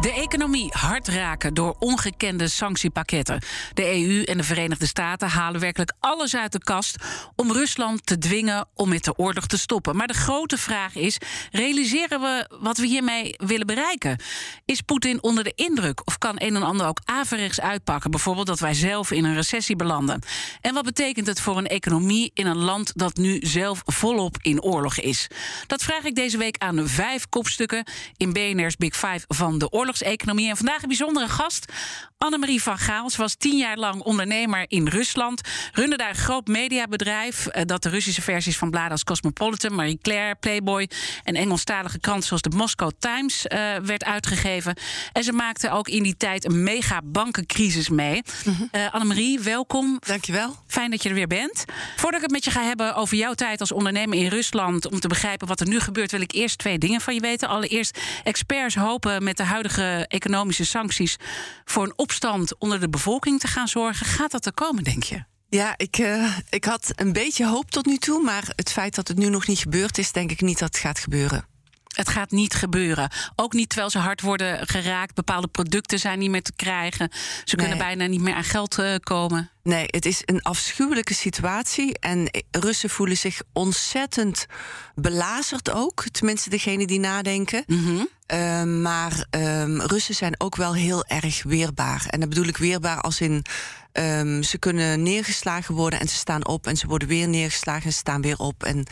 De 0.00 0.12
economie 0.12 0.68
hard 0.70 1.08
raken 1.08 1.54
door 1.54 1.76
ongekende 1.78 2.48
sanctiepakketten. 2.48 3.42
De 3.74 3.84
EU 3.84 4.22
en 4.22 4.36
de 4.36 4.42
Verenigde 4.42 4.86
Staten 4.86 5.28
halen 5.28 5.60
werkelijk 5.60 5.92
alles 6.00 6.36
uit 6.36 6.52
de 6.52 6.58
kast 6.58 6.96
om 7.36 7.52
Rusland 7.52 8.06
te 8.06 8.18
dwingen 8.18 8.68
om 8.74 8.88
met 8.88 9.04
de 9.04 9.16
oorlog 9.16 9.46
te 9.46 9.58
stoppen. 9.58 9.96
Maar 9.96 10.06
de 10.06 10.14
grote 10.14 10.58
vraag 10.58 10.94
is: 10.94 11.18
realiseren 11.50 12.20
we 12.20 12.56
wat 12.60 12.78
we 12.78 12.86
hiermee 12.86 13.34
willen 13.36 13.66
bereiken? 13.66 14.18
Is 14.64 14.80
Poetin 14.80 15.22
onder 15.22 15.44
de 15.44 15.52
indruk 15.54 16.06
of 16.06 16.18
kan 16.18 16.34
een 16.38 16.56
en 16.56 16.62
ander 16.62 16.86
ook 16.86 17.00
averechts 17.04 17.60
uitpakken? 17.60 18.10
Bijvoorbeeld 18.10 18.46
dat 18.46 18.60
wij 18.60 18.74
zelf 18.74 19.10
in 19.10 19.24
een 19.24 19.34
recessie 19.34 19.76
belanden. 19.76 20.22
En 20.60 20.74
wat 20.74 20.84
betekent 20.84 21.26
het 21.26 21.40
voor 21.40 21.58
een 21.58 21.66
economie 21.66 22.30
in 22.34 22.46
een 22.46 22.58
land 22.58 22.92
dat 22.94 23.16
nu 23.16 23.38
zelf 23.42 23.82
volop 23.84 24.36
in 24.42 24.62
oorlog 24.62 24.98
is? 24.98 25.26
Dat 25.66 25.82
vraag 25.82 26.04
ik 26.04 26.14
deze 26.14 26.38
week 26.38 26.58
aan 26.58 26.88
vijf 26.88 27.28
kopstukken 27.28 27.84
in 28.16 28.32
BNR's 28.32 28.76
Big 28.76 28.96
Five 28.96 29.24
van 29.28 29.58
de 29.58 29.70
oorlog 29.70 29.88
oorlogseconomie. 29.90 30.48
En 30.48 30.56
vandaag 30.56 30.82
een 30.82 30.88
bijzondere 30.88 31.28
gast, 31.28 31.72
Annemarie 32.18 32.62
van 32.62 32.78
Gaal. 32.78 33.10
Ze 33.10 33.16
was 33.16 33.34
tien 33.34 33.56
jaar 33.56 33.76
lang 33.76 34.02
ondernemer 34.02 34.64
in 34.68 34.88
Rusland. 34.88 35.40
Runde 35.72 35.96
daar 35.96 36.08
een 36.08 36.14
groot 36.14 36.46
mediabedrijf 36.46 37.46
eh, 37.46 37.62
dat 37.64 37.82
de 37.82 37.88
Russische 37.88 38.22
versies 38.22 38.58
van 38.58 38.70
bladen 38.70 38.90
als 38.90 39.04
Cosmopolitan, 39.04 39.74
Marie 39.74 39.98
Claire, 40.02 40.34
Playboy 40.34 40.88
en 41.24 41.34
Engelstalige 41.34 41.98
kranten 41.98 42.26
zoals 42.26 42.42
de 42.42 42.56
Moscow 42.56 42.90
Times 42.98 43.46
uh, 43.46 43.76
werd 43.76 44.04
uitgegeven. 44.04 44.74
En 45.12 45.24
ze 45.24 45.32
maakte 45.32 45.70
ook 45.70 45.88
in 45.88 46.02
die 46.02 46.16
tijd 46.16 46.44
een 46.44 46.62
mega 46.62 47.00
bankencrisis 47.04 47.88
mee. 47.88 48.22
-hmm. 48.44 48.68
Annemarie, 48.90 49.40
welkom. 49.40 49.98
Dankjewel. 50.06 50.56
Fijn 50.66 50.90
dat 50.90 51.02
je 51.02 51.08
er 51.08 51.14
weer 51.14 51.26
bent. 51.26 51.64
Voordat 51.96 52.14
ik 52.14 52.22
het 52.22 52.30
met 52.30 52.44
je 52.44 52.50
ga 52.50 52.62
hebben 52.62 52.94
over 52.94 53.16
jouw 53.16 53.34
tijd 53.34 53.60
als 53.60 53.72
ondernemer 53.72 54.18
in 54.18 54.28
Rusland, 54.28 54.90
om 54.90 55.00
te 55.00 55.08
begrijpen 55.08 55.46
wat 55.46 55.60
er 55.60 55.68
nu 55.68 55.80
gebeurt, 55.80 56.10
wil 56.10 56.20
ik 56.20 56.32
eerst 56.32 56.58
twee 56.58 56.78
dingen 56.78 57.00
van 57.00 57.14
je 57.14 57.20
weten. 57.20 57.48
Allereerst, 57.48 57.98
experts 58.24 58.74
hopen 58.74 59.24
met 59.24 59.36
de 59.36 59.44
huidige 59.44 59.79
economische 60.06 60.64
sancties 60.64 61.16
voor 61.64 61.84
een 61.84 61.92
opstand 61.96 62.58
onder 62.58 62.80
de 62.80 62.88
bevolking 62.88 63.40
te 63.40 63.46
gaan 63.46 63.68
zorgen. 63.68 64.06
Gaat 64.06 64.30
dat 64.30 64.46
er 64.46 64.52
komen, 64.52 64.84
denk 64.84 65.02
je? 65.02 65.24
Ja, 65.48 65.74
ik, 65.76 65.98
uh, 65.98 66.38
ik 66.50 66.64
had 66.64 66.92
een 66.94 67.12
beetje 67.12 67.46
hoop 67.46 67.70
tot 67.70 67.86
nu 67.86 67.96
toe. 67.96 68.22
Maar 68.22 68.52
het 68.56 68.72
feit 68.72 68.94
dat 68.94 69.08
het 69.08 69.16
nu 69.16 69.28
nog 69.28 69.46
niet 69.46 69.58
gebeurd 69.58 69.98
is, 69.98 70.12
denk 70.12 70.30
ik 70.30 70.40
niet 70.40 70.58
dat 70.58 70.68
het 70.68 70.78
gaat 70.78 70.98
gebeuren. 70.98 71.49
Het 71.90 72.08
gaat 72.08 72.30
niet 72.30 72.54
gebeuren. 72.54 73.10
Ook 73.36 73.52
niet 73.52 73.68
terwijl 73.68 73.90
ze 73.90 73.98
hard 73.98 74.20
worden 74.20 74.66
geraakt. 74.66 75.14
Bepaalde 75.14 75.48
producten 75.48 75.98
zijn 75.98 76.18
niet 76.18 76.30
meer 76.30 76.42
te 76.42 76.52
krijgen. 76.56 77.10
Ze 77.44 77.56
kunnen 77.56 77.78
bijna 77.78 78.06
niet 78.06 78.20
meer 78.20 78.34
aan 78.34 78.44
geld 78.44 78.78
uh, 78.78 78.94
komen. 79.02 79.50
Nee, 79.62 79.84
het 79.86 80.06
is 80.06 80.22
een 80.24 80.42
afschuwelijke 80.42 81.14
situatie. 81.14 81.98
En 81.98 82.30
Russen 82.50 82.90
voelen 82.90 83.16
zich 83.16 83.42
ontzettend 83.52 84.46
belazerd 84.94 85.70
ook. 85.70 86.04
Tenminste, 86.10 86.50
degene 86.50 86.86
die 86.86 87.00
nadenken. 87.00 87.64
Mm 87.66 87.84
-hmm. 87.84 88.08
uh, 88.34 88.62
maar 88.82 89.26
um, 89.30 89.80
Russen 89.80 90.14
zijn 90.14 90.40
ook 90.40 90.56
wel 90.56 90.74
heel 90.74 91.04
erg 91.04 91.42
weerbaar. 91.42 92.06
En 92.10 92.20
dat 92.20 92.28
bedoel 92.28 92.46
ik 92.46 92.56
weerbaar 92.56 93.00
als 93.00 93.20
in... 93.20 93.44
Um, 93.92 94.42
ze 94.42 94.58
kunnen 94.58 95.02
neergeslagen 95.02 95.74
worden 95.74 96.00
en 96.00 96.08
ze 96.08 96.14
staan 96.14 96.46
op. 96.46 96.66
En 96.66 96.76
ze 96.76 96.86
worden 96.86 97.08
weer 97.08 97.28
neergeslagen 97.28 97.84
en 97.84 97.92
ze 97.92 97.98
staan 97.98 98.22
weer 98.22 98.38
op. 98.38 98.64
En 98.64 98.86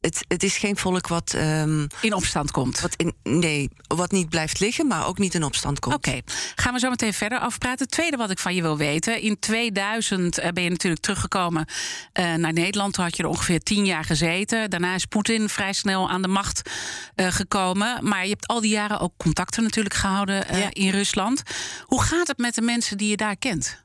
het, 0.00 0.24
het 0.28 0.42
is 0.42 0.56
geen 0.56 0.76
volk 0.76 1.08
wat... 1.08 1.34
Um, 1.36 1.86
in 2.00 2.12
opstand 2.12 2.50
komt? 2.50 2.80
Wat 2.80 2.94
in, 2.96 3.14
nee, 3.22 3.70
wat 3.86 4.10
niet 4.10 4.28
blijft 4.28 4.60
liggen, 4.60 4.86
maar 4.86 5.06
ook 5.06 5.18
niet 5.18 5.34
in 5.34 5.42
opstand 5.42 5.78
komt. 5.78 5.94
Oké, 5.94 6.08
okay. 6.08 6.22
gaan 6.54 6.72
we 6.72 6.78
zo 6.78 6.90
meteen 6.90 7.12
verder 7.12 7.38
afpraten. 7.38 7.78
Het 7.78 7.90
tweede 7.90 8.16
wat 8.16 8.30
ik 8.30 8.38
van 8.38 8.54
je 8.54 8.62
wil 8.62 8.76
weten. 8.76 9.20
In 9.20 9.38
2000 9.38 10.40
ben 10.52 10.62
je 10.62 10.70
natuurlijk 10.70 11.02
teruggekomen 11.02 11.66
uh, 11.66 12.34
naar 12.34 12.52
Nederland. 12.52 12.94
Toen 12.94 13.04
had 13.04 13.16
je 13.16 13.22
er 13.22 13.28
ongeveer 13.28 13.62
tien 13.62 13.84
jaar 13.86 14.04
gezeten. 14.04 14.70
Daarna 14.70 14.94
is 14.94 15.04
Poetin 15.04 15.48
vrij 15.48 15.72
snel 15.72 16.10
aan 16.10 16.22
de 16.22 16.28
macht 16.28 16.70
uh, 17.16 17.26
gekomen. 17.26 18.08
Maar 18.08 18.22
je 18.22 18.30
hebt 18.30 18.46
al 18.46 18.60
die 18.60 18.70
jaren 18.70 19.00
ook 19.00 19.12
contacten 19.16 19.62
natuurlijk 19.62 19.94
gehouden 19.94 20.56
ja. 20.56 20.68
in 20.70 20.90
Rusland. 20.90 21.42
Hoe 21.84 22.02
gaat 22.02 22.28
het 22.28 22.38
met 22.38 22.54
de 22.54 22.62
mensen 22.62 22.96
die 22.96 23.08
je 23.08 23.16
daar 23.16 23.36
kent? 23.36 23.84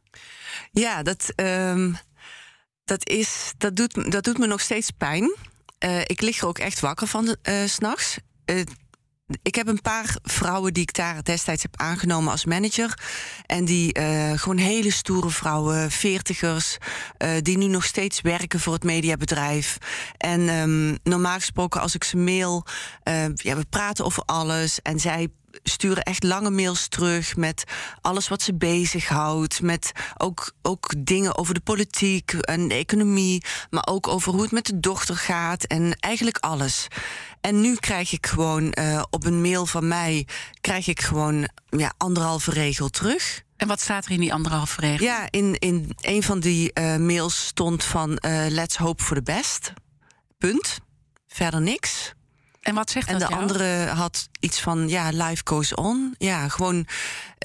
Ja, 0.71 1.03
dat, 1.03 1.33
um, 1.35 1.97
dat, 2.85 3.09
is, 3.09 3.53
dat, 3.57 3.75
doet, 3.75 4.11
dat 4.11 4.23
doet 4.23 4.37
me 4.37 4.47
nog 4.47 4.61
steeds 4.61 4.91
pijn. 4.91 5.35
Uh, 5.85 5.99
ik 5.99 6.21
lig 6.21 6.39
er 6.39 6.47
ook 6.47 6.57
echt 6.57 6.79
wakker 6.79 7.07
van 7.07 7.35
uh, 7.43 7.55
s'nachts. 7.65 8.17
Uh, 8.45 8.61
ik 9.41 9.55
heb 9.55 9.67
een 9.67 9.81
paar 9.81 10.17
vrouwen 10.23 10.73
die 10.73 10.83
ik 10.83 10.93
daar 10.93 11.23
destijds 11.23 11.61
heb 11.61 11.77
aangenomen 11.77 12.31
als 12.31 12.45
manager. 12.45 12.99
En 13.45 13.65
die 13.65 13.99
gewoon 14.35 14.57
hele 14.57 14.91
stoere 14.91 15.29
vrouwen, 15.29 15.91
veertigers, 15.91 16.77
die 17.41 17.57
nu 17.57 17.67
nog 17.67 17.85
steeds 17.85 18.21
werken 18.21 18.59
voor 18.59 18.73
het 18.73 18.83
mediabedrijf. 18.83 19.77
En 20.17 20.49
um, 20.49 20.97
normaal 21.03 21.35
gesproken, 21.35 21.81
als 21.81 21.95
ik 21.95 22.03
ze 22.03 22.17
mail, 22.17 22.65
ja, 23.33 23.55
we 23.55 23.65
praten 23.69 24.05
over 24.05 24.23
alles. 24.25 24.81
En 24.81 24.99
zij 24.99 25.27
sturen 25.63 26.03
echt 26.03 26.23
lange 26.23 26.49
mails 26.49 26.87
terug 26.87 27.35
met 27.35 27.63
alles 28.01 28.27
wat 28.27 28.41
ze 28.41 28.53
bezighoudt. 28.53 29.61
Met 29.61 29.91
ook, 30.17 30.51
ook 30.61 30.93
dingen 30.97 31.37
over 31.37 31.53
de 31.53 31.59
politiek 31.59 32.33
en 32.33 32.67
de 32.67 32.73
economie. 32.73 33.43
Maar 33.69 33.87
ook 33.87 34.07
over 34.07 34.31
hoe 34.31 34.41
het 34.41 34.51
met 34.51 34.65
de 34.65 34.79
dochter 34.79 35.15
gaat. 35.15 35.63
En 35.63 35.93
eigenlijk 35.99 36.37
alles. 36.37 36.87
En 37.41 37.61
nu 37.61 37.75
krijg 37.75 38.11
ik 38.11 38.27
gewoon 38.27 38.73
uh, 38.79 39.03
op 39.09 39.25
een 39.25 39.41
mail 39.41 39.65
van 39.65 39.87
mij... 39.87 40.27
krijg 40.61 40.87
ik 40.87 41.01
gewoon 41.01 41.49
ja, 41.69 41.93
anderhalve 41.97 42.51
regel 42.51 42.89
terug. 42.89 43.43
En 43.57 43.67
wat 43.67 43.81
staat 43.81 44.05
er 44.05 44.11
in 44.11 44.19
die 44.19 44.33
anderhalve 44.33 44.81
regel? 44.81 45.05
Ja, 45.05 45.27
in, 45.29 45.55
in 45.59 45.91
een 46.01 46.23
van 46.23 46.39
die 46.39 46.71
uh, 46.73 46.95
mails 46.95 47.45
stond 47.45 47.83
van... 47.83 48.09
Uh, 48.25 48.45
let's 48.49 48.75
hope 48.75 49.03
for 49.03 49.15
the 49.15 49.23
best. 49.23 49.73
Punt. 50.37 50.79
Verder 51.27 51.61
niks. 51.61 52.13
En 52.59 52.75
wat 52.75 52.89
zegt 52.89 53.07
en 53.07 53.19
dat 53.19 53.21
de 53.21 53.33
jou? 53.33 53.41
andere 53.41 53.85
had 53.85 54.29
iets 54.39 54.59
van, 54.59 54.89
ja, 54.89 55.09
life 55.09 55.41
goes 55.45 55.73
on. 55.73 56.15
Ja, 56.17 56.47
gewoon 56.47 56.87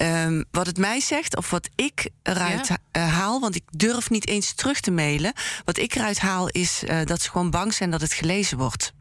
um, 0.01 0.45
wat 0.51 0.65
het 0.65 0.77
mij 0.77 0.99
zegt 0.99 1.37
of 1.37 1.49
wat 1.49 1.69
ik 1.75 2.09
eruit 2.23 2.67
ja. 2.67 2.77
uh, 2.91 3.13
haal... 3.13 3.39
want 3.39 3.55
ik 3.55 3.63
durf 3.69 4.09
niet 4.09 4.27
eens 4.27 4.53
terug 4.53 4.79
te 4.79 4.91
mailen. 4.91 5.33
Wat 5.65 5.77
ik 5.77 5.95
eruit 5.95 6.19
haal 6.19 6.47
is 6.49 6.83
uh, 6.83 7.05
dat 7.05 7.21
ze 7.21 7.29
gewoon 7.29 7.49
bang 7.49 7.73
zijn 7.73 7.91
dat 7.91 8.01
het 8.01 8.13
gelezen 8.13 8.57
wordt. 8.57 8.93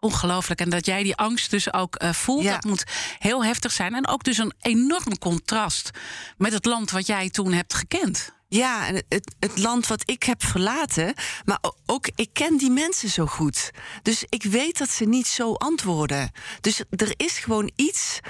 Ongelooflijk. 0.00 0.60
En 0.60 0.70
dat 0.70 0.86
jij 0.86 1.02
die 1.02 1.16
angst 1.16 1.50
dus 1.50 1.72
ook 1.72 2.02
uh, 2.02 2.12
voelt, 2.12 2.42
ja. 2.42 2.52
dat 2.52 2.64
moet 2.64 2.84
heel 3.18 3.44
heftig 3.44 3.72
zijn. 3.72 3.94
En 3.94 4.08
ook 4.08 4.24
dus 4.24 4.38
een 4.38 4.52
enorm 4.60 5.18
contrast 5.18 5.90
met 6.36 6.52
het 6.52 6.64
land 6.64 6.90
wat 6.90 7.06
jij 7.06 7.30
toen 7.30 7.52
hebt 7.52 7.74
gekend. 7.74 8.32
Ja, 8.54 8.90
het, 9.08 9.34
het, 9.38 9.58
land 9.58 9.86
wat 9.86 10.10
ik 10.10 10.22
heb 10.22 10.44
verlaten, 10.44 11.14
maar 11.44 11.58
ook 11.86 12.08
ik 12.14 12.28
ken 12.32 12.56
die 12.56 12.70
mensen 12.70 13.08
zo 13.08 13.26
goed. 13.26 13.70
Dus 14.02 14.24
ik 14.28 14.42
weet 14.42 14.78
dat 14.78 14.88
ze 14.88 15.04
niet 15.04 15.26
zo 15.26 15.52
antwoorden. 15.52 16.30
Dus 16.60 16.82
er 16.90 17.14
is 17.16 17.38
gewoon 17.38 17.70
iets 17.76 18.20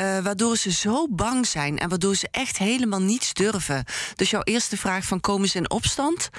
uh, 0.00 0.18
waardoor 0.18 0.56
ze 0.56 0.72
zo 0.72 1.06
bang 1.08 1.46
zijn 1.46 1.78
en 1.78 1.88
waardoor 1.88 2.14
ze 2.14 2.28
echt 2.30 2.58
helemaal 2.58 3.00
niets 3.00 3.32
durven. 3.32 3.84
Dus 4.14 4.30
jouw 4.30 4.42
eerste 4.42 4.76
vraag 4.76 5.04
van 5.04 5.20
komen 5.20 5.48
ze 5.48 5.58
in 5.58 5.70
opstand? 5.70 6.30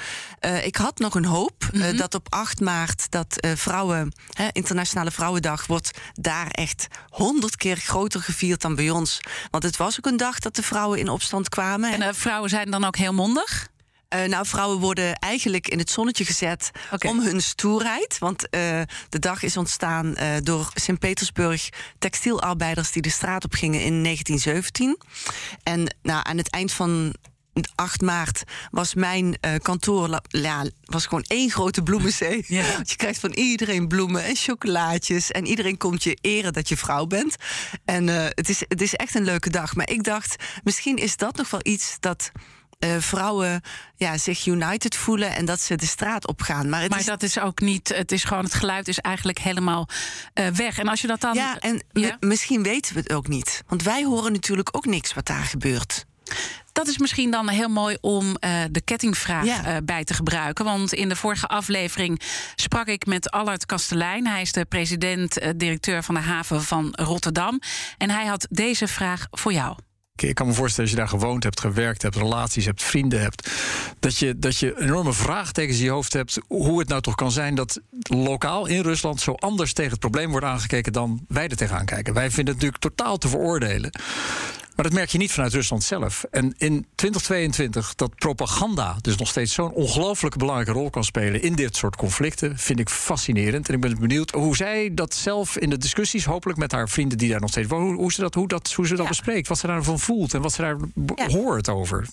Uh, 0.45 0.66
ik 0.66 0.75
had 0.75 0.99
nog 0.99 1.16
een 1.16 1.25
hoop 1.25 1.69
mm 1.73 1.81
-hmm. 1.81 1.91
uh, 1.91 1.97
dat 1.97 2.16
op 2.16 2.27
8 2.29 2.59
maart 2.59 3.11
dat 3.11 3.47
vrouwen, 3.55 4.13
hè, 4.31 4.47
Internationale 4.51 5.11
Vrouwendag, 5.11 5.66
wordt 5.66 5.91
daar 6.13 6.47
echt 6.47 6.88
honderd 7.09 7.55
keer 7.55 7.77
groter 7.77 8.22
gevierd 8.22 8.61
dan 8.61 8.75
bij 8.75 8.89
ons. 8.89 9.19
Want 9.51 9.63
het 9.63 9.78
was 9.78 9.97
ook 9.97 10.05
een 10.05 10.17
dag 10.17 10.39
dat 10.39 10.55
de 10.55 10.63
vrouwen 10.63 10.99
in 10.99 11.09
opstand 11.09 11.49
kwamen. 11.49 12.02
En 12.02 12.16
vrouwen 12.16 12.49
zijn 12.49 12.72
dan 12.72 12.84
ook 12.84 12.97
heel 12.97 13.13
mondig? 13.13 13.69
Uh, 14.13 14.23
nou, 14.23 14.46
vrouwen 14.47 14.79
worden 14.79 15.16
eigenlijk 15.16 15.67
in 15.67 15.78
het 15.78 15.90
zonnetje 15.90 16.25
gezet 16.25 16.72
okay. 16.91 17.11
om 17.11 17.19
hun 17.19 17.41
stoerheid. 17.41 18.17
Want 18.17 18.43
uh, 18.43 18.81
de 19.09 19.19
dag 19.19 19.43
is 19.43 19.58
ontstaan 19.58 20.05
uh, 20.05 20.35
door 20.43 20.72
Sint-Petersburg 20.73 21.69
textielarbeiders 21.99 22.91
die 22.91 23.02
de 23.02 23.09
straat 23.09 23.43
op 23.43 23.53
gingen 23.53 23.84
in 23.84 24.03
1917. 24.03 24.97
En 25.63 25.96
nou, 26.02 26.22
aan 26.23 26.37
het 26.37 26.49
eind 26.49 26.72
van 26.72 27.16
8 27.75 28.02
maart 28.02 28.43
was 28.72 28.93
mijn 28.93 29.25
uh, 29.25 29.55
kantoor 29.61 30.22
ja, 30.28 30.66
was 30.84 31.05
gewoon 31.05 31.23
één 31.28 31.49
grote 31.49 31.84
bloemenzee. 31.84 32.46
Ja. 32.52 32.66
Je 32.84 32.96
krijgt 32.96 33.19
van 33.19 33.31
iedereen 33.31 33.87
bloemen 33.87 34.23
en 34.23 34.35
chocolaatjes. 34.35 35.31
En 35.31 35.47
iedereen 35.47 35.78
komt 35.78 36.03
je 36.03 36.17
eren 36.22 36.53
dat 36.53 36.69
je 36.69 36.78
vrouw 36.78 37.05
bent. 37.05 37.35
En 37.85 38.08
uh, 38.08 38.25
het, 38.29 38.49
is, 38.49 38.63
het 38.67 38.81
is 38.81 38.96
echt 38.96 39.16
een 39.16 39.23
leuke 39.23 39.49
dag. 39.49 39.75
Maar 39.75 39.90
ik 39.90 40.03
dacht, 40.03 40.35
misschien 40.63 40.96
is 40.96 41.17
dat 41.17 41.35
nog 41.35 41.49
wel 41.49 41.59
iets 41.63 41.97
dat 41.99 42.31
eh, 42.81 42.95
vrouwen 42.99 43.61
ja, 43.95 44.17
zich 44.17 44.45
united 44.45 44.95
voelen 44.95 45.35
en 45.35 45.45
dat 45.45 45.59
ze 45.61 45.75
de 45.75 45.85
straat 45.85 46.28
opgaan. 46.28 46.69
Maar, 46.69 46.81
het 46.81 46.89
Maar 46.89 46.99
is, 46.99 47.05
dat 47.05 47.23
is 47.23 47.39
ook 47.39 47.59
niet. 47.59 47.87
Het 47.95 48.11
is 48.11 48.23
gewoon. 48.23 48.43
Het 48.43 48.53
geluid 48.53 48.87
is 48.87 48.99
eigenlijk 48.99 49.39
helemaal 49.39 49.87
eh, 50.33 50.47
weg. 50.47 50.78
En 50.79 50.87
als 50.87 51.01
je 51.01 51.07
dat 51.07 51.22
dan. 51.22 51.33
ja, 51.33 51.59
en 51.59 51.83
Ja. 51.91 52.17
misschien 52.19 52.63
weten 52.63 52.93
we 52.93 52.99
het 52.99 53.13
ook 53.13 53.28
niet. 53.28 53.63
Want 53.67 53.83
wij 53.83 54.03
horen 54.03 54.31
natuurlijk 54.31 54.69
ook 54.72 54.85
niks 54.85 55.13
wat 55.13 55.25
daar 55.25 55.43
gebeurt. 55.43 56.05
Dat 56.72 56.87
is 56.87 56.97
misschien 56.97 57.31
dan 57.31 57.49
heel 57.49 57.69
mooi 57.69 57.97
om 58.01 58.35
eh, 58.35 58.51
de 58.72 58.81
kettingvraag 58.81 59.45
Ja. 59.45 59.81
bij 59.81 60.03
te 60.03 60.13
gebruiken. 60.13 60.66
Want 60.66 60.93
in 60.93 61.09
de 61.09 61.16
vorige 61.16 61.47
aflevering 61.47 62.22
sprak 62.55 62.87
ik 62.87 63.05
met 63.05 63.31
Allard 63.31 63.66
Kastelein. 63.66 64.27
Hij 64.27 64.41
is 64.41 64.51
de 64.51 64.66
president-directeur 64.66 66.03
van 66.03 66.16
de 66.16 66.22
haven 66.22 66.63
van 66.63 66.89
Rotterdam. 66.91 67.59
En 67.97 68.09
hij 68.09 68.25
had 68.25 68.47
deze 68.49 68.87
vraag 68.87 69.27
voor 69.31 69.53
jou. 69.53 69.75
Ik- 70.16 70.35
kan 70.35 70.47
me 70.47 70.53
voorstellen 70.53 70.90
als 70.90 70.99
je 70.99 71.05
daar 71.05 71.19
gewoond 71.19 71.43
hebt, 71.43 71.59
gewerkt 71.59 72.02
hebt, 72.02 72.16
relaties 72.16 72.66
hebt, 72.66 72.84
vrienden 72.84 73.22
hebt. 73.22 73.49
Dat 73.99 74.17
je, 74.17 74.40
dat 74.40 74.58
je 74.58 74.79
enorme 74.81 75.13
vraagtekens 75.13 75.78
in 75.78 75.84
je 75.84 75.90
hoofd 75.90 76.13
hebt. 76.13 76.40
Hoe 76.47 76.79
het 76.79 76.87
nou 76.87 77.02
toch 77.02 77.16
kan 77.16 77.31
zijn 77.31 77.55
dat 77.55 77.79
lokaal 78.02 78.66
in 78.66 78.81
Rusland 78.81 79.22
zo 79.22 79.31
anders 79.34 79.73
tegen 79.73 79.91
het 79.91 79.99
probleem 79.99 80.29
wordt 80.31 80.46
aangekeken 80.46 80.93
dan 80.93 81.25
wij 81.28 81.47
er 81.47 81.55
tegenaan 81.55 81.85
kijken. 81.85 82.13
Wij 82.13 82.31
vinden 82.31 82.53
het 82.53 82.63
natuurlijk 82.63 82.96
totaal 82.96 83.17
te 83.17 83.28
veroordelen. 83.28 83.91
Maar 84.81 84.89
dat 84.89 84.99
merk 84.99 85.11
je 85.11 85.17
niet 85.17 85.31
vanuit 85.31 85.53
Rusland 85.53 85.83
zelf. 85.83 86.23
En 86.23 86.53
in 86.57 86.85
2022 86.95 87.95
dat 87.95 88.16
propaganda 88.16 88.97
dus 89.01 89.16
nog 89.16 89.28
steeds 89.28 89.53
zo'n 89.53 89.72
ongelooflijke 89.72 90.37
belangrijke 90.37 90.72
rol 90.72 90.89
kan 90.89 91.03
spelen 91.03 91.41
in 91.41 91.55
dit 91.55 91.75
soort 91.75 91.95
conflicten, 91.95 92.57
vind 92.57 92.79
ik 92.79 92.89
fascinerend. 92.89 93.67
En 93.67 93.73
ik 93.73 93.81
ben 93.81 93.99
benieuwd 93.99 94.31
hoe 94.31 94.55
zij 94.55 94.93
dat 94.93 95.13
zelf 95.13 95.57
in 95.57 95.69
de 95.69 95.78
discussies, 95.78 96.25
hopelijk 96.25 96.59
met 96.59 96.72
haar 96.72 96.89
vrienden 96.89 97.17
die 97.17 97.29
daar 97.29 97.39
nog 97.39 97.49
steeds 97.49 97.67
wonen, 97.67 97.87
hoe, 97.87 97.95
hoe 97.97 98.11
ze 98.11 98.22
dat, 98.22 98.33
hoe 98.33 98.47
dat, 98.47 98.73
hoe 98.73 98.87
ze 98.87 98.93
dat 98.95 99.03
Ja. 99.03 99.09
bespreekt, 99.09 99.47
wat 99.47 99.57
ze 99.57 99.67
daarvan 99.67 99.99
voelt 99.99 100.33
en 100.33 100.41
wat 100.41 100.53
ze 100.53 100.61
daar 100.61 100.78
Ja. 101.16 101.27
hoort 101.29 101.69
over. 101.69 102.07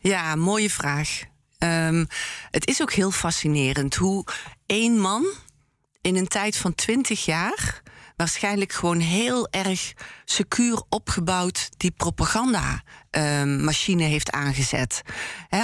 Ja, 0.00 0.34
mooie 0.34 0.70
vraag. 0.70 1.20
Ehm, 1.58 2.04
het 2.50 2.66
is 2.68 2.82
ook 2.82 2.92
heel 2.92 3.10
fascinerend 3.10 3.94
hoe 3.94 4.24
één 4.66 4.98
man 4.98 5.24
in 6.00 6.16
een 6.16 6.28
tijd 6.28 6.56
van 6.56 6.74
twintig 6.74 7.24
jaar 7.24 7.82
waarschijnlijk 8.16 8.72
gewoon 8.72 8.98
heel 9.00 9.48
erg 9.50 9.92
secuur 10.24 10.82
opgebouwd 10.88 11.68
die 11.76 11.90
propaganda-machine 11.90 14.02
heeft 14.02 14.30
aangezet. 14.30 15.02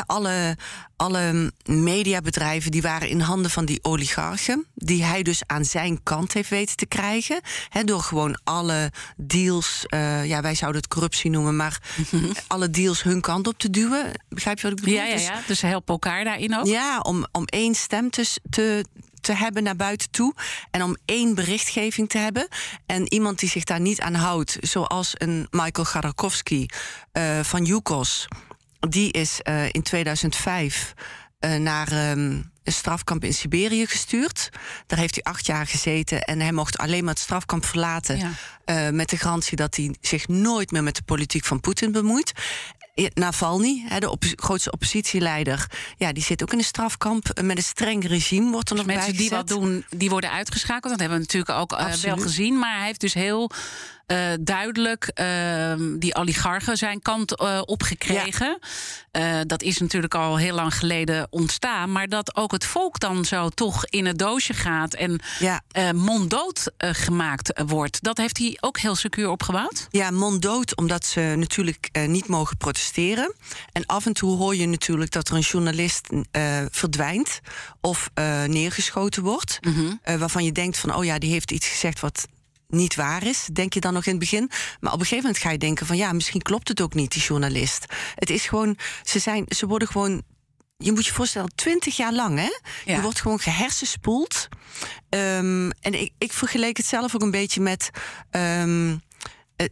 Alle, 0.07 0.57
alle 0.97 1.53
mediabedrijven 1.65 2.71
die 2.71 2.83
waren 2.83 3.09
in 3.09 3.21
handen 3.21 3.51
van 3.51 3.65
die 3.65 3.79
oligarchen, 3.85 4.67
die 4.75 5.05
hij 5.05 5.23
dus 5.23 5.43
aan 5.47 5.65
zijn 5.65 6.03
kant 6.03 6.33
heeft 6.33 6.49
weten 6.51 6.77
te 6.77 6.87
krijgen. 6.87 7.41
Door 7.85 8.01
gewoon 8.01 8.41
alle 8.45 8.93
deals, 9.17 9.85
eh, 9.87 10.25
ja, 10.25 10.41
wij 10.41 10.55
zouden 10.55 10.81
het 10.81 10.91
corruptie 10.91 11.31
noemen, 11.31 11.57
maar 11.57 11.81
alle 12.47 12.71
deals 12.71 13.03
hun 13.03 13.21
kant 13.21 13.47
op 13.47 13.59
te 13.59 13.71
duwen. 13.71 14.11
Begrijp 14.29 14.59
je 14.59 14.63
wat 14.69 14.79
ik 14.79 14.85
bedoel? 14.85 14.99
Ja, 14.99 15.05
ja, 15.05 15.15
Dus- 15.15 15.27
ja. 15.27 15.41
Dus 15.47 15.59
ze 15.59 15.67
helpen 15.67 15.93
elkaar 15.93 16.25
daarin 16.25 16.57
ook. 16.59 16.67
ja, 16.67 17.01
om, 17.01 17.27
om 17.33 17.45
één 17.45 17.75
stem 17.75 18.11
te, 18.11 18.37
te, 18.51 18.85
te 19.23 19.33
hebben 19.33 19.63
naar 19.63 19.77
buiten 19.77 20.11
toe. 20.11 20.35
En 20.71 20.83
om 20.83 20.97
één 21.05 21.35
berichtgeving 21.35 22.09
te 22.09 22.19
hebben. 22.19 22.49
En 22.87 23.13
iemand 23.13 23.39
die 23.39 23.49
zich 23.49 23.65
daar 23.65 23.81
niet 23.81 24.01
aan 24.01 24.15
houdt, 24.15 24.57
zoals 24.61 25.13
een 25.15 25.47
Michael 25.51 25.87
Garakowski 25.87 26.67
eh, 27.13 27.41
van 27.41 27.65
Yukos. 27.65 28.29
Die 28.89 29.13
is 29.13 29.41
eh, 29.43 29.65
in 29.73 29.83
2005 29.83 30.95
eh, 31.39 31.55
naar 31.55 31.93
ehm, 31.93 32.41
een 32.63 32.73
strafkamp 32.73 33.25
in 33.25 33.35
Siberië 33.35 33.87
gestuurd. 33.87 34.49
Daar 34.87 34.99
heeft 34.99 35.15
hij 35.15 35.33
acht 35.33 35.47
jaar 35.47 35.67
gezeten 35.67 36.23
en 36.23 36.41
hij 36.41 36.53
mocht 36.53 36.79
alleen 36.79 37.05
maar 37.05 37.15
het 37.15 37.23
strafkamp 37.23 37.65
verlaten. 37.65 38.19
Ja. 38.19 38.91
met 38.91 39.11
de 39.11 39.17
garantie 39.17 39.57
dat 39.57 39.77
hij 39.77 39.95
zich 40.01 40.29
nooit 40.29 40.71
meer 40.71 40.83
met 40.83 40.97
de 40.97 41.03
politiek 41.03 41.45
van 41.45 41.61
Poetin 41.61 41.93
bemoeit. 41.93 42.33
Navalny, 43.15 43.85
hè, 43.89 43.99
de 43.99 44.17
grootste 44.37 44.71
oppositieleider, 44.71 45.67
ja, 45.97 46.13
die 46.13 46.23
zit 46.23 46.43
ook 46.43 46.53
in 46.53 46.59
een 46.59 46.65
strafkamp 46.65 47.29
eh, 47.29 47.45
met 47.45 47.57
een 47.57 47.63
streng 47.63 48.07
regime. 48.07 48.51
Wordt 48.51 48.71
er 48.71 48.77
nog 48.77 48.87
Dus 48.87 48.95
Mensen 48.95 49.17
die 49.17 49.31
wat 49.31 49.49
doen, 49.49 49.85
die 49.91 50.11
worden 50.11 50.31
uitgeschakeld. 50.31 50.91
Dat 50.91 51.01
hebben 51.01 51.19
we 51.19 51.25
natuurlijk 51.25 51.59
ook 51.59 51.73
eh, 51.73 51.93
wel 51.93 52.17
gezien. 52.17 52.59
Maar 52.59 52.77
hij 52.77 52.87
heeft 52.87 53.01
dus 53.01 53.15
heel 53.15 53.51
duidelijk 54.41 55.05
ehm, 55.15 55.99
die 55.99 56.15
oligarchen 56.15 56.77
zijn 56.77 57.03
kant 57.03 57.37
eh, 57.37 57.61
opgekregen. 57.65 58.59
Eh, 59.11 59.39
dat 59.47 59.63
is 59.63 59.79
natuurlijk 59.79 60.15
al 60.15 60.37
heel 60.37 60.55
lang 60.55 60.75
geleden 60.75 61.27
ontstaan. 61.31 61.93
Maar 61.93 62.09
dat 62.09 62.37
ook 62.37 62.53
het 62.53 62.65
volk 62.65 62.99
dan 63.01 63.25
zo 63.25 63.49
toch 63.49 63.87
in 63.87 64.07
het 64.07 64.19
doosje 64.19 64.55
gaat 64.55 64.95
en 64.95 65.21
Ja. 65.39 65.61
eh, 65.71 65.91
monddood 65.91 66.71
eh, 66.77 66.91
gemaakt 66.93 67.63
wordt. 67.67 68.03
Dat 68.03 68.17
heeft 68.17 68.39
hij 68.39 68.57
ook 68.61 68.79
heel 68.79 68.95
secuur 68.95 69.29
opgebouwd. 69.29 69.87
Ja, 69.91 70.11
monddood, 70.11 70.77
omdat 70.77 71.05
ze 71.07 71.35
natuurlijk 71.37 71.89
eh, 71.93 72.09
niet 72.09 72.27
mogen 72.29 72.57
protesteren. 72.57 73.35
En 73.73 73.87
af 73.87 74.07
en 74.07 74.13
toe 74.13 74.37
hoor 74.37 74.57
je 74.57 74.67
natuurlijk 74.67 75.11
dat 75.11 75.29
er 75.29 75.35
een 75.35 75.41
journalist 75.41 76.09
eh, 76.31 76.43
verdwijnt 76.71 77.41
of 77.81 78.11
eh, 78.15 78.43
neergeschoten 78.45 79.23
wordt. 79.23 79.59
Eh, 80.03 80.17
waarvan 80.17 80.45
je 80.45 80.53
denkt 80.53 80.79
van, 80.79 80.95
oh 80.95 81.05
ja, 81.05 81.19
die 81.19 81.31
heeft 81.33 81.51
iets 81.51 81.67
gezegd 81.69 82.01
wat 82.01 82.29
niet 82.73 82.95
waar 82.95 83.27
is, 83.27 83.49
denk 83.53 83.75
je 83.75 83.81
dan 83.81 83.93
nog 83.93 84.05
in 84.05 84.11
het 84.11 84.21
begin. 84.21 84.51
Maar 84.81 84.93
op 84.93 85.01
een 85.01 85.07
gegeven 85.07 85.25
moment 85.25 85.43
ga 85.43 85.51
je 85.51 85.59
denken 85.59 85.87
van, 85.87 85.97
ja, 85.97 86.13
misschien 86.13 86.43
klopt 86.43 86.69
het 86.69 86.81
ook 86.81 86.95
niet, 86.95 87.13
die 87.13 87.23
journalist. 87.23 87.85
Het 88.15 88.31
is 88.31 88.47
gewoon, 88.47 88.77
ze, 89.03 89.19
zijn, 89.19 89.45
ze 89.49 89.67
worden 89.67 89.89
gewoon 89.89 90.23
je 90.77 90.93
moet 90.93 91.07
je 91.07 91.13
voorstellen, 91.13 91.55
twintig 91.55 91.97
jaar 91.97 92.13
lang, 92.13 92.39
hè? 92.39 92.51
Ja. 92.85 92.97
Je 92.97 93.01
wordt 93.01 93.21
gewoon 93.21 93.39
gehersenspoeld. 93.39 94.49
Ehm, 95.09 95.71
en 95.81 96.01
ik, 96.01 96.13
ik 96.19 96.33
vergeleek 96.33 96.77
het 96.77 96.87
zelf 96.87 97.15
ook 97.15 97.23
een 97.23 97.31
beetje 97.31 97.61
met. 97.61 97.91
ehm, 98.31 98.97
eh, 99.57 99.67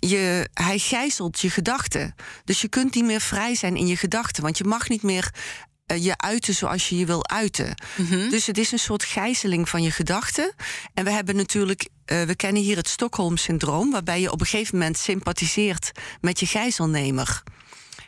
je, 0.00 0.48
hij 0.54 0.78
gijzelt 0.78 1.40
je 1.40 1.50
gedachten. 1.50 2.14
Dus 2.44 2.60
je 2.60 2.68
kunt 2.68 2.94
niet 2.94 3.04
meer 3.04 3.20
vrij 3.20 3.54
zijn 3.54 3.76
in 3.76 3.86
je 3.86 3.96
gedachten. 3.96 4.42
Want 4.42 4.58
je 4.58 4.64
mag 4.64 4.88
niet 4.88 5.02
meer 5.02 5.34
je 5.94 6.16
uiten 6.16 6.54
zoals 6.54 6.88
je 6.88 6.96
je 6.98 7.06
wil 7.06 7.28
uiten. 7.28 7.74
Dus 8.30 8.46
het 8.46 8.58
is 8.58 8.72
een 8.72 8.78
soort 8.78 9.04
gijzeling 9.04 9.68
van 9.68 9.82
je 9.82 9.90
gedachten. 9.90 10.54
En 10.94 11.04
we 11.04 11.10
hebben 11.10 11.36
natuurlijk. 11.36 11.88
eh, 12.04 12.22
we 12.22 12.34
kennen 12.36 12.62
hier 12.62 12.76
het 12.76 12.88
Stockholm-syndroom, 12.88 13.90
waarbij 13.90 14.20
je 14.20 14.32
op 14.32 14.40
een 14.40 14.46
gegeven 14.46 14.78
moment 14.78 14.98
sympathiseert 14.98 15.90
met 16.20 16.40
je 16.40 16.46
gijzelnemer. 16.46 17.42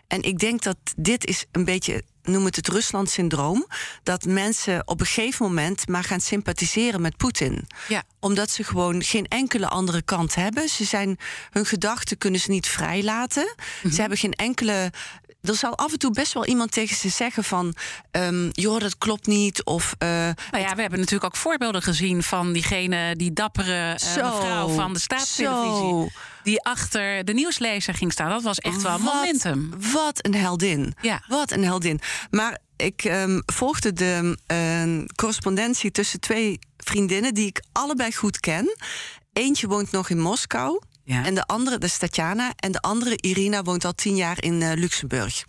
En 0.06 0.22
ik 0.22 0.38
denk 0.38 0.62
dat 0.62 0.76
dit 0.96 1.26
is 1.26 1.44
een 1.52 1.64
beetje, 1.64 2.02
noem 2.22 2.44
het 2.44 2.56
het 2.56 2.68
Rusland-syndroom, 2.68 3.66
dat 4.02 4.24
mensen 4.24 4.88
op 4.88 5.00
een 5.00 5.06
gegeven 5.06 5.46
moment 5.46 5.88
maar 5.88 6.04
gaan 6.04 6.20
sympathiseren 6.20 7.00
met 7.00 7.16
Poetin. 7.16 7.66
Ja. 7.88 8.02
Omdat 8.20 8.50
ze 8.50 8.64
gewoon 8.64 9.02
geen 9.02 9.26
enkele 9.26 9.68
andere 9.68 10.02
kant 10.02 10.34
hebben. 10.34 10.68
Ze 10.68 10.84
zijn, 10.84 11.18
hun 11.50 11.66
gedachten 11.66 12.18
kunnen 12.18 12.40
ze 12.40 12.50
niet 12.50 12.68
vrijlaten. 12.68 13.54
Ze 13.92 14.00
hebben 14.00 14.18
geen 14.18 14.32
enkele. 14.32 14.92
Er 15.42 15.54
zal 15.54 15.76
af 15.76 15.92
en 15.92 15.98
toe 15.98 16.10
best 16.10 16.32
wel 16.32 16.46
iemand 16.46 16.72
tegen 16.72 16.96
ze 16.96 17.08
zeggen 17.08 17.44
van, 17.44 17.74
ehm, 18.10 18.48
joh, 18.52 18.80
dat 18.80 18.98
klopt 18.98 19.26
niet. 19.26 19.64
Of 19.64 19.94
eh, 19.98 20.08
Nou 20.08 20.64
ja, 20.64 20.74
we 20.74 20.80
hebben 20.80 20.98
natuurlijk 20.98 21.24
ook 21.24 21.36
voorbeelden 21.36 21.82
gezien 21.82 22.22
van 22.22 22.52
diegene, 22.52 23.16
die 23.16 23.32
dappere 23.32 23.92
eh, 23.92 23.98
Zo, 23.98 24.22
mevrouw 24.24 24.68
van 24.68 24.92
de 24.92 24.98
staatstelevisie. 24.98 25.72
zo. 25.72 26.08
Die 26.42 26.62
achter 26.64 27.24
de 27.24 27.32
nieuwslezer 27.32 27.94
ging 27.94 28.12
staan. 28.12 28.30
Dat 28.30 28.42
was 28.42 28.58
echt 28.58 28.82
wel 28.82 28.94
een 28.94 29.02
Wat- 29.04 29.14
momentum. 29.14 29.70
Wat 29.92 30.26
een 30.26 30.34
heldin. 30.34 30.94
Ja. 31.00 31.22
Wat 31.28 31.50
een 31.50 31.64
heldin. 31.64 32.00
Maar 32.30 32.58
ik 32.76 33.04
ehm, 33.04 33.40
volgde 33.46 33.92
de 33.92 34.38
eh, 34.46 35.04
correspondentie 35.14 35.90
tussen 35.90 36.20
twee 36.20 36.58
vriendinnen 36.76 37.34
die 37.34 37.46
ik 37.46 37.62
allebei 37.72 38.12
goed 38.14 38.40
ken. 38.40 38.76
Eentje 39.32 39.66
woont 39.68 39.90
nog 39.90 40.10
in 40.10 40.20
Moskou. 40.20 40.80
Ja. 41.08 41.24
En 41.24 41.34
de 41.34 41.46
andere, 41.46 41.78
dat 41.78 41.88
is 41.88 41.98
Tatjana. 41.98 42.52
En 42.56 42.72
de 42.72 42.80
andere, 42.80 43.16
Irina, 43.20 43.62
woont 43.62 43.84
al 43.84 43.94
tien 43.94 44.16
jaar 44.16 44.42
in 44.42 44.62
eh, 44.62 44.72
Luxemburg. 44.74 45.44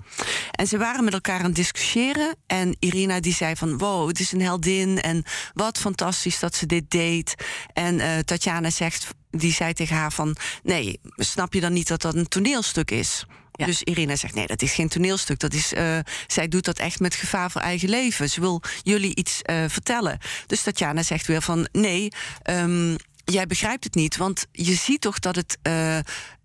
En 0.51 0.67
ze 0.67 0.77
waren 0.77 1.03
met 1.03 1.13
elkaar 1.13 1.39
aan 1.39 1.45
het 1.45 1.55
discussiëren. 1.55 2.35
En 2.47 2.75
Irina 2.79 3.19
die 3.19 3.33
zei 3.33 3.55
van, 3.55 3.77
wow, 3.77 4.07
het 4.07 4.19
is 4.19 4.31
een 4.31 4.41
heldin. 4.41 5.01
En 5.01 5.23
wat 5.53 5.77
fantastisch 5.77 6.39
dat 6.39 6.55
ze 6.55 6.65
dit 6.65 6.91
deed. 6.91 7.35
En 7.73 7.99
eh, 7.99 8.17
Tatjana 8.19 8.69
zegt, 8.69 9.07
die 9.31 9.53
zei 9.53 9.73
tegen 9.73 9.95
haar 9.95 10.11
van... 10.11 10.35
nee, 10.63 10.99
snap 11.15 11.53
je 11.53 11.61
dan 11.61 11.73
niet 11.73 11.87
dat 11.87 12.01
dat 12.01 12.15
een 12.15 12.27
toneelstuk 12.27 12.91
is? 12.91 13.25
Ja. 13.51 13.65
Dus 13.65 13.83
Irina 13.83 14.15
zegt, 14.15 14.33
nee, 14.33 14.47
dat 14.47 14.61
is 14.61 14.73
geen 14.73 14.89
toneelstuk. 14.89 15.39
Dat 15.39 15.53
is, 15.53 15.73
eh, 15.73 15.99
zij 16.27 16.47
doet 16.47 16.65
dat 16.65 16.79
echt 16.79 16.99
met 16.99 17.15
gevaar 17.15 17.51
voor 17.51 17.61
eigen 17.61 17.89
leven. 17.89 18.29
Ze 18.29 18.39
wil 18.39 18.61
jullie 18.83 19.15
iets 19.15 19.39
vertellen. 19.67 20.17
Dus 20.47 20.61
Tatjana 20.61 21.03
zegt 21.03 21.27
weer 21.27 21.41
van, 21.41 21.67
nee, 21.71 22.11
ehm, 22.41 22.95
jij 23.31 23.47
begrijpt 23.47 23.83
het 23.83 23.95
niet. 23.95 24.17
Want 24.17 24.45
je 24.51 24.73
ziet 24.73 25.01
toch 25.01 25.19
dat 25.19 25.35
het... 25.35 25.57
eh, 25.61 25.97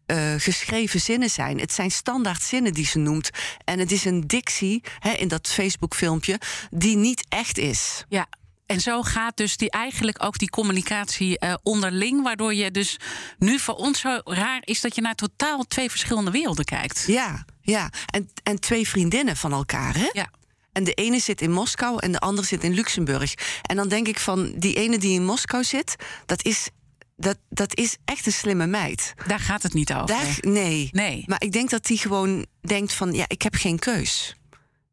eh, 0.07 0.35
geschreven 0.37 1.01
zinnen 1.01 1.31
zijn. 1.31 1.59
Het 1.61 1.73
zijn 1.73 1.91
standaard 1.91 2.43
zinnen 2.43 2.75
die 2.75 2.87
ze 2.87 2.99
noemt. 2.99 3.31
En 3.65 3.79
het 3.79 3.93
is 3.93 4.05
een 4.05 4.27
dictie 4.27 4.83
hè, 4.99 5.11
in 5.11 5.29
dat 5.29 5.49
Facebook-filmpje 5.49 6.41
die 6.71 6.97
niet 6.97 7.27
echt 7.29 7.59
is. 7.59 8.05
Ja. 8.09 8.27
En 8.67 8.81
zo 8.81 9.03
gaat 9.03 9.37
dus 9.37 9.57
die, 9.57 9.71
eigenlijk 9.71 10.25
ook 10.25 10.39
die 10.39 10.51
communicatie 10.51 11.39
eh, 11.39 11.55
onderling. 11.63 12.23
Waardoor 12.23 12.55
je 12.55 12.71
dus 12.71 12.97
nu 13.39 13.59
voor 13.59 13.75
ons 13.75 14.01
zo 14.01 14.21
raar 14.25 14.61
is 14.65 14.81
dat 14.81 14.95
je 14.95 15.01
naar 15.01 15.15
totaal 15.15 15.63
twee 15.63 15.91
verschillende 15.91 16.31
werelden 16.31 16.65
kijkt. 16.65 17.05
Ja, 17.07 17.45
ja. 17.61 17.91
En, 18.07 18.31
en 18.43 18.61
twee 18.61 18.89
vriendinnen 18.89 19.37
van 19.37 19.53
elkaar, 19.53 19.97
hè? 19.97 20.09
Ja. 20.13 20.31
En 20.75 20.85
de 20.85 20.93
ene 20.93 21.21
zit 21.21 21.41
in 21.41 21.51
Moskou 21.51 21.99
en 21.99 22.13
de 22.13 22.19
andere 22.19 22.47
zit 22.47 22.65
in 22.65 22.75
Luxemburg. 22.75 23.35
En 23.63 23.77
dan 23.77 23.89
denk 23.89 24.09
ik 24.09 24.19
van, 24.19 24.55
die 24.57 24.75
ene 24.75 24.99
die 24.99 25.15
in 25.15 25.25
Moskou 25.25 25.65
zit, 25.65 25.97
dat 26.27 26.45
is, 26.45 26.69
dat, 27.17 27.37
dat 27.49 27.77
is 27.77 27.97
echt 28.05 28.27
een 28.27 28.33
slimme 28.33 28.67
meid. 28.67 29.15
Daar 29.27 29.41
gaat 29.41 29.63
het 29.63 29.75
niet 29.75 29.93
over. 29.93 30.07
Daar, 30.07 30.39
nee. 30.41 30.89
Nee. 30.93 31.25
Maar 31.27 31.43
ik 31.43 31.53
denk 31.53 31.71
dat 31.71 31.85
die 31.85 31.99
gewoon 31.99 32.47
denkt 32.61 32.93
van 32.93 33.13
ja, 33.13 33.25
ik 33.29 33.43
heb 33.43 33.55
geen 33.55 33.79
keus. 33.79 34.35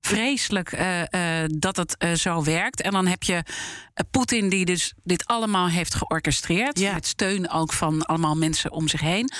Vreselijk 0.01 0.71
uh, 0.71 0.99
uh, 0.99 1.43
dat 1.47 1.75
het 1.75 1.95
uh, 1.99 2.13
zo 2.13 2.43
werkt. 2.43 2.81
En 2.81 2.91
dan 2.91 3.07
heb 3.07 3.23
je 3.23 3.43
Poetin 4.11 4.49
die 4.49 4.65
dus 4.65 4.93
dit 5.03 5.25
allemaal 5.25 5.69
heeft 5.69 5.95
georchestreerd. 5.95 6.79
Ja. 6.79 6.93
Met 6.93 7.07
steun 7.07 7.49
ook 7.49 7.73
van 7.73 8.05
allemaal 8.05 8.35
mensen 8.35 8.71
om 8.71 8.87
zich 8.87 9.01
heen. 9.01 9.31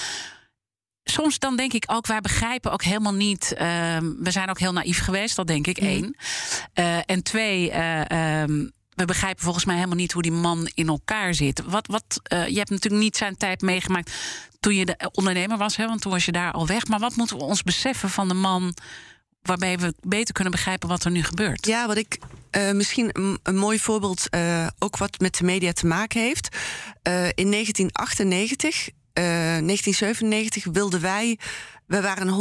Soms 1.04 1.40
dan 1.40 1.56
denk 1.56 1.74
ik 1.74 1.84
ook, 1.88 2.08
wij 2.08 2.22
begrijpen 2.22 2.72
ook 2.72 2.84
helemaal 2.84 3.14
niet. 3.14 3.54
ehm, 3.54 4.12
we 4.20 4.32
zijn 4.32 4.50
ook 4.50 4.60
heel 4.60 4.74
naïef 4.74 5.00
geweest, 5.00 5.36
dat 5.36 5.48
denk 5.48 5.68
ik. 5.68 5.78
één. 5.78 6.16
Eh, 6.74 6.98
en 7.06 7.24
twee. 7.24 7.72
eh, 7.72 8.42
ehm, 8.42 8.68
we 8.96 9.06
begrijpen 9.06 9.44
volgens 9.44 9.66
mij 9.66 9.76
helemaal 9.76 9.96
niet 9.96 10.12
hoe 10.12 10.22
die 10.22 10.32
man 10.32 10.70
in 10.74 10.88
elkaar 10.88 11.34
zit. 11.34 11.62
Wat, 11.66 11.88
wat, 11.88 12.20
eh, 12.24 12.48
je 12.48 12.58
hebt 12.58 12.70
natuurlijk 12.70 13.04
niet 13.04 13.18
zijn 13.18 13.38
tijd 13.38 13.62
meegemaakt 13.62 14.12
toen 14.60 14.76
je 14.76 14.86
de 14.86 15.10
ondernemer 15.12 15.58
was, 15.58 15.76
hè, 15.76 15.88
want 15.88 16.02
toen 16.02 16.12
was 16.12 16.26
je 16.26 16.32
daar 16.32 16.52
al 16.52 16.68
weg. 16.68 16.88
Maar 16.88 17.00
wat 17.00 17.16
moeten 17.16 17.38
we 17.38 17.44
ons 17.44 17.64
beseffen 17.64 18.10
van 18.10 18.28
de 18.28 18.34
man 18.34 18.74
waarbij 19.42 19.78
we 19.78 19.94
beter 20.02 20.34
kunnen 20.34 20.52
begrijpen 20.54 20.90
wat 20.90 21.04
er 21.04 21.12
nu 21.12 21.24
gebeurt? 21.24 21.66
Ja, 21.66 21.88
wat 21.88 21.98
ik 21.98 22.20
misschien 22.74 23.10
een, 23.12 23.40
een 23.44 23.58
mooi 23.58 23.80
voorbeeld, 23.80 24.28
ook 24.80 24.98
wat 24.98 25.20
met 25.20 25.38
de 25.38 25.44
media 25.44 25.72
te 25.72 25.86
maken 25.88 26.22
heeft. 26.22 26.56
In 27.36 27.52
1998, 27.52 28.90
eh, 29.14 29.24
1997 29.24 30.66
wilden 30.74 31.02
wij. 31.02 31.38
We 31.86 32.02
waren 32.02 32.28
een 32.28 32.34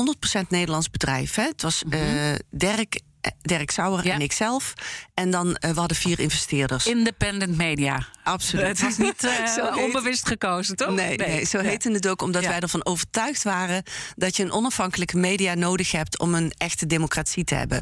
100% 0.44 0.48
Nederlands 0.48 0.90
bedrijf. 0.90 1.34
Hè? 1.34 1.42
Het 1.42 1.62
was 1.62 1.82
eh, 1.90 2.00
Dirk, 2.50 3.00
eh, 3.20 3.30
Dirk 3.42 3.70
Sauer 3.70 4.04
Ja. 4.06 4.12
en 4.14 4.20
ikzelf. 4.20 4.72
En 5.14 5.30
dan 5.30 5.56
eh, 5.56 5.70
we 5.70 5.78
hadden 5.78 5.96
vier 5.96 6.20
investeerders. 6.20 6.86
Independent 6.86 7.56
media. 7.56 8.06
Absoluut. 8.30 8.66
Het 8.66 8.80
was 8.80 8.96
niet 8.96 9.20
Zo 9.56 9.72
heet- 9.72 9.84
onbewust 9.84 10.26
gekozen, 10.26 10.76
toch? 10.76 10.90
Nee, 10.94 11.16
nee, 11.16 11.44
zo 11.44 11.58
Ja. 11.58 11.64
heette 11.64 11.90
het 11.90 12.08
ook 12.08 12.22
omdat 12.22 12.42
Ja. 12.42 12.48
wij 12.48 12.60
ervan 12.60 12.84
overtuigd 12.86 13.42
waren 13.42 13.82
dat 14.16 14.36
je 14.36 14.42
een 14.42 14.52
onafhankelijke 14.52 15.16
media 15.16 15.54
nodig 15.54 15.92
hebt 15.92 16.18
om 16.18 16.34
een 16.34 16.52
echte 16.56 16.86
democratie 16.86 17.44
te 17.44 17.54
hebben. 17.54 17.80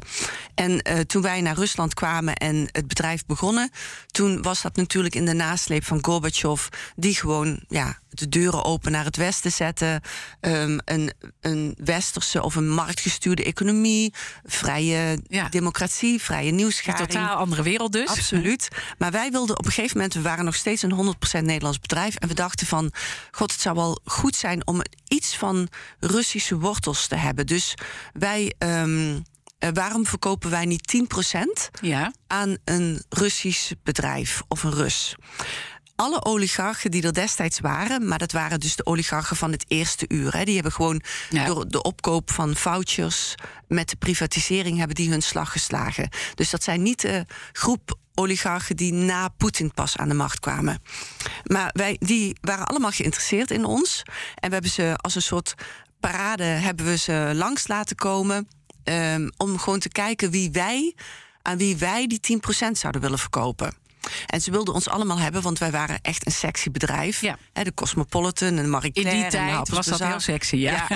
En 0.55 0.83
eh, 0.83 0.99
toen 1.01 1.23
wij 1.23 1.41
naar 1.41 1.55
Rusland 1.55 1.95
kwamen 1.95 2.35
en 2.35 2.69
het 2.73 2.89
bedrijf 2.89 3.27
begonnen, 3.27 3.71
toen 4.07 4.43
was 4.43 4.63
dat 4.63 4.77
natuurlijk 4.77 5.15
in 5.15 5.25
de 5.25 5.33
nasleep 5.33 5.85
van 5.85 6.05
Gorbachev, 6.05 6.67
die 6.97 7.15
gewoon 7.15 7.61
ja, 7.69 7.99
de 8.09 8.29
deuren 8.29 8.65
open 8.65 8.93
naar 8.93 9.05
het 9.05 9.17
Westen 9.17 9.53
zette. 9.53 10.03
Ehm, 10.41 10.79
een, 10.85 11.13
een 11.41 11.75
westerse 11.85 12.43
of 12.43 12.55
een 12.55 12.69
marktgestuurde 12.71 13.45
economie, 13.45 14.15
vrije 14.45 15.19
Ja. 15.29 15.49
democratie, 15.49 16.23
vrije 16.23 16.49
Een 16.49 16.55
nieuwsgaring. 16.55 17.09
totaal 17.09 17.37
andere 17.37 17.63
wereld 17.63 17.93
dus. 17.93 18.09
Absoluut. 18.09 18.69
Maar 18.99 19.11
wij 19.11 19.31
wilden 19.31 19.59
op 19.59 19.65
een 19.67 19.73
gegeven 19.73 19.97
moment, 19.97 20.15
we 20.15 20.21
waren 20.23 20.38
nog 20.45 20.55
steeds 20.55 20.83
een 20.83 21.15
100% 21.41 21.45
Nederlands 21.45 21.79
bedrijf. 21.79 22.15
En 22.15 22.29
we 22.29 22.35
dachten 22.35 22.67
van, 22.67 22.93
god, 23.31 23.53
het 23.53 23.61
zou 23.61 23.75
wel 23.77 24.01
goed 24.05 24.37
zijn 24.37 24.67
om 24.67 24.83
iets 25.09 25.37
van 25.37 25.69
Russische 26.01 26.59
wortels 26.59 27.07
te 27.07 27.17
hebben. 27.17 27.47
Dus 27.47 27.75
wij, 28.13 28.55
ehm, 28.59 29.19
eh, 29.59 29.69
waarom 29.73 30.07
verkopen 30.07 30.51
wij 30.51 30.65
niet 30.65 30.87
10% 30.87 31.71
Ja. 31.81 32.13
aan 32.27 32.57
een 32.65 33.03
Russisch 33.09 33.71
bedrijf 33.83 34.43
of 34.49 34.63
een 34.63 34.73
Rus? 34.75 35.15
Alle 35.97 36.25
oligarchen 36.25 36.91
die 36.91 37.03
er 37.03 37.13
destijds 37.15 37.61
waren, 37.61 38.09
maar 38.09 38.19
dat 38.19 38.33
waren 38.33 38.61
dus 38.61 38.77
de 38.77 38.87
oligarchen 38.87 39.37
van 39.37 39.53
het 39.53 39.65
eerste 39.69 40.05
uur. 40.09 40.37
Hè, 40.37 40.45
die 40.45 40.55
hebben 40.55 40.73
gewoon 40.73 41.03
Ja. 41.31 41.47
door 41.47 41.69
de 41.69 41.83
opkoop 41.83 42.31
van 42.31 42.57
vouchers 42.57 43.35
met 43.69 43.89
de 43.89 43.97
privatisering 43.97 44.79
hebben 44.79 44.97
die 44.97 45.11
hun 45.11 45.23
slag 45.23 45.53
geslagen. 45.53 46.09
Dus 46.35 46.51
dat 46.51 46.63
zijn 46.63 46.83
niet 46.83 47.01
de 47.01 47.25
groep 47.53 47.99
oligarchen 48.19 48.77
die 48.77 48.93
na 48.93 49.29
Poetin 49.29 49.73
pas 49.73 49.97
aan 49.97 50.09
de 50.09 50.15
macht 50.15 50.41
kwamen. 50.41 50.83
Maar 51.45 51.71
wij, 51.73 51.97
die 52.01 52.37
waren 52.41 52.67
allemaal 52.67 52.91
geïnteresseerd 52.91 53.51
in 53.51 53.65
ons. 53.65 54.03
En 54.35 54.49
we 54.49 54.53
hebben 54.53 54.71
ze 54.71 54.95
als 54.97 55.15
een 55.15 55.23
soort 55.23 55.55
parade 56.01 56.45
hebben 56.45 56.87
we 56.87 56.97
ze 56.97 57.33
langs 57.35 57.67
laten 57.67 57.97
komen. 57.97 58.49
ehm, 58.85 59.29
om 59.37 59.59
gewoon 59.59 59.79
te 59.79 59.89
kijken 59.89 60.31
wie 60.31 60.51
wij, 60.51 60.95
aan 61.43 61.59
wie 61.59 61.77
wij 61.77 62.07
die 62.07 62.21
10% 62.21 62.79
zouden 62.79 63.01
willen 63.01 63.19
verkopen. 63.19 63.75
En 64.27 64.41
ze 64.41 64.51
wilden 64.51 64.75
ons 64.75 64.89
allemaal 64.89 65.19
hebben, 65.19 65.43
want 65.43 65.59
wij 65.59 65.71
waren 65.71 65.99
echt 66.03 66.27
een 66.27 66.33
sexy 66.33 66.71
bedrijf. 66.71 67.21
Ja. 67.21 67.39
De 67.53 67.75
Cosmopolitan 67.75 68.59
en 68.59 68.71
Marie 68.71 68.93
In 68.93 69.03
Claire. 69.03 69.21
die 69.21 69.25
en 69.25 69.31
de 69.31 69.37
tijd 69.37 69.57
Harper's 69.57 69.89
was 69.89 69.99
dat 69.99 70.09
heel 70.09 70.21
sexy, 70.21 70.57
ja. 70.57 70.87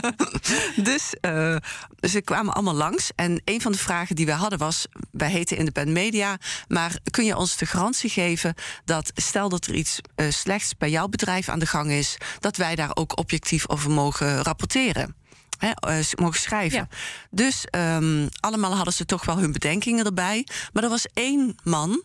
dus 0.88 1.14
eh, 1.20 1.56
ze 2.00 2.20
kwamen 2.24 2.54
allemaal 2.54 2.74
langs. 2.74 3.10
En 3.14 3.42
een 3.44 3.60
van 3.60 3.72
de 3.72 3.78
vragen 3.78 4.16
die 4.16 4.26
we 4.26 4.32
hadden 4.32 4.58
was: 4.58 4.86
wij 5.10 5.30
heten 5.30 5.56
Independent 5.56 5.96
Media, 5.96 6.38
maar 6.68 6.98
kun 7.10 7.24
je 7.24 7.36
ons 7.36 7.56
de 7.56 7.66
garantie 7.66 8.10
geven 8.10 8.54
dat 8.84 9.10
stel 9.14 9.48
dat 9.48 9.66
er 9.66 9.74
iets 9.74 10.00
eh, 10.14 10.30
slechts 10.30 10.76
bij 10.76 10.90
jouw 10.90 11.08
bedrijf 11.08 11.48
aan 11.48 11.58
de 11.58 11.66
gang 11.66 11.90
is, 11.90 12.16
dat 12.40 12.56
wij 12.56 12.74
daar 12.74 12.90
ook 12.94 13.18
objectief 13.18 13.68
over 13.68 13.90
mogen 13.90 14.42
rapporteren? 14.42 15.16
Hè, 15.58 15.70
eh, 15.70 16.04
mogen 16.14 16.40
schrijven. 16.40 16.78
Ja. 16.78 16.88
Dus 17.30 17.64
ehm, 17.70 18.28
allemaal 18.40 18.74
hadden 18.74 18.94
ze 18.94 19.04
toch 19.04 19.24
wel 19.24 19.38
hun 19.38 19.52
bedenkingen 19.52 20.04
erbij. 20.04 20.46
Maar 20.72 20.82
er 20.82 20.88
was 20.88 21.06
één 21.14 21.56
man 21.62 22.02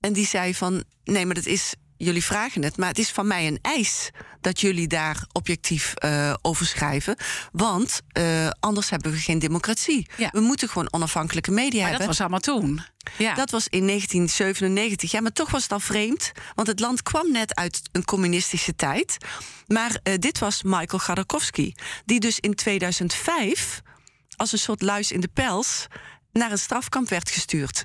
en 0.00 0.12
die 0.12 0.26
zei 0.26 0.54
van... 0.54 0.84
nee, 1.04 1.26
maar 1.26 1.34
dat 1.34 1.46
is... 1.46 1.74
Jullie 1.96 2.24
vragen 2.24 2.62
het, 2.62 2.76
maar 2.76 2.88
het 2.88 2.98
is 2.98 3.10
van 3.10 3.26
mij 3.26 3.46
een 3.46 3.58
eis 3.62 4.10
dat 4.40 4.60
jullie 4.60 4.86
daar 4.86 5.26
objectief 5.32 5.94
eh, 5.94 6.34
over 6.42 6.66
schrijven. 6.66 7.16
Want 7.52 8.00
eh, 8.08 8.48
anders 8.60 8.90
hebben 8.90 9.12
we 9.12 9.18
geen 9.18 9.38
democratie. 9.38 10.08
Ja. 10.16 10.28
We 10.32 10.40
moeten 10.40 10.68
gewoon 10.68 10.92
onafhankelijke 10.92 11.50
media 11.50 11.70
Maar 11.70 11.80
dat 11.80 11.90
hebben. 11.90 12.06
was 12.06 12.20
allemaal 12.20 12.38
toen. 12.40 12.82
Ja. 13.16 13.34
Dat 13.34 13.50
was 13.50 13.68
in 13.68 13.86
1997. 13.86 15.10
Ja, 15.10 15.20
maar 15.20 15.32
toch 15.32 15.50
was 15.50 15.62
het 15.62 15.72
al 15.72 15.80
vreemd. 15.80 16.32
Want 16.54 16.68
het 16.68 16.80
land 16.80 17.02
kwam 17.02 17.32
net 17.32 17.54
uit 17.54 17.80
een 17.92 18.04
communistische 18.04 18.76
tijd. 18.76 19.16
Maar 19.66 19.98
eh, 20.02 20.14
dit 20.18 20.38
was 20.38 20.62
Michael 20.62 20.98
Gadorkovsky. 20.98 21.72
Die 22.04 22.20
dus 22.20 22.38
in 22.40 22.54
2005 22.54 23.80
als 24.36 24.52
een 24.52 24.58
soort 24.58 24.82
luis 24.82 25.12
in 25.12 25.20
de 25.20 25.30
pels 25.32 25.86
naar 26.32 26.50
een 26.50 26.58
strafkamp 26.58 27.08
werd 27.08 27.30
gestuurd. 27.30 27.84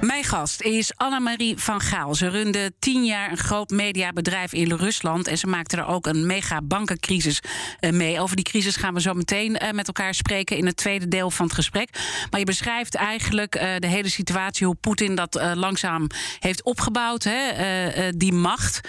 Mijn 0.00 0.24
gast 0.24 0.62
is 0.62 0.92
Annemarie 0.96 1.58
van 1.58 1.80
Gaal. 1.80 2.14
Ze 2.14 2.28
runde 2.28 2.72
tien 2.78 3.04
jaar 3.04 3.30
een 3.30 3.36
groot 3.36 3.70
mediabedrijf 3.70 4.52
in 4.52 4.72
Rusland. 4.72 5.26
En 5.26 5.38
ze 5.38 5.46
maakte 5.46 5.76
er 5.76 5.86
ook 5.86 6.06
een 6.06 6.26
mega 6.26 6.62
bankencrisis 6.62 7.40
eh, 7.80 7.92
mee. 7.92 8.20
Over 8.20 8.36
die 8.36 8.44
crisis 8.44 8.76
gaan 8.76 8.94
we 8.94 9.00
zo 9.00 9.14
meteen 9.14 9.56
eh, 9.56 9.72
met 9.72 9.86
elkaar 9.86 10.14
spreken 10.14 10.56
in 10.56 10.66
het 10.66 10.76
tweede 10.76 11.08
deel 11.08 11.30
van 11.30 11.46
het 11.46 11.54
gesprek. 11.54 11.88
Maar 12.30 12.40
je 12.40 12.46
beschrijft 12.46 12.94
eigenlijk 12.94 13.54
eh, 13.54 13.76
de 13.78 13.86
hele 13.86 14.08
situatie, 14.08 14.66
hoe 14.66 14.74
Poetin 14.74 15.14
dat 15.14 15.40
langzaam 15.54 16.06
heeft 16.38 16.62
opgebouwd. 16.62 17.24
Hè? 17.24 18.12
Die 18.16 18.32
macht, 18.32 18.80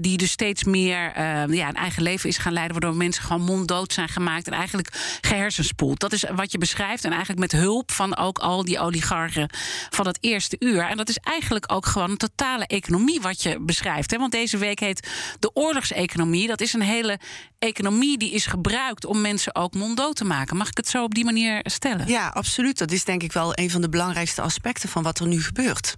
die 0.00 0.16
dus 0.16 0.30
steeds 0.30 0.64
meer 0.64 1.12
ja, 1.54 1.68
een 1.68 1.74
eigen 1.74 2.02
leven 2.02 2.28
is 2.28 2.38
gaan 2.38 2.52
leiden. 2.52 2.80
Waardoor 2.80 2.98
mensen 2.98 3.22
gewoon 3.22 3.42
monddood 3.42 3.92
zijn 3.92 4.08
gemaakt. 4.08 4.46
En 4.46 4.52
eigenlijk 4.52 5.18
gehersenspoeld. 5.20 6.00
Dat 6.00 6.12
is 6.12 6.24
wat 6.34 6.52
je 6.52 6.58
beschrijft. 6.58 7.04
En 7.04 7.10
eigenlijk 7.10 7.40
met 7.40 7.52
hulp 7.52 7.90
van 7.90 8.16
ook 8.16 8.38
al 8.38 8.64
die 8.64 8.78
oligarchen 8.78 9.50
van 9.90 10.06
het 10.06 10.18
eerste 10.20 10.45
uur. 10.58 10.88
En 10.88 10.96
dat 10.96 11.08
is 11.08 11.16
eigenlijk 11.16 11.72
ook 11.72 11.86
gewoon 11.86 12.10
een 12.10 12.16
totale 12.16 12.66
economie 12.66 13.20
wat 13.20 13.42
je 13.42 13.60
beschrijft. 13.60 14.10
Hè? 14.10 14.18
Want 14.18 14.32
deze 14.32 14.58
week 14.58 14.80
heet 14.80 15.08
de 15.38 15.50
oorlogseconomie. 15.54 16.46
Dat 16.46 16.60
is 16.60 16.72
een 16.72 16.82
hele 16.82 17.18
economie 17.58 18.18
die 18.18 18.32
is 18.32 18.46
gebruikt 18.46 19.04
om 19.04 19.20
mensen 19.20 19.54
ook 19.54 19.74
monddood 19.74 20.16
te 20.16 20.24
maken. 20.24 20.56
Mag 20.56 20.68
ik 20.68 20.76
het 20.76 20.88
zo 20.88 21.04
op 21.04 21.14
die 21.14 21.24
manier 21.24 21.60
stellen? 21.62 22.06
Ja, 22.08 22.28
absoluut. 22.28 22.78
Dat 22.78 22.90
is 22.90 23.04
denk 23.04 23.22
ik 23.22 23.32
wel 23.32 23.52
een 23.54 23.70
van 23.70 23.80
de 23.80 23.88
belangrijkste 23.88 24.42
aspecten 24.42 24.88
van 24.88 25.02
wat 25.02 25.18
er 25.18 25.26
nu 25.26 25.42
gebeurt. 25.42 25.96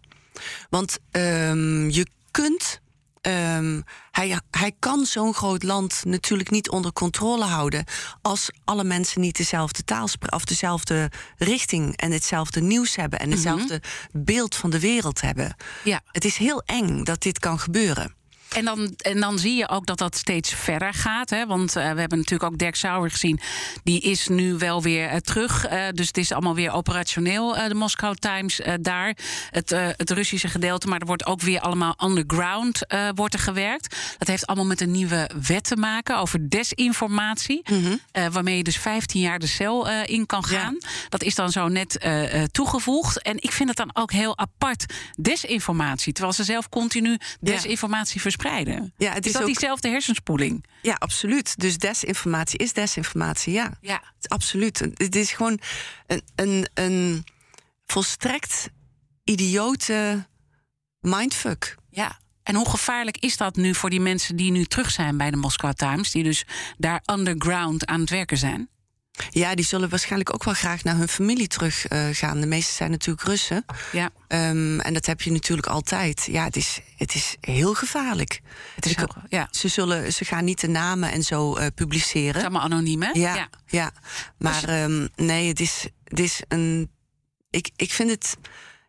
Want 0.70 0.98
ehm, 1.10 1.88
je 1.88 2.06
kunt. 2.30 2.80
Ehm, 3.28 3.80
hij, 4.10 4.40
hij 4.50 4.72
kan 4.78 5.04
zo'n 5.06 5.34
groot 5.34 5.62
land 5.62 6.04
natuurlijk 6.04 6.50
niet 6.50 6.70
onder 6.70 6.92
controle 6.92 7.44
houden. 7.44 7.84
als 8.22 8.50
alle 8.64 8.84
mensen 8.84 9.20
niet 9.20 9.36
dezelfde 9.36 9.84
taal 9.84 10.08
spreken. 10.08 10.36
of 10.36 10.44
dezelfde 10.44 11.10
richting 11.36 11.96
en 11.96 12.12
hetzelfde 12.12 12.60
nieuws 12.60 12.96
hebben. 12.96 13.18
en 13.18 13.30
hetzelfde 13.30 13.82
beeld 14.12 14.54
van 14.54 14.70
de 14.70 14.80
wereld 14.80 15.20
hebben. 15.20 15.56
Ja. 15.84 16.00
Het 16.06 16.24
is 16.24 16.36
heel 16.36 16.62
eng 16.66 17.04
dat 17.04 17.22
dit 17.22 17.38
kan 17.38 17.58
gebeuren. 17.58 18.17
En 18.48 18.64
dan, 18.64 18.94
en 18.96 19.20
dan 19.20 19.38
zie 19.38 19.56
je 19.56 19.68
ook 19.68 19.86
dat 19.86 19.98
dat 19.98 20.16
steeds 20.16 20.54
verder 20.54 20.94
gaat. 20.94 21.30
Hè? 21.30 21.46
Want 21.46 21.76
eh, 21.76 21.92
we 21.92 22.00
hebben 22.00 22.18
natuurlijk 22.18 22.52
ook 22.52 22.58
Dirk 22.58 22.74
Sauer 22.76 23.10
gezien. 23.10 23.40
Die 23.84 24.00
is 24.00 24.28
nu 24.28 24.54
wel 24.54 24.82
weer 24.82 25.08
eh, 25.08 25.16
terug. 25.16 25.64
eh, 25.66 25.82
dus 25.94 26.06
het 26.06 26.16
is 26.16 26.32
allemaal 26.32 26.54
weer 26.54 26.70
operationeel, 26.72 27.52
de 27.68 27.74
Moscow 27.74 28.14
Times 28.14 28.60
daar. 28.80 29.16
Het, 29.50 29.70
het 29.70 30.10
Russische 30.10 30.48
gedeelte. 30.48 30.86
Maar 30.88 31.00
er 31.00 31.06
wordt 31.06 31.26
ook 31.26 31.40
weer 31.40 31.60
allemaal 31.60 31.94
underground 32.04 32.80
wordt 33.14 33.34
er 33.34 33.40
gewerkt. 33.40 33.96
Dat 34.18 34.28
heeft 34.28 34.46
allemaal 34.46 34.66
met 34.66 34.80
een 34.80 34.90
nieuwe 34.90 35.30
wet 35.46 35.64
te 35.64 35.76
maken 35.76 36.18
over 36.18 36.48
desinformatie. 36.48 37.62
eh, 38.12 38.26
waarmee 38.26 38.56
je 38.56 38.62
dus 38.62 38.76
15 38.78 39.20
jaar 39.20 39.38
de 39.38 39.46
cel 39.46 39.88
in 40.04 40.26
kan 40.26 40.44
Ja. 40.50 40.58
gaan. 40.58 40.78
Dat 41.08 41.22
is 41.22 41.34
dan 41.34 41.50
zo 41.50 41.68
net 41.68 42.00
toegevoegd. 42.52 43.22
En 43.22 43.36
ik 43.42 43.52
vind 43.52 43.68
het 43.68 43.78
dan 43.78 43.90
ook 43.92 44.12
heel 44.12 44.38
apart. 44.38 44.84
Desinformatie. 45.16 46.12
Terwijl 46.12 46.34
ze 46.34 46.44
zelf 46.44 46.68
continu 46.68 47.18
desinformatie 47.40 48.20
verspreiden. 48.20 48.36
Ja, 48.96 49.12
het 49.12 49.20
is, 49.20 49.26
is 49.26 49.32
dat 49.32 49.40
ook- 49.40 49.46
diezelfde 49.48 49.88
hersenspoeling? 49.88 50.64
Ja, 50.82 50.94
absoluut. 50.94 51.58
Dus 51.58 51.78
desinformatie 51.78 52.58
is 52.58 52.72
desinformatie, 52.72 53.52
ja. 53.52 53.70
Ja. 53.80 54.02
Absoluut. 54.22 54.78
Het 54.94 55.16
is 55.16 55.32
gewoon 55.32 55.58
een, 56.06 56.22
een, 56.34 56.68
een 56.74 57.24
volstrekt 57.86 58.68
idiote 59.24 60.26
mindfuck. 61.00 61.76
Ja. 61.90 62.18
En 62.42 62.54
hoe 62.54 62.68
gevaarlijk 62.68 63.18
is 63.18 63.36
dat 63.36 63.56
nu 63.56 63.74
voor 63.74 63.90
die 63.90 64.00
mensen 64.00 64.36
die 64.36 64.50
nu 64.50 64.64
terug 64.64 64.90
zijn 64.90 65.16
bij 65.16 65.30
de 65.30 65.36
Moscow 65.36 65.72
Times, 65.72 66.10
die 66.10 66.22
dus 66.22 66.44
daar 66.78 67.02
underground 67.12 67.86
aan 67.86 68.00
het 68.00 68.10
werken 68.10 68.38
zijn? 68.38 68.68
Ja, 69.30 69.54
die 69.54 69.64
zullen 69.64 69.88
waarschijnlijk 69.88 70.34
ook 70.34 70.44
wel 70.44 70.54
graag 70.54 70.84
naar 70.84 70.96
hun 70.96 71.08
familie 71.08 71.46
terug 71.46 71.86
eh, 71.86 72.06
gaan. 72.12 72.40
De 72.40 72.46
meeste 72.46 72.72
zijn 72.72 72.90
natuurlijk 72.90 73.26
Russen. 73.26 73.64
Ja. 73.92 74.10
Ehm, 74.28 74.80
en 74.80 74.94
dat 74.94 75.06
heb 75.06 75.20
je 75.20 75.32
natuurlijk 75.32 75.66
altijd. 75.66 76.28
Ja, 76.30 76.44
het 76.44 76.56
is, 76.56 76.80
het 76.96 77.14
is 77.14 77.36
heel 77.40 77.74
gevaarlijk. 77.74 78.40
Het 78.74 78.86
is 78.86 78.94
ja. 79.28 79.48
Ze, 79.50 79.68
zullen, 79.68 80.12
ze 80.12 80.24
gaan 80.24 80.44
niet 80.44 80.60
de 80.60 80.68
namen 80.68 81.12
en 81.12 81.22
zo 81.22 81.54
eh, 81.54 81.64
Het 81.64 81.74
publiceren. 81.74 82.34
is 82.34 82.42
allemaal 82.42 82.62
anoniem, 82.62 83.02
hè? 83.02 83.10
Ja, 83.12 83.48
ja. 83.66 83.92
maar 84.38 84.64
ehm, 84.64 85.06
nee, 85.16 85.48
het 85.48 85.60
is, 85.60 85.86
het 86.04 86.20
is 86.20 86.42
een. 86.48 86.90
Ik, 87.50 87.70
ik 87.76 87.92
vind 87.92 88.10
het 88.10 88.36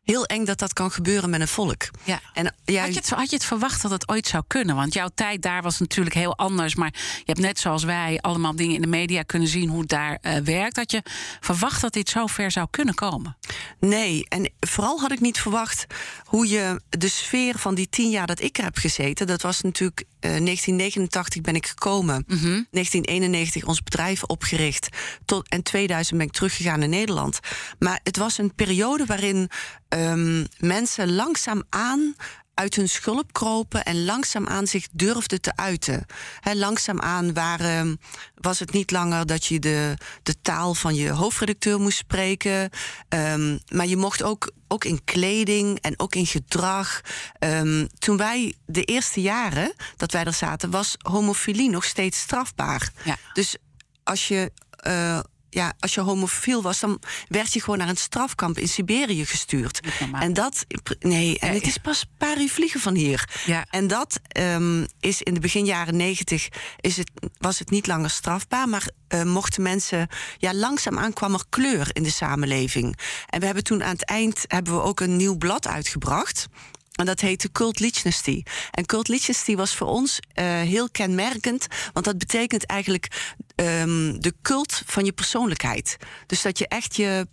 heel 0.03 0.25
eng 0.25 0.45
dat 0.45 0.59
dat 0.59 0.73
kan 0.73 0.91
gebeuren 0.91 1.29
met 1.29 1.41
een 1.41 1.47
volk. 1.47 1.89
Ja. 2.03 2.21
En 2.33 2.55
ja, 2.65 2.81
Had 2.81 2.93
je, 2.93 2.99
het, 2.99 3.09
had 3.09 3.29
je 3.29 3.35
het 3.35 3.45
verwacht 3.45 3.81
dat 3.81 3.91
het 3.91 4.09
ooit 4.09 4.27
zou 4.27 4.43
kunnen? 4.47 4.75
Want 4.75 4.93
jouw 4.93 5.09
tijd 5.15 5.41
daar 5.41 5.61
was 5.61 5.79
natuurlijk 5.79 6.15
heel 6.15 6.37
anders. 6.37 6.75
Maar 6.75 6.93
je 6.93 7.23
hebt 7.25 7.39
net 7.39 7.59
zoals 7.59 7.83
wij 7.83 8.17
allemaal 8.21 8.55
dingen 8.55 8.75
in 8.75 8.81
de 8.81 8.87
media 8.87 9.23
kunnen 9.23 9.47
zien 9.47 9.69
hoe 9.69 9.79
het 9.79 9.89
daar 9.89 10.17
eh, 10.21 10.37
werkt. 10.37 10.75
Had 10.75 10.91
je 10.91 11.03
verwacht 11.39 11.81
dat 11.81 11.93
dit 11.93 12.09
zo 12.09 12.27
ver 12.27 12.51
zou 12.51 12.67
kunnen 12.69 12.95
komen? 12.95 13.37
Nee, 13.79 14.25
en 14.27 14.51
vooral 14.59 14.99
had 14.99 15.11
ik 15.11 15.19
niet 15.19 15.39
verwacht 15.39 15.85
hoe 16.23 16.47
je 16.49 16.81
de 16.89 17.09
sfeer 17.09 17.57
van 17.57 17.75
die 17.75 17.89
tien 17.89 18.09
jaar 18.09 18.27
dat 18.27 18.41
ik 18.41 18.57
er 18.57 18.63
heb 18.63 18.77
gezeten. 18.77 19.27
Dat 19.27 19.41
was 19.41 19.61
natuurlijk 19.61 19.99
eh, 19.99 20.29
1989 20.29 21.41
ben 21.41 21.55
ik 21.55 21.67
gekomen, 21.67 22.23
1991 22.27 23.63
ons 23.63 23.83
bedrijf 23.83 24.23
opgericht, 24.23 24.89
tot, 25.25 25.49
en 25.49 25.63
2000 25.63 26.17
ben 26.17 26.27
ik 26.27 26.33
teruggegaan 26.33 26.79
naar 26.79 26.87
Nederland. 26.87 27.39
Maar 27.79 27.99
het 28.03 28.17
was 28.17 28.37
een 28.37 28.55
periode 28.55 29.05
waarin 29.05 29.49
ehm, 29.89 30.45
mensen 30.57 31.13
langzaamaan 31.15 32.15
uit 32.53 32.75
hun 32.75 32.89
schulp 32.89 33.33
kropen 33.33 33.83
en 33.85 34.05
langzaamaan 34.05 34.67
zich 34.67 34.87
durfden 34.91 35.41
te 35.41 35.55
uiten. 35.55 36.05
He, 36.39 36.55
langzaamaan 36.55 37.33
waren, 37.33 37.99
was 38.35 38.59
het 38.59 38.71
niet 38.71 38.91
langer 38.91 39.25
dat 39.25 39.45
je 39.45 39.59
de, 39.59 39.93
de 40.23 40.41
taal 40.41 40.73
van 40.73 40.95
je 40.95 41.09
hoofdredacteur 41.09 41.79
moest 41.79 41.97
spreken. 41.97 42.69
ehm, 43.09 43.57
maar 43.73 43.85
je 43.87 43.97
mocht 43.97 44.23
ook, 44.23 44.51
ook 44.67 44.83
in 44.85 45.03
kleding 45.03 45.79
en 45.79 45.99
ook 45.99 46.15
in 46.15 46.25
gedrag. 46.25 47.01
Ehm, 47.39 47.87
toen 47.99 48.17
wij 48.17 48.53
de 48.65 48.83
eerste 48.83 49.21
jaren 49.21 49.73
dat 49.97 50.11
wij 50.11 50.23
er 50.23 50.33
zaten, 50.33 50.69
was 50.69 50.95
homofilie 50.97 51.69
nog 51.69 51.83
steeds 51.85 52.19
strafbaar. 52.19 52.91
Ja. 53.03 53.17
Dus 53.33 53.55
als 54.03 54.27
je. 54.27 54.51
eh, 54.69 55.19
ja, 55.49 55.73
als 55.79 55.93
je 55.93 56.01
homofiel 56.01 56.61
was, 56.61 56.79
dan 56.79 57.01
werd 57.27 57.53
je 57.53 57.61
gewoon 57.61 57.77
naar 57.77 57.89
een 57.89 57.97
strafkamp 57.97 58.57
in 58.57 58.67
Siberië 58.67 59.25
gestuurd. 59.25 59.79
En 60.11 60.33
dat, 60.33 60.65
nee, 60.99 61.39
en 61.39 61.53
het 61.53 61.67
is 61.67 61.77
pas 61.77 62.01
een 62.01 62.17
paar 62.17 62.41
uur 62.41 62.49
vliegen 62.49 62.79
van 62.79 62.95
hier. 62.95 63.29
Ja. 63.45 63.65
En 63.69 63.87
dat 63.87 64.19
ehm, 64.27 64.85
is 64.99 65.21
in 65.21 65.33
de 65.33 65.39
begin 65.39 65.65
jaren 65.65 65.95
negentig 65.95 66.47
is 66.79 66.97
het, 66.97 67.11
was 67.37 67.59
het 67.59 67.69
niet 67.69 67.87
langer 67.87 68.09
strafbaar, 68.09 68.69
maar 68.69 68.89
eh, 69.07 69.23
mochten 69.23 69.61
mensen, 69.61 70.07
ja, 70.37 70.53
langzaamaan 70.53 71.13
kwam 71.13 71.33
er 71.33 71.43
kleur 71.49 71.89
in 71.93 72.03
de 72.03 72.11
samenleving. 72.11 72.99
En 73.25 73.39
we 73.39 73.45
hebben 73.45 73.63
toen 73.63 73.83
aan 73.83 73.93
het 73.93 74.05
eind 74.05 74.45
hebben 74.47 74.73
we 74.73 74.81
ook 74.81 74.99
een 74.99 75.15
nieuw 75.15 75.37
blad 75.37 75.67
uitgebracht. 75.67 76.47
En 76.99 77.05
dat 77.05 77.19
heette 77.19 77.51
Cult 77.51 77.79
Lichnesty. 77.79 78.43
En 78.71 78.85
Cult 78.85 79.07
Lichnesty 79.07 79.55
was 79.55 79.75
voor 79.75 79.87
ons 79.87 80.19
eh, 80.33 80.45
heel 80.45 80.89
kenmerkend. 80.89 81.67
Want 81.93 82.05
dat 82.05 82.17
betekent 82.17 82.65
eigenlijk 82.65 83.07
ehm, 83.55 84.19
de 84.19 84.33
cult 84.41 84.81
van 84.85 85.05
je 85.05 85.11
persoonlijkheid. 85.11 85.97
Dus 86.25 86.41
dat 86.41 86.57
je 86.57 86.67
echt 86.67 86.95
je. 86.95 87.27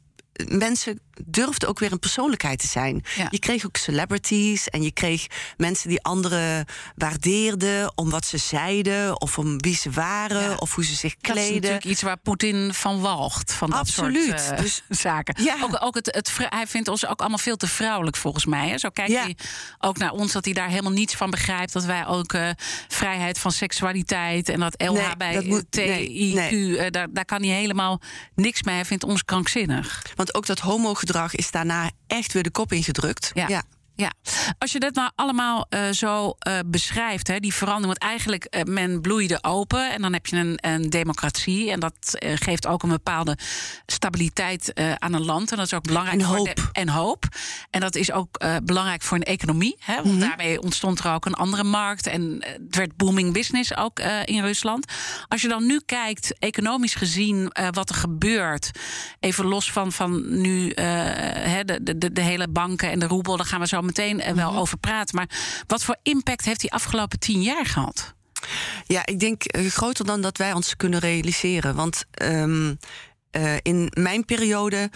Mensen 0.47 1.01
durfden 1.25 1.69
ook 1.69 1.79
weer 1.79 1.93
een 1.93 1.99
persoonlijkheid 1.99 2.59
te 2.59 2.67
zijn. 2.67 3.05
Ja. 3.17 3.27
Je 3.31 3.39
kreeg 3.39 3.67
ook 3.67 3.77
celebrities 3.77 4.69
en 4.69 4.83
je 4.83 4.93
kreeg 4.93 5.27
mensen 5.57 5.89
die 5.89 6.03
anderen 6.03 6.65
waardeerden 6.97 7.93
om 7.97 8.11
wat 8.11 8.27
ze 8.27 8.37
zeiden, 8.39 9.21
of 9.21 9.39
om 9.39 9.61
wie 9.61 9.77
ze 9.77 9.91
waren, 9.91 10.41
Ja. 10.43 10.55
of 10.55 10.75
hoe 10.75 10.85
ze 10.85 10.95
zich 10.95 11.15
Dat 11.21 11.27
is 11.27 11.33
kleden. 11.43 11.55
natuurlijk 11.55 11.85
iets 11.85 12.03
waar 12.03 12.17
Poetin 12.17 12.75
van 12.75 13.01
walgt. 13.01 13.53
Van 13.53 13.71
dat 13.71 13.79
Absoluut. 13.79 14.41
soort 14.41 14.51
eh, 14.51 14.59
Dus- 14.59 14.83
zaken. 15.07 15.45
Ja. 15.45 15.57
Ook, 15.63 15.77
ook 15.85 15.95
het, 15.95 16.33
hij 16.49 16.67
vindt 16.67 16.89
ons 16.89 17.07
ook 17.07 17.21
allemaal 17.21 17.39
veel 17.39 17.57
te 17.57 17.67
vrouwelijk, 17.67 18.17
volgens 18.17 18.45
mij. 18.47 18.69
Hè? 18.69 18.79
Zo 18.79 18.89
kijkt 18.89 19.13
hij 19.13 19.37
ook 19.79 19.99
naar 19.99 20.13
ons, 20.13 20.33
dat 20.33 20.45
hij 20.45 20.55
daar 20.55 20.69
helemaal 20.69 20.93
niets 20.93 21.15
van 21.15 21.31
begrijpt. 21.31 21.73
Dat 21.73 21.85
wij 21.85 22.07
ook 22.07 22.33
eh, 22.33 22.49
vrijheid 22.89 23.39
van 23.39 23.53
seksualiteit 23.53 24.49
en 24.49 24.61
dat 24.61 24.65
dat 24.79 24.89
LHBTIQ, 24.97 26.35
nee, 26.35 26.79
eh, 26.79 26.91
daar, 26.91 27.07
daar 27.11 27.25
kan 27.25 27.43
hij 27.43 27.55
helemaal 27.57 28.01
niks 28.35 28.63
mee. 28.63 28.75
Hij 28.75 28.85
vindt 28.85 29.05
ons 29.05 29.25
krankzinnig. 29.25 30.03
Want 30.15 30.35
ook 30.35 30.47
dat 30.47 30.61
homogedrag 31.07 31.35
is 31.35 31.51
daarna 31.51 31.91
echt 32.07 32.33
weer 32.33 32.43
de 32.43 32.51
kop 32.51 32.73
ingedrukt. 32.73 33.31
Ja. 33.35 33.49
ja. 33.49 33.63
Ja, 33.97 34.13
als 34.59 34.73
je 34.73 34.79
dat 34.81 34.95
nou 34.95 35.11
allemaal 35.15 35.67
eh, 35.69 35.89
zo 35.91 36.35
eh, 36.39 36.59
beschrijft, 36.67 37.29
hè, 37.29 37.39
die 37.41 37.55
verandering. 37.55 37.87
Want 37.99 38.11
eigenlijk, 38.11 38.45
eh, 38.45 38.63
men 38.63 39.01
bloeide 39.01 39.39
open 39.43 39.93
en 39.93 40.03
dan 40.03 40.13
heb 40.13 40.27
je 40.27 40.37
een, 40.37 40.59
een 40.61 40.91
democratie. 40.91 41.71
En 41.71 41.81
dat 41.81 41.95
geeft 42.21 42.67
ook 42.67 42.83
een 42.83 42.89
bepaalde 42.89 43.39
stabiliteit 43.87 44.73
aan 44.99 45.13
een 45.13 45.25
land. 45.25 45.51
En 45.51 45.57
dat 45.57 45.67
is 45.67 45.75
ook 45.75 45.83
belangrijk 45.87 46.21
En 46.21 46.27
voor 46.27 46.37
hoop. 46.37 46.55
de- 46.57 46.63
en 46.73 46.89
hoop. 46.89 47.25
En 47.71 47.81
dat 47.81 47.95
is 47.95 48.13
ook 48.13 48.39
belangrijk 48.65 49.03
voor 49.03 49.17
een 49.17 49.23
economie. 49.23 49.77
Hè, 49.79 50.03
want 50.03 50.21
daarmee 50.21 50.61
ontstond 50.63 50.99
er 50.99 51.13
ook 51.13 51.27
een 51.27 51.35
andere 51.35 51.65
markt. 51.65 52.07
En 52.07 52.37
het 52.41 52.77
werd 52.77 52.97
booming 52.97 53.33
business 53.33 53.77
ook 53.77 53.99
in 54.25 54.43
Rusland. 54.43 54.93
Als 55.29 55.43
je 55.43 55.49
dan 55.49 55.67
nu 55.67 55.81
kijkt, 55.87 56.39
economisch 56.39 56.95
gezien, 56.95 57.53
wat 57.71 57.89
er 57.89 57.95
gebeurt. 57.95 58.71
Even 59.21 59.45
los 59.45 59.73
van, 59.73 59.93
van 59.93 60.41
nu 60.41 60.73
hè, 60.75 61.65
de, 61.65 61.83
de, 61.83 61.99
de, 61.99 62.13
de 62.13 62.21
hele 62.21 62.49
banken 62.49 62.91
en 62.91 62.99
de 62.99 63.07
roebel. 63.07 63.37
Daar 63.37 63.47
gaan 63.47 63.61
we 63.61 63.67
zo 63.67 63.83
meteen 63.87 64.21
eh, 64.21 64.35
wel 64.35 64.57
over 64.57 64.79
praten. 64.79 65.17
Maar 65.17 65.29
wat 65.67 65.85
voor 65.85 65.97
impact 66.03 66.45
heeft 66.45 66.61
die 66.61 66.73
afgelopen 66.73 67.19
tien 67.19 67.43
jaar 67.43 67.67
gehad? 67.67 68.15
Ja, 68.87 69.07
ik 69.07 69.21
denk 69.21 69.45
eh, 69.45 69.67
groter 69.67 70.05
dan 70.05 70.23
dat 70.23 70.39
wij 70.39 70.53
ons 70.53 70.77
kunnen 70.77 71.01
realiseren. 71.01 71.75
Want 71.75 72.05
ehm, 72.11 72.75
eh, 73.31 73.55
in 73.63 73.91
mijn 73.95 74.25
periode 74.25 74.91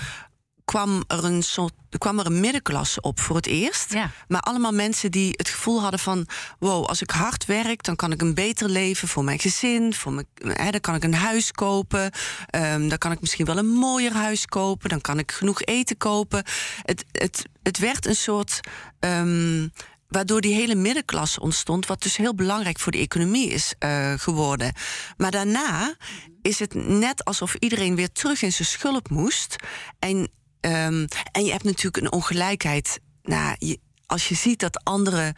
kwam 0.70 1.04
er 1.06 1.24
een 1.24 1.42
soort 1.42 1.72
kwam 1.98 2.18
er 2.18 2.26
een 2.26 2.40
middenklasse 2.40 3.00
op 3.00 3.20
voor 3.20 3.36
het 3.36 3.46
eerst. 3.46 3.92
Ja. 3.92 4.10
Maar 4.28 4.40
allemaal 4.40 4.72
mensen 4.72 5.10
die 5.10 5.32
het 5.36 5.48
gevoel 5.48 5.80
hadden 5.80 6.00
van... 6.00 6.26
wow, 6.58 6.86
als 6.86 7.02
ik 7.02 7.10
hard 7.10 7.44
werk, 7.44 7.82
dan 7.82 7.96
kan 7.96 8.12
ik 8.12 8.20
een 8.20 8.34
beter 8.34 8.68
leven 8.68 9.08
voor 9.08 9.24
mijn 9.24 9.38
gezin. 9.38 9.94
Voor 9.94 10.12
mijn, 10.12 10.26
hè, 10.34 10.70
dan 10.70 10.80
kan 10.80 10.94
ik 10.94 11.04
een 11.04 11.14
huis 11.14 11.52
kopen. 11.52 12.10
ehm, 12.46 12.88
dan 12.88 12.98
kan 12.98 13.12
ik 13.12 13.20
misschien 13.20 13.46
wel 13.46 13.58
een 13.58 13.68
mooier 13.68 14.12
huis 14.12 14.46
kopen. 14.46 14.88
Dan 14.88 15.00
kan 15.00 15.18
ik 15.18 15.32
genoeg 15.32 15.62
eten 15.62 15.96
kopen. 15.96 16.44
Het, 16.82 17.04
het, 17.12 17.44
het 17.62 17.78
werd 17.78 18.06
een 18.06 18.16
soort... 18.16 18.60
ehm, 19.00 19.68
waardoor 20.08 20.40
die 20.40 20.54
hele 20.54 20.74
middenklasse 20.74 21.40
ontstond... 21.40 21.86
wat 21.86 22.02
dus 22.02 22.16
heel 22.16 22.34
belangrijk 22.34 22.78
voor 22.78 22.92
de 22.92 22.98
economie 22.98 23.48
is 23.48 23.74
eh, 23.78 24.12
geworden. 24.16 24.72
Maar 25.16 25.30
daarna 25.30 25.94
is 26.42 26.58
het 26.58 26.74
net 26.74 27.24
alsof 27.24 27.54
iedereen 27.54 27.96
weer 27.96 28.12
terug 28.12 28.42
in 28.42 28.52
zijn 28.52 28.68
schulp 28.68 29.08
moest. 29.08 29.56
En, 29.98 30.30
ehm, 30.60 31.06
en 31.32 31.44
je 31.44 31.50
hebt 31.50 31.64
natuurlijk 31.64 32.04
een 32.04 32.12
ongelijkheid. 32.12 33.00
Nou, 33.22 33.56
je, 33.58 33.78
als 34.06 34.28
je 34.28 34.34
ziet 34.34 34.60
dat 34.60 34.84
anderen 34.84 35.34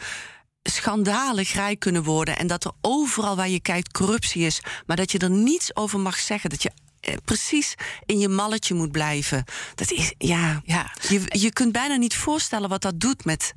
schandalig 0.62 1.52
rijk 1.52 1.78
kunnen 1.78 2.02
worden... 2.02 2.38
en 2.38 2.46
dat 2.46 2.64
er 2.64 2.72
overal 2.80 3.36
waar 3.36 3.48
je 3.48 3.60
kijkt 3.60 3.92
corruptie 3.92 4.46
is... 4.46 4.60
maar 4.86 4.96
dat 4.96 5.12
je 5.12 5.18
er 5.18 5.30
niets 5.30 5.76
over 5.76 6.00
mag 6.00 6.18
zeggen... 6.18 6.50
dat 6.50 6.62
je 6.62 6.70
eh, 7.00 7.14
precies 7.24 7.74
in 8.06 8.18
je 8.18 8.28
malletje 8.28 8.74
moet 8.74 8.92
blijven. 8.92 9.44
Dat 9.74 9.90
is, 9.90 10.14
ja... 10.18 10.62
Ja. 10.64 10.92
Je, 11.08 11.22
je 11.28 11.52
kunt 11.52 11.72
bijna 11.72 11.96
niet 11.96 12.14
voorstellen 12.14 12.68
wat 12.68 12.82
dat 12.82 13.00
doet 13.00 13.24
met... 13.24 13.52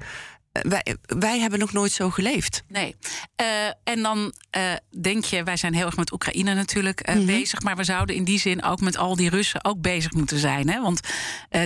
Wij, 0.62 0.96
wij 1.06 1.40
hebben 1.40 1.60
nog 1.60 1.74
nooit 1.74 1.92
zo 1.92 2.10
geleefd. 2.10 2.64
Nee. 2.68 2.96
Eh, 3.36 3.46
en 3.84 4.02
dan 4.02 4.34
eh, 4.50 4.62
denk 5.02 5.26
je, 5.26 5.44
wij 5.44 5.58
zijn 5.58 5.74
heel 5.74 5.86
erg 5.86 5.96
met 5.98 6.12
Oekraïne 6.12 6.54
natuurlijk 6.54 7.00
eh, 7.00 7.16
Mhm. 7.16 7.26
bezig. 7.26 7.62
Maar 7.62 7.76
we 7.76 7.84
zouden 7.84 8.16
in 8.16 8.24
die 8.24 8.40
zin 8.40 8.64
ook 8.64 8.80
met 8.82 8.98
al 8.98 9.16
die 9.16 9.30
Russen 9.30 9.66
ook 9.66 9.82
bezig 9.82 10.12
moeten 10.14 10.40
zijn. 10.40 10.70
Hè? 10.70 10.82
Want 10.82 11.00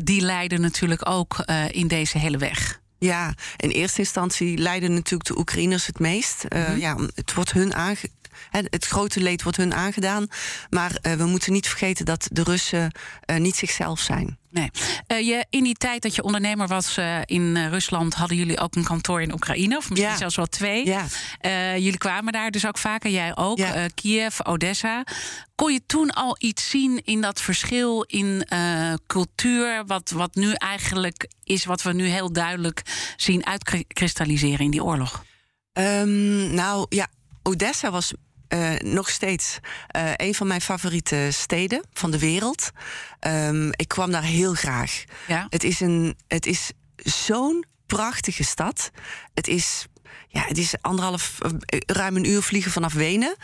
die 0.04 0.22
lijden 0.22 0.62
natuurlijk 0.62 1.10
ook 1.10 1.46
in 1.72 1.88
deze 1.88 2.18
hele 2.18 2.38
weg. 2.38 2.80
Ja, 3.00 3.34
in 3.58 3.70
eerste 3.70 4.00
instantie 4.00 4.58
lijden 4.58 4.94
natuurlijk 4.94 5.30
de 5.30 5.38
Oekraïners 5.38 5.86
het 5.86 6.00
meest. 6.00 6.44
Eh, 6.44 6.78
Ja, 6.78 6.96
het 7.16 7.34
wordt 7.34 7.52
hun 7.52 7.74
aange 7.76 8.10
het 8.52 8.86
grote 8.86 9.20
leed 9.20 9.44
wordt 9.44 9.58
hun 9.58 9.74
aangedaan. 9.74 10.28
Maar 10.70 10.98
eh, 11.02 11.14
we 11.14 11.26
moeten 11.26 11.52
niet 11.54 11.68
vergeten 11.68 12.06
dat 12.06 12.28
de 12.32 12.44
Russen 12.44 12.92
eh, 13.22 13.38
niet 13.38 13.56
zichzelf 13.56 14.00
zijn. 14.00 14.38
Nee. 14.52 14.72
Eh, 15.08 15.20
je, 15.28 15.46
in 15.50 15.64
die 15.64 15.76
tijd 15.76 16.02
dat 16.02 16.16
je 16.16 16.24
ondernemer 16.24 16.68
was 16.68 16.98
in 17.26 17.68
Rusland, 17.68 18.14
hadden 18.14 18.38
jullie 18.38 18.60
ook 18.60 18.76
een 18.76 18.84
kantoor 18.84 19.22
in 19.22 19.34
Oekraïne, 19.34 19.78
of 19.78 19.90
misschien 19.90 20.12
Ja. 20.12 20.18
zelfs 20.18 20.36
wel 20.36 20.46
twee. 20.46 20.86
Ja. 20.86 21.06
Jullie 21.76 21.98
kwamen 21.98 22.34
daar 22.34 22.52
dus 22.52 22.68
ook 22.68 22.78
vaker, 22.78 23.12
jij 23.12 23.36
ook, 23.36 23.58
Ja. 23.58 23.88
Kiev, 23.96 24.40
Odessa. 24.44 25.04
Kon 25.56 25.74
je 25.74 25.82
toen 25.86 26.12
al 26.12 26.36
iets 26.40 26.70
zien 26.70 27.02
in 27.04 27.22
dat 27.22 27.42
verschil 27.42 28.02
in 28.02 28.48
cultuur, 29.08 29.84
wat, 29.86 30.10
wat 30.10 30.36
nu 30.36 30.52
eigenlijk 30.54 31.28
is, 31.44 31.66
wat 31.66 31.82
we 31.82 31.94
nu 31.94 32.08
heel 32.08 32.32
duidelijk 32.34 32.82
zien 33.16 33.46
uitkristalliseren 33.46 34.60
in 34.66 34.72
die 34.72 34.84
oorlog? 34.84 35.24
Ehm, 35.74 36.54
nou 36.54 36.86
ja, 36.90 37.08
Odessa 37.44 37.92
was 37.92 38.14
eh, 38.50 38.72
nog 38.80 39.10
steeds 39.10 39.60
eh, 39.88 40.12
een 40.16 40.36
van 40.36 40.48
mijn 40.48 40.62
favoriete 40.62 41.28
steden 41.32 41.84
van 41.94 42.12
de 42.12 42.20
wereld. 42.20 42.70
Ehm, 43.20 43.68
ik 43.68 43.88
kwam 43.88 44.12
daar 44.12 44.24
heel 44.24 44.54
graag. 44.54 45.04
Ja. 45.28 45.48
Het 45.50 45.64
is, 45.64 45.80
een, 45.80 46.18
het 46.28 46.46
is 46.46 46.72
zo'n 46.96 47.66
prachtige 47.86 48.44
stad. 48.44 48.92
Het 49.34 49.48
is 49.48 49.86
ja, 50.28 50.42
het 50.42 50.58
is 50.58 50.74
anderhalf, 50.82 51.38
eh, 51.40 51.80
ruim 51.86 52.16
een 52.16 52.30
uur 52.30 52.42
vliegen 52.42 52.72
vanaf 52.72 52.94
Wenen. 52.94 53.36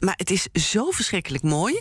Maar 0.00 0.14
het 0.16 0.30
is 0.30 0.48
zo 0.52 0.90
verschrikkelijk 0.90 1.44
mooi. 1.44 1.80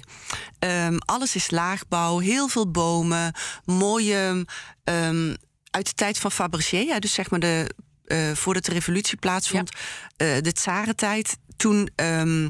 Ehm, 0.60 0.98
alles 0.98 1.36
is 1.36 1.52
laagbouw, 1.52 2.20
heel 2.20 2.48
veel 2.48 2.72
bomen, 2.72 3.34
mooie. 3.66 4.46
ehm, 4.84 5.36
uit 5.72 5.86
de 5.86 5.94
tijd 5.94 6.18
van 6.18 6.32
Fabergé, 6.32 6.78
ja, 6.78 7.00
dus 7.00 7.14
zeg 7.14 7.30
maar 7.30 7.40
de, 7.40 7.76
eh, 8.08 8.32
voordat 8.32 8.66
de 8.66 8.72
revolutie 8.72 9.18
plaatsvond, 9.18 9.72
eh, 10.18 10.38
de 10.42 10.52
tsarentijd. 10.52 11.38
Toen 11.58 11.90
ehm, 11.96 12.50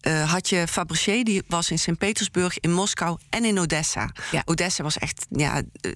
eh, 0.00 0.30
had 0.32 0.48
je 0.48 0.66
Fabergé, 0.68 1.22
die 1.22 1.42
was 1.48 1.70
in 1.70 1.78
Sint-Petersburg, 1.78 2.58
in 2.60 2.72
Moskou 2.72 3.18
en 3.30 3.44
in 3.44 3.58
Odessa. 3.58 4.10
Ja. 4.30 4.42
Odessa 4.44 4.82
was 4.82 4.98
echt 4.98 5.26
ja, 5.30 5.62
eh, 5.80 5.92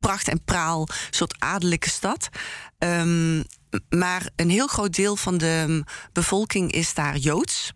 pracht 0.00 0.28
en 0.28 0.44
praal, 0.44 0.80
een 0.80 0.94
soort 1.10 1.34
adellijke 1.38 1.88
stad. 1.90 2.28
Ehm, 2.78 3.42
maar 3.88 4.30
een 4.36 4.50
heel 4.50 4.66
groot 4.66 4.94
deel 4.94 5.16
van 5.16 5.38
de 5.38 5.84
bevolking 6.12 6.72
is 6.72 6.94
daar 6.94 7.16
Joods. 7.16 7.72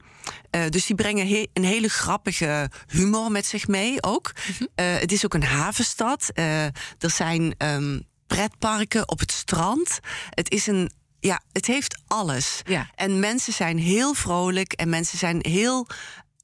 Eh, 0.51 0.67
dus 0.69 0.87
die 0.87 0.97
brengen 0.97 1.29
he- 1.29 1.47
een 1.53 1.65
hele 1.65 1.89
grappige 1.89 2.71
humor 2.87 3.31
met 3.31 3.47
zich 3.47 3.67
mee 3.69 4.03
ook. 4.03 4.33
Eh, 4.75 4.95
het 4.99 5.13
is 5.13 5.25
ook 5.25 5.35
een 5.35 5.45
havenstad. 5.45 6.31
Er 6.35 7.11
zijn 7.11 7.55
ehm, 7.59 8.01
pretparken 8.27 9.09
op 9.09 9.19
het 9.19 9.33
strand. 9.33 9.99
Het 10.31 10.51
is 10.51 10.67
een. 10.67 10.93
Ja, 11.23 11.41
het 11.53 11.67
heeft 11.67 12.03
alles. 12.07 12.63
Ja. 12.65 12.91
En 12.95 13.21
mensen 13.21 13.53
zijn 13.53 13.79
heel 13.79 14.15
vrolijk 14.15 14.73
en 14.73 14.89
mensen 14.89 15.19
zijn 15.19 15.39
heel 15.41 15.87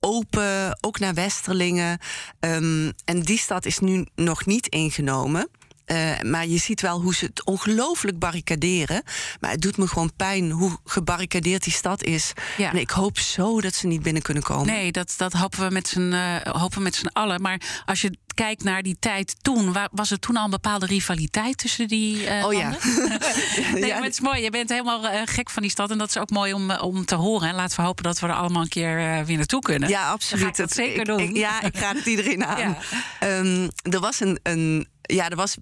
open, 0.00 0.78
ook 0.80 0.98
naar 0.98 1.14
Westerlingen. 1.14 1.98
Ehm, 2.40 2.90
en 3.04 3.20
die 3.20 3.38
stad 3.38 3.64
is 3.64 3.78
nu 3.78 4.06
nog 4.14 4.46
niet 4.46 4.66
ingenomen. 4.66 5.48
Eh, 5.88 6.20
maar 6.20 6.46
je 6.46 6.58
ziet 6.58 6.80
wel 6.80 7.00
hoe 7.00 7.14
ze 7.14 7.24
het 7.24 7.44
ongelooflijk 7.44 8.18
barricaderen. 8.18 9.02
Maar 9.40 9.50
het 9.50 9.60
doet 9.60 9.76
me 9.76 9.86
gewoon 9.86 10.12
pijn 10.16 10.50
hoe 10.50 10.78
gebarricadeerd 10.84 11.64
die 11.64 11.72
stad 11.72 12.02
is. 12.02 12.32
Ja. 12.56 12.70
En 12.70 12.76
ik 12.78 12.90
hoop 12.90 13.18
zo 13.18 13.60
dat 13.60 13.74
ze 13.74 13.86
niet 13.86 14.02
binnen 14.02 14.22
kunnen 14.22 14.42
komen. 14.42 14.66
Nee, 14.66 14.92
dat, 14.92 15.14
dat 15.16 15.32
hopen 15.32 15.66
we 15.68 15.70
met 15.72 15.88
z'n 15.88 16.14
hopen 16.50 16.82
met 16.82 16.94
z'n 16.94 17.06
allen. 17.12 17.42
Maar 17.42 17.60
als 17.86 18.00
je 18.00 18.18
kijkt 18.34 18.62
naar 18.64 18.82
die 18.82 18.96
tijd 19.00 19.36
toen, 19.42 19.72
wa- 19.72 19.88
was 19.92 20.10
er 20.10 20.18
toen 20.18 20.36
al 20.36 20.44
een 20.44 20.50
bepaalde 20.50 20.86
rivaliteit 20.86 21.56
tussen 21.58 21.88
die 21.88 22.26
eh 22.26 22.44
Oh 22.46 22.52
ja. 22.52 22.68
nee, 23.72 23.84
Ja. 23.86 23.94
maar 23.94 24.02
het 24.04 24.12
is 24.12 24.20
mooi. 24.20 24.42
Je 24.42 24.50
bent 24.50 24.68
helemaal 24.70 25.00
gek 25.24 25.50
van 25.50 25.62
die 25.62 25.70
stad. 25.70 25.90
En 25.90 25.98
dat 25.98 26.08
is 26.08 26.16
ook 26.18 26.30
mooi 26.30 26.52
om, 26.52 26.70
om 26.70 27.04
te 27.04 27.14
horen. 27.14 27.48
En 27.48 27.54
laten 27.54 27.76
we 27.76 27.82
hopen 27.82 28.04
dat 28.04 28.18
we 28.18 28.26
er 28.26 28.32
allemaal 28.34 28.62
een 28.62 28.68
keer 28.68 29.24
weer 29.26 29.36
naartoe 29.36 29.60
kunnen. 29.60 29.88
Ja, 29.88 30.10
absoluut. 30.10 30.44
ga 30.44 30.50
dat 30.62 30.72
zeker 30.72 31.00
ik- 31.00 31.06
doen. 31.06 31.18
ik- 31.20 31.36
ja, 31.36 31.62
ik 31.62 31.76
raad 31.76 31.96
het 31.96 32.06
iedereen 32.06 32.44
aan. 32.46 32.58
Ja. 32.58 32.76
Ehm, 33.20 33.68
er 33.82 34.00
was 34.00 34.20
een, 34.20 34.38
een. 34.42 34.86
Ja, 35.14 35.28
er 35.30 35.36
was. 35.36 35.56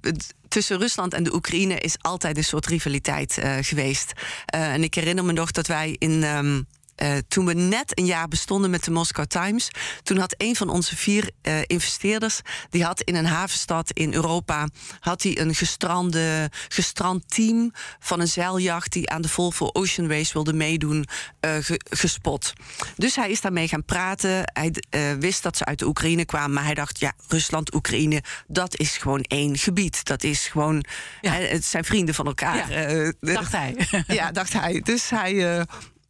Tussen 0.48 0.78
Rusland 0.78 1.14
en 1.14 1.22
de 1.22 1.34
Oekraïne 1.34 1.78
is 1.78 1.96
altijd 2.00 2.36
een 2.36 2.44
soort 2.44 2.66
rivaliteit 2.66 3.38
eh, 3.38 3.56
geweest. 3.60 4.12
Eh, 4.46 4.72
en 4.72 4.82
ik 4.82 4.94
herinner 4.94 5.24
me 5.24 5.32
nog 5.32 5.50
dat 5.50 5.66
wij 5.66 5.96
in. 5.98 6.22
ehm, 6.24 6.62
eh, 6.96 7.12
toen 7.28 7.46
we 7.46 7.52
net 7.54 7.98
een 7.98 8.06
jaar 8.06 8.28
bestonden 8.28 8.70
met 8.70 8.84
de 8.84 8.90
Moscow 8.90 9.24
Times, 9.24 9.68
toen 10.02 10.18
had 10.18 10.34
een 10.38 10.56
van 10.56 10.68
onze 10.68 10.96
vier 10.96 11.30
eh, 11.42 11.54
investeerders, 11.66 12.40
die 12.70 12.84
had 12.84 13.00
in 13.00 13.14
een 13.14 13.26
havenstad 13.26 13.90
in 13.92 14.14
Europa, 14.14 14.68
had 15.00 15.22
hij 15.22 15.38
een 15.40 15.54
gestrande, 15.54 16.50
gestrand 16.68 17.30
team 17.30 17.72
van 18.00 18.20
een 18.20 18.28
zeiljacht 18.28 18.92
die 18.92 19.10
aan 19.10 19.22
de 19.22 19.28
Volvo 19.28 19.68
Ocean 19.72 20.08
Race 20.10 20.32
wilde 20.32 20.52
meedoen, 20.52 21.06
eh, 21.40 21.56
ge- 21.60 21.80
gespot. 21.90 22.52
Dus 22.96 23.16
hij 23.16 23.30
is 23.30 23.40
daarmee 23.40 23.68
gaan 23.68 23.84
praten. 23.84 24.40
Hij 24.52 24.72
wist 25.18 25.42
dat 25.42 25.56
ze 25.56 25.64
uit 25.64 25.78
de 25.78 25.86
Oekraïne 25.86 26.24
kwamen, 26.24 26.52
maar 26.52 26.64
hij 26.64 26.74
dacht, 26.74 26.98
ja, 27.00 27.12
Rusland, 27.28 27.74
Oekraïne, 27.74 28.22
dat 28.46 28.78
is 28.78 28.96
gewoon 28.96 29.20
één 29.22 29.58
gebied. 29.58 30.04
Dat 30.04 30.22
is 30.22 30.46
gewoon, 30.46 30.84
Ja. 31.20 31.32
het 31.32 31.64
zijn 31.64 31.84
vrienden 31.84 32.14
van 32.14 32.26
elkaar. 32.26 32.72
Ja, 32.72 33.12
Dacht 33.20 33.52
hij. 33.52 33.76
ja, 34.06 34.32
dacht 34.32 34.52
hij. 34.52 34.80
Dus 34.84 35.10
hij 35.10 35.64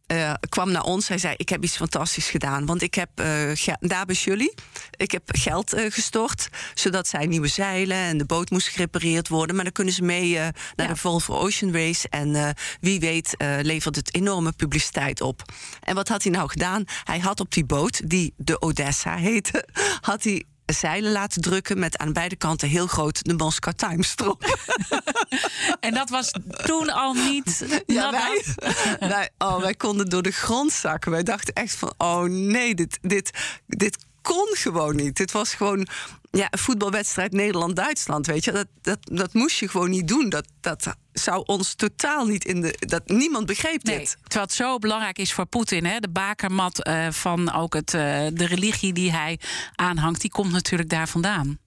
eh, 0.07 0.33
kwam 0.49 0.71
naar 0.71 0.83
ons. 0.83 1.07
Hij 1.07 1.17
zei: 1.17 1.33
Ik 1.37 1.49
heb 1.49 1.63
iets 1.63 1.75
fantastisch 1.75 2.29
gedaan. 2.29 2.65
Want 2.65 2.81
ik 2.81 2.93
heb 2.93 3.09
eh, 3.15 3.75
daar 3.79 4.05
bij 4.05 4.15
jullie. 4.15 4.53
Ik 4.91 5.11
heb 5.11 5.23
geld 5.25 5.73
eh, 5.73 5.91
gestort. 5.91 6.49
Zodat 6.73 7.07
zij 7.07 7.25
nieuwe 7.25 7.47
zeilen 7.47 7.97
en 7.97 8.17
de 8.17 8.25
boot 8.25 8.49
moest 8.49 8.67
gerepareerd 8.67 9.27
worden. 9.27 9.55
Maar 9.55 9.63
dan 9.63 9.73
kunnen 9.73 9.93
ze 9.93 10.03
mee 10.03 10.33
naar 10.35 10.53
Ja. 10.75 10.87
de 10.87 10.95
Volvo 10.95 11.33
Ocean 11.33 11.73
Race. 11.73 12.09
En 12.09 12.55
wie 12.79 12.99
weet 12.99 13.35
levert 13.61 13.95
het 13.95 14.13
enorme 14.15 14.51
publiciteit 14.51 15.21
op. 15.21 15.41
En 15.83 15.95
wat 15.95 16.07
had 16.07 16.23
hij 16.23 16.31
nou 16.31 16.49
gedaan? 16.49 16.83
Hij 17.03 17.19
had 17.19 17.39
op 17.39 17.53
die 17.53 17.65
boot, 17.65 18.09
die 18.09 18.33
de 18.37 18.61
Odessa 18.61 19.15
heette, 19.15 19.67
had 20.01 20.23
hij. 20.23 20.43
Zeilen 20.73 21.11
laten 21.11 21.41
drukken 21.41 21.79
met 21.79 21.97
aan 21.97 22.13
beide 22.13 22.35
kanten 22.35 22.69
heel 22.69 22.87
groot 22.87 23.23
de 23.23 23.33
Moscow 23.33 23.73
Times 23.73 24.13
erop. 24.15 24.43
En 25.79 25.93
dat 25.93 26.09
was 26.09 26.31
toen 26.65 26.89
al 26.89 27.13
niet. 27.13 27.65
Ja, 27.85 28.11
wij, 28.11 28.43
wij, 29.09 29.29
oh, 29.37 29.59
wij 29.59 29.73
konden 29.73 30.09
door 30.09 30.21
de 30.21 30.31
grond 30.31 30.71
zakken. 30.71 31.11
Wij 31.11 31.23
dachten 31.23 31.53
echt 31.53 31.75
van, 31.75 31.93
oh 31.97 32.23
nee, 32.23 32.75
dit, 32.75 32.97
dit, 33.01 33.31
dit 33.67 33.97
kon 34.21 34.47
gewoon 34.51 34.95
niet. 34.95 35.17
Dit 35.17 35.31
was 35.31 35.53
gewoon 35.53 35.87
ja, 36.31 36.47
een 36.49 36.59
voetbalwedstrijd 36.59 37.31
Nederland-Duitsland, 37.31 38.27
weet 38.27 38.43
je. 38.43 38.51
Dat, 38.51 38.67
dat, 38.81 38.99
dat 39.01 39.33
moest 39.33 39.59
je 39.59 39.67
gewoon 39.67 39.89
niet 39.89 40.07
doen. 40.07 40.29
Dat, 40.29 40.47
dat 40.61 40.95
zou 41.19 41.43
ons 41.45 41.73
totaal 41.73 42.25
niet 42.25 42.45
in 42.45 42.61
de... 42.61 42.75
Dat, 42.79 43.07
niemand 43.07 43.45
begreep 43.45 43.83
Nee, 43.83 43.97
dit. 43.97 44.17
terwijl 44.21 44.45
het 44.45 44.53
zo 44.53 44.77
belangrijk 44.79 45.17
is 45.17 45.33
voor 45.33 45.45
Poetin. 45.45 45.85
Hè? 45.85 45.99
De 45.99 46.09
bakermat 46.09 46.83
eh, 46.83 47.07
van 47.11 47.53
ook 47.53 47.73
het, 47.73 47.93
eh, 47.93 48.01
de 48.33 48.45
religie 48.45 48.93
die 48.93 49.11
hij 49.11 49.39
aanhangt, 49.75 50.21
die 50.21 50.31
komt 50.31 50.51
natuurlijk 50.51 50.89
daar 50.89 51.07
vandaan. 51.07 51.59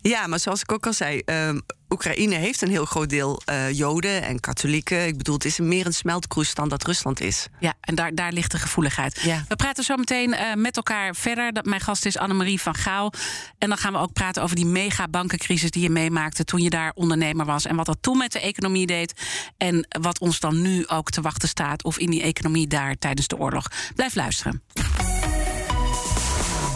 Ja, 0.00 0.26
maar 0.26 0.40
zoals 0.40 0.60
ik 0.62 0.72
ook 0.72 0.86
al 0.86 0.92
zei... 0.92 1.18
ehm, 1.24 1.58
Oekraïne 1.88 2.34
heeft 2.34 2.62
een 2.62 2.70
heel 2.70 2.84
groot 2.84 3.08
deel 3.08 3.42
eh, 3.44 3.70
Joden 3.70 4.22
en 4.22 4.40
katholieken. 4.40 5.06
Ik 5.06 5.16
bedoel, 5.16 5.34
het 5.34 5.44
is 5.44 5.58
meer 5.58 5.86
een 5.86 5.94
smeltkroes 5.94 6.54
dan 6.54 6.68
dat 6.68 6.84
Rusland 6.84 7.20
is. 7.20 7.46
Ja, 7.60 7.74
en 7.80 7.94
daar, 7.94 8.14
daar 8.14 8.32
ligt 8.32 8.50
de 8.50 8.58
gevoeligheid. 8.58 9.20
Ja. 9.20 9.44
We 9.48 9.56
praten 9.56 9.84
zo 9.84 9.96
meteen 9.96 10.34
eh, 10.34 10.54
met 10.54 10.76
elkaar 10.76 11.14
verder. 11.14 11.52
Dat, 11.52 11.64
mijn 11.64 11.80
gast 11.80 12.06
is 12.06 12.18
Annemarie 12.18 12.60
van 12.60 12.74
Gaal. 12.74 13.12
En 13.58 13.68
dan 13.68 13.78
gaan 13.78 13.92
we 13.92 13.98
ook 13.98 14.12
praten 14.12 14.42
over 14.42 14.56
die 14.56 14.66
mega 14.66 15.08
bankencrisis 15.08 15.70
die 15.70 15.82
je 15.82 15.90
meemaakte 15.90 16.44
toen 16.44 16.62
je 16.62 16.70
daar 16.70 16.92
ondernemer 16.94 17.46
was. 17.46 17.64
En 17.64 17.76
wat 17.76 17.86
dat 17.86 17.98
toen 18.00 18.18
met 18.18 18.32
de 18.32 18.40
economie 18.40 18.86
deed. 18.86 19.12
En 19.56 19.86
wat 20.00 20.18
ons 20.18 20.40
dan 20.40 20.62
nu 20.62 20.86
ook 20.86 21.10
te 21.10 21.20
wachten 21.20 21.48
staat. 21.48 21.84
Of 21.84 21.98
in 21.98 22.10
die 22.10 22.22
economie 22.22 22.66
daar 22.66 22.98
tijdens 22.98 23.26
de 23.26 23.38
oorlog. 23.38 23.70
Blijf 23.94 24.14
luisteren. 24.14 24.62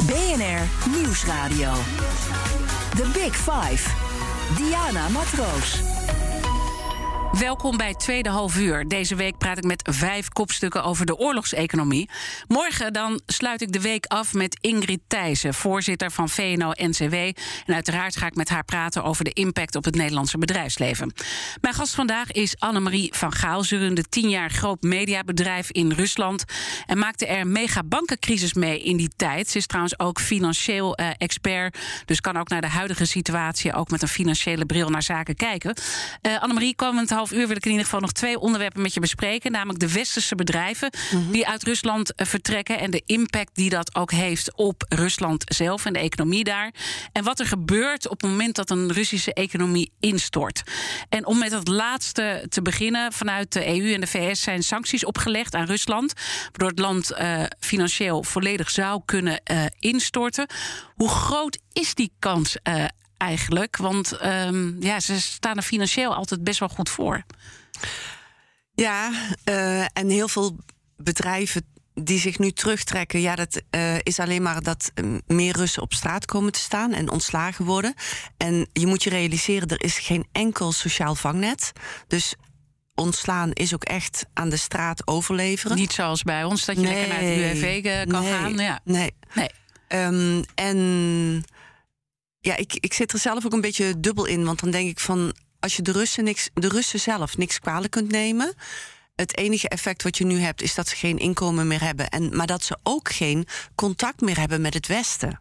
BNR 0.06 0.90
Nieuwsradio. 0.98 1.72
The 2.96 3.10
Big 3.12 3.36
Five. 3.36 4.09
Diana 4.56 5.08
Matroos. 5.10 6.19
Welkom 7.38 7.76
bij 7.76 7.94
Tweede 7.94 8.28
Half 8.28 8.56
Uur. 8.56 8.88
Deze 8.88 9.14
week 9.14 9.38
praat 9.38 9.58
ik 9.58 9.64
met 9.64 9.88
vijf 9.90 10.28
kopstukken 10.28 10.84
over 10.84 11.06
de 11.06 11.16
oorlogseconomie. 11.16 12.08
Morgen 12.48 12.92
dan 12.92 13.20
sluit 13.26 13.62
ik 13.62 13.72
de 13.72 13.80
week 13.80 14.06
af 14.06 14.34
met 14.34 14.58
Ingrid 14.60 15.00
Thijssen, 15.06 15.54
voorzitter 15.54 16.10
van 16.10 16.28
VNO-NCW. 16.28 17.14
En 17.14 17.74
uiteraard 17.74 18.16
ga 18.16 18.26
ik 18.26 18.34
met 18.34 18.48
haar 18.48 18.64
praten 18.64 19.04
over 19.04 19.24
de 19.24 19.32
impact 19.32 19.76
op 19.76 19.84
het 19.84 19.94
Nederlandse 19.94 20.38
bedrijfsleven. 20.38 21.12
Mijn 21.60 21.74
gast 21.74 21.94
vandaag 21.94 22.32
is 22.32 22.58
Annemarie 22.58 23.14
van 23.14 23.32
Gaal. 23.32 23.64
Runde 23.64 24.02
tien 24.02 24.28
jaar 24.28 24.50
groot 24.50 24.82
mediabedrijf 24.82 25.70
in 25.70 25.92
Rusland... 25.92 26.44
en 26.86 26.98
maakte 26.98 27.26
er 27.26 27.40
een 27.40 27.52
mega 27.52 27.82
bankencrisis 27.82 28.54
mee 28.54 28.82
in 28.82 28.96
die 28.96 29.10
tijd. 29.16 29.48
Ze 29.48 29.58
is 29.58 29.66
trouwens 29.66 29.98
ook 29.98 30.20
financieel 30.20 30.94
eh, 30.94 31.08
expert... 31.18 31.78
dus 32.04 32.20
kan 32.20 32.36
ook 32.36 32.48
naar 32.48 32.60
de 32.60 32.68
huidige 32.68 33.04
situatie... 33.04 33.72
ook 33.72 33.90
met 33.90 34.02
een 34.02 34.08
financiële 34.08 34.66
bril 34.66 34.88
naar 34.88 35.02
zaken 35.02 35.34
kijken. 35.34 35.74
Eh 36.20 36.42
Annemarie, 36.42 36.74
komend 36.74 37.10
half 37.10 37.19
uur 37.28 37.46
wil 37.46 37.56
ik 37.56 37.64
in 37.64 37.70
ieder 37.70 37.84
geval 37.84 38.00
nog 38.00 38.12
twee 38.12 38.38
onderwerpen 38.38 38.82
met 38.82 38.94
je 38.94 39.00
bespreken. 39.00 39.52
Namelijk 39.52 39.78
de 39.78 39.92
westerse 39.92 40.34
bedrijven 40.34 40.90
die 41.30 41.46
uit 41.46 41.62
Rusland 41.62 42.14
eh, 42.14 42.26
vertrekken. 42.26 42.78
En 42.78 42.90
de 42.90 43.02
impact 43.06 43.54
die 43.54 43.70
dat 43.70 43.94
ook 43.94 44.10
heeft 44.10 44.56
op 44.56 44.84
Rusland 44.88 45.44
zelf 45.46 45.84
en 45.84 45.92
de 45.92 45.98
economie 45.98 46.44
daar. 46.44 46.72
En 47.12 47.24
wat 47.24 47.40
er 47.40 47.46
gebeurt 47.46 48.08
op 48.08 48.20
het 48.20 48.30
moment 48.30 48.56
dat 48.56 48.70
een 48.70 48.92
Russische 48.92 49.34
economie 49.34 49.92
instort. 50.00 50.62
En 51.08 51.26
om 51.26 51.38
met 51.38 51.52
het 51.52 51.68
laatste 51.68 52.46
te 52.48 52.62
beginnen. 52.62 53.12
Vanuit 53.12 53.52
de 53.52 53.66
EU 53.66 53.92
en 53.92 54.00
de 54.00 54.06
VS 54.06 54.42
zijn 54.42 54.62
sancties 54.62 55.04
opgelegd 55.04 55.54
aan 55.54 55.66
Rusland. 55.66 56.12
Waardoor 56.42 56.68
het 56.68 56.78
land 56.78 57.12
eh, 57.12 57.42
financieel 57.60 58.22
volledig 58.22 58.70
zou 58.70 59.02
kunnen 59.04 59.40
eh, 59.44 59.64
instorten. 59.78 60.46
Hoe 60.94 61.08
groot 61.08 61.58
is 61.72 61.94
die 61.94 62.12
kans 62.18 62.56
eh, 62.62 62.84
eigenlijk? 63.20 63.76
Want 63.76 64.12
ehm, 64.12 64.82
ja, 64.82 65.00
ze 65.00 65.20
staan 65.20 65.56
er 65.56 65.62
financieel 65.62 66.14
altijd 66.14 66.44
best 66.44 66.58
wel 66.58 66.68
goed 66.68 66.88
voor. 66.88 67.24
Ja, 68.74 69.10
eh, 69.44 69.80
en 69.82 70.08
heel 70.08 70.28
veel 70.28 70.56
bedrijven 70.96 71.64
die 71.94 72.18
zich 72.18 72.38
nu 72.38 72.50
terugtrekken, 72.50 73.20
ja, 73.20 73.34
dat 73.34 73.62
eh, 73.70 73.98
is 73.98 74.18
alleen 74.18 74.42
maar 74.42 74.62
dat 74.62 74.90
eh, 74.94 75.04
meer 75.26 75.56
Russen 75.56 75.82
op 75.82 75.92
straat 75.92 76.24
komen 76.24 76.52
te 76.52 76.58
staan 76.58 76.92
en 76.92 77.10
ontslagen 77.10 77.64
worden. 77.64 77.94
En 78.36 78.68
je 78.72 78.86
moet 78.86 79.02
je 79.02 79.10
realiseren, 79.10 79.68
er 79.68 79.84
is 79.84 79.98
geen 79.98 80.26
enkel 80.32 80.72
sociaal 80.72 81.14
vangnet. 81.14 81.72
Dus 82.06 82.34
ontslaan 82.94 83.52
is 83.52 83.74
ook 83.74 83.84
echt 83.84 84.26
aan 84.32 84.48
de 84.48 84.56
straat 84.56 85.06
overleveren. 85.06 85.76
Niet 85.76 85.92
zoals 85.92 86.22
bij 86.22 86.44
ons, 86.44 86.64
dat 86.64 86.76
je 86.76 86.82
lekker 86.82 87.08
naar 87.08 87.20
het 87.20 87.36
UWV 87.36 87.82
kan 88.08 88.22
nee, 88.22 88.32
gaan. 88.32 88.54
Ja. 88.56 88.80
Nee. 88.84 89.14
Nee. 89.34 89.50
Ehm, 89.88 90.42
en 90.54 91.44
ja, 92.40 92.56
ik, 92.56 92.74
ik 92.74 92.92
zit 92.92 93.12
er 93.12 93.18
zelf 93.18 93.46
ook 93.46 93.52
een 93.52 93.60
beetje 93.60 94.00
dubbel 94.00 94.24
in. 94.24 94.44
Want 94.44 94.60
dan 94.60 94.70
denk 94.70 94.88
ik 94.88 95.00
van. 95.00 95.34
als 95.60 95.76
je 95.76 95.82
de 95.82 95.92
Russen, 95.92 96.24
niks, 96.24 96.50
de 96.54 96.68
Russen 96.68 97.00
zelf 97.00 97.36
niks 97.36 97.58
kwalijk 97.58 97.90
kunt 97.90 98.10
nemen. 98.10 98.54
Het 99.14 99.36
enige 99.36 99.68
effect 99.68 100.02
wat 100.02 100.18
je 100.18 100.24
nu 100.24 100.38
hebt, 100.38 100.62
is 100.62 100.74
dat 100.74 100.88
ze 100.88 100.96
geen 100.96 101.18
inkomen 101.18 101.66
meer 101.66 101.80
hebben. 101.80 102.08
En, 102.08 102.36
maar 102.36 102.46
dat 102.46 102.64
ze 102.64 102.78
ook 102.82 103.12
geen 103.12 103.46
contact 103.74 104.20
meer 104.20 104.38
hebben 104.38 104.60
met 104.60 104.74
het 104.74 104.86
Westen. 104.86 105.40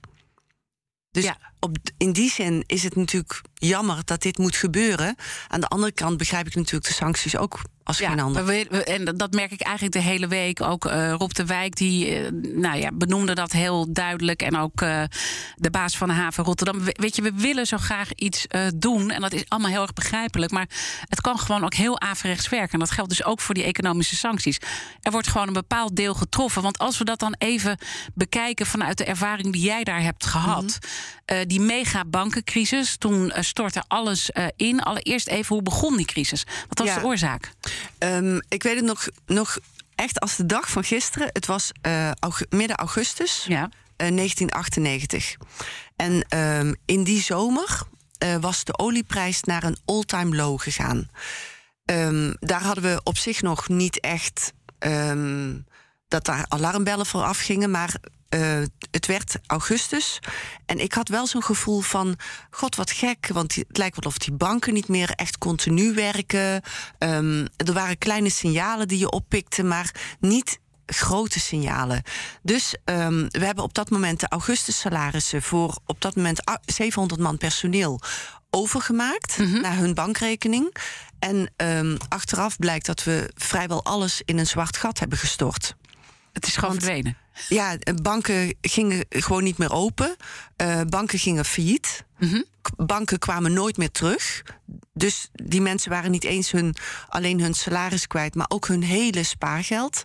Dus 1.12 1.24
Ja. 1.24 1.38
Op, 1.60 1.78
in 1.98 2.12
die 2.13 2.30
zin 2.32 2.63
is 2.65 2.84
het 2.84 2.95
natuurlijk 2.95 3.41
jammer 3.54 4.02
dat 4.06 4.22
dit 4.22 4.38
moet 4.38 4.56
gebeuren. 4.56 5.15
Aan 5.48 5.60
de 5.62 5.67
andere 5.67 5.91
kant 5.91 6.17
begrijp 6.17 6.48
ik 6.48 6.56
natuurlijk 6.56 6.88
de 6.88 6.93
sancties 6.93 7.38
ook 7.38 7.62
als 7.84 7.98
geen 7.98 8.19
ander. 8.19 8.45
we- 8.45 8.65
we- 8.69 8.84
en 8.84 9.17
dat 9.17 9.34
merk 9.34 9.52
ik 9.52 9.62
eigenlijk 9.62 9.93
de 9.95 10.02
hele 10.02 10.28
week. 10.28 10.62
Ook 10.62 10.86
eh, 10.86 11.12
Rob 11.13 11.32
de 11.32 11.45
Wijk, 11.45 11.76
die 11.76 12.15
eh, 12.15 12.32
nou 12.54 12.78
ja, 12.78 12.91
benoemde 12.93 13.34
dat 13.36 13.52
heel 13.52 13.93
duidelijk. 13.93 14.41
En 14.41 14.58
ook 14.58 14.82
eh, 14.82 15.04
de 15.56 15.69
baas 15.69 15.98
van 15.98 16.08
de 16.08 16.13
haven 16.13 16.43
Rotterdam. 16.43 16.84
We- 16.84 16.95
Weet 17.00 17.15
je, 17.15 17.22
we 17.22 17.32
willen 17.36 17.67
zo 17.67 17.78
graag 17.78 18.13
iets 18.13 18.45
doen. 18.76 19.12
En 19.12 19.22
dat 19.22 19.34
is 19.34 19.43
allemaal 19.48 19.72
heel 19.72 19.82
erg 19.82 19.93
begrijpelijk. 19.93 20.52
Maar 20.52 20.67
het 21.10 21.22
kan 21.22 21.39
gewoon 21.39 21.63
ook 21.63 21.74
heel 21.74 22.00
averechts 22.00 22.50
werken. 22.50 22.74
En 22.74 22.80
dat 22.80 22.91
geldt 22.91 23.10
dus 23.10 23.24
ook 23.24 23.39
voor 23.41 23.54
die 23.56 23.63
economische 23.63 24.15
sancties. 24.15 24.58
Er 25.02 25.12
wordt 25.12 25.28
gewoon 25.28 25.48
een 25.48 25.54
bepaald 25.54 25.95
deel 25.95 26.13
getroffen. 26.13 26.62
Want 26.62 26.78
als 26.78 26.98
we 26.98 27.04
dat 27.04 27.19
dan 27.19 27.36
even 27.38 27.78
bekijken 28.13 28.65
vanuit 28.65 28.98
de 28.98 29.04
ervaring 29.06 29.54
die 29.54 29.62
jij 29.63 29.84
daar 29.84 30.02
hebt 30.02 30.26
gehad. 30.26 30.78
eh, 31.26 31.38
die 31.50 31.60
mega 31.62 32.06
bankencrisis, 32.06 32.98
toen 32.98 33.32
eh, 33.32 33.44
stortte 33.44 33.84
alles 33.88 34.32
eh, 34.32 34.46
in. 34.56 34.82
Allereerst 34.82 35.28
even, 35.28 35.54
hoe 35.56 35.64
begon 35.64 35.98
die 35.98 36.06
crisis? 36.06 36.44
Wat 36.68 36.78
was 36.80 36.88
Ja. 36.88 37.00
de 37.00 37.06
oorzaak? 37.06 37.52
Ehm, 37.98 38.40
ik 38.48 38.64
weet 38.64 38.76
het 38.76 38.86
nog, 38.86 39.08
nog 39.26 39.58
echt 39.96 40.20
als 40.20 40.36
de 40.36 40.46
dag 40.46 40.70
van 40.70 40.84
gisteren. 40.84 41.30
Het 41.34 41.46
was 41.46 41.72
eh, 41.82 42.12
midden 42.50 42.78
augustus 42.78 43.46
Ja. 43.48 43.70
eh, 43.96 44.12
1998. 44.12 45.36
En 45.96 46.26
ehm, 46.30 46.74
in 46.86 47.04
die 47.04 47.22
zomer 47.22 47.82
was 48.40 48.64
de 48.64 48.78
olieprijs 48.78 49.44
naar 49.44 49.64
een 49.64 49.78
all-time 49.86 50.36
low 50.36 50.62
gegaan. 50.62 51.10
Ehm, 51.86 52.34
daar 52.40 52.62
hadden 52.62 52.84
we 52.84 53.02
op 53.04 53.18
zich 53.18 53.42
nog 53.42 53.68
niet 53.68 54.00
echt 54.00 54.54
dat 56.08 56.26
daar 56.26 56.46
alarmbellen 56.48 57.06
voor 57.06 57.24
afgingen, 57.24 57.72
maar 57.72 57.96
eh, 58.30 58.62
het 58.92 59.06
werd 59.06 59.36
augustus. 59.48 60.20
En 60.65 60.80
ik 60.80 60.94
had 60.94 61.08
wel 61.08 61.28
zo'n 61.28 61.44
gevoel 61.44 61.82
van: 61.82 62.15
God, 62.50 62.76
wat 62.76 62.92
gek. 62.92 63.28
Want 63.28 63.56
het 63.56 63.78
lijkt 63.78 63.96
wel 64.04 64.12
of 64.12 64.18
die 64.18 64.34
banken 64.34 64.74
niet 64.74 64.88
meer 64.88 65.12
echt 65.15 65.38
continu 65.38 65.94
werken. 65.94 66.62
Ehm, 66.98 67.48
er 67.58 67.74
waren 67.74 67.98
kleine 67.98 68.30
signalen 68.30 68.88
die 68.88 69.00
je 69.00 69.10
oppikte, 69.12 69.63
maar 69.63 69.92
niet 70.20 70.60
grote 70.86 71.39
signalen. 71.39 72.04
Dus 72.42 72.76
ehm, 72.86 73.28
we 73.30 73.46
hebben 73.46 73.63
op 73.63 73.74
dat 73.74 73.89
moment 73.89 74.20
de 74.20 74.28
augustus 74.28 74.80
salarissen 74.80 75.42
voor 75.42 75.80
op 75.86 76.02
dat 76.02 76.15
moment 76.15 76.50
a- 76.50 76.60
700 76.65 77.22
man 77.22 77.38
personeel 77.38 78.02
overgemaakt 78.50 79.38
naar 79.62 79.76
hun 79.78 79.94
bankrekening. 79.94 80.76
En 81.20 81.52
ehm, 81.56 81.98
achteraf 82.08 82.58
blijkt 82.58 82.86
dat 82.86 83.04
we 83.04 83.32
vrijwel 83.36 83.84
alles 83.86 84.22
in 84.26 84.38
een 84.38 84.48
zwart 84.48 84.78
gat 84.78 85.00
hebben 85.00 85.18
gestort. 85.18 85.76
Het 86.34 86.48
is 86.48 86.56
gewoon 86.56 86.74
verdwenen. 86.76 87.18
Ja, 87.49 87.78
eh, 87.78 87.93
banken 88.02 88.56
gingen 88.62 89.06
gewoon 89.10 89.43
niet 89.43 89.58
meer 89.58 89.71
open. 89.71 90.15
Eh, 90.56 90.82
banken 90.89 91.19
gingen 91.19 91.45
failliet. 91.45 92.04
K- 92.62 92.69
Banken 92.86 93.19
kwamen 93.19 93.54
nooit 93.54 93.78
meer 93.78 93.91
terug. 93.91 94.43
Dus 94.93 95.30
die 95.34 95.62
mensen 95.62 95.89
waren 95.91 96.12
niet 96.12 96.23
eens 96.23 96.52
hun, 96.52 96.75
alleen 97.10 97.39
hun 97.41 97.54
salaris 97.54 98.08
kwijt, 98.08 98.36
maar 98.36 98.45
ook 98.49 98.67
hun 98.67 98.84
hele 98.84 99.23
spaargeld. 99.23 100.04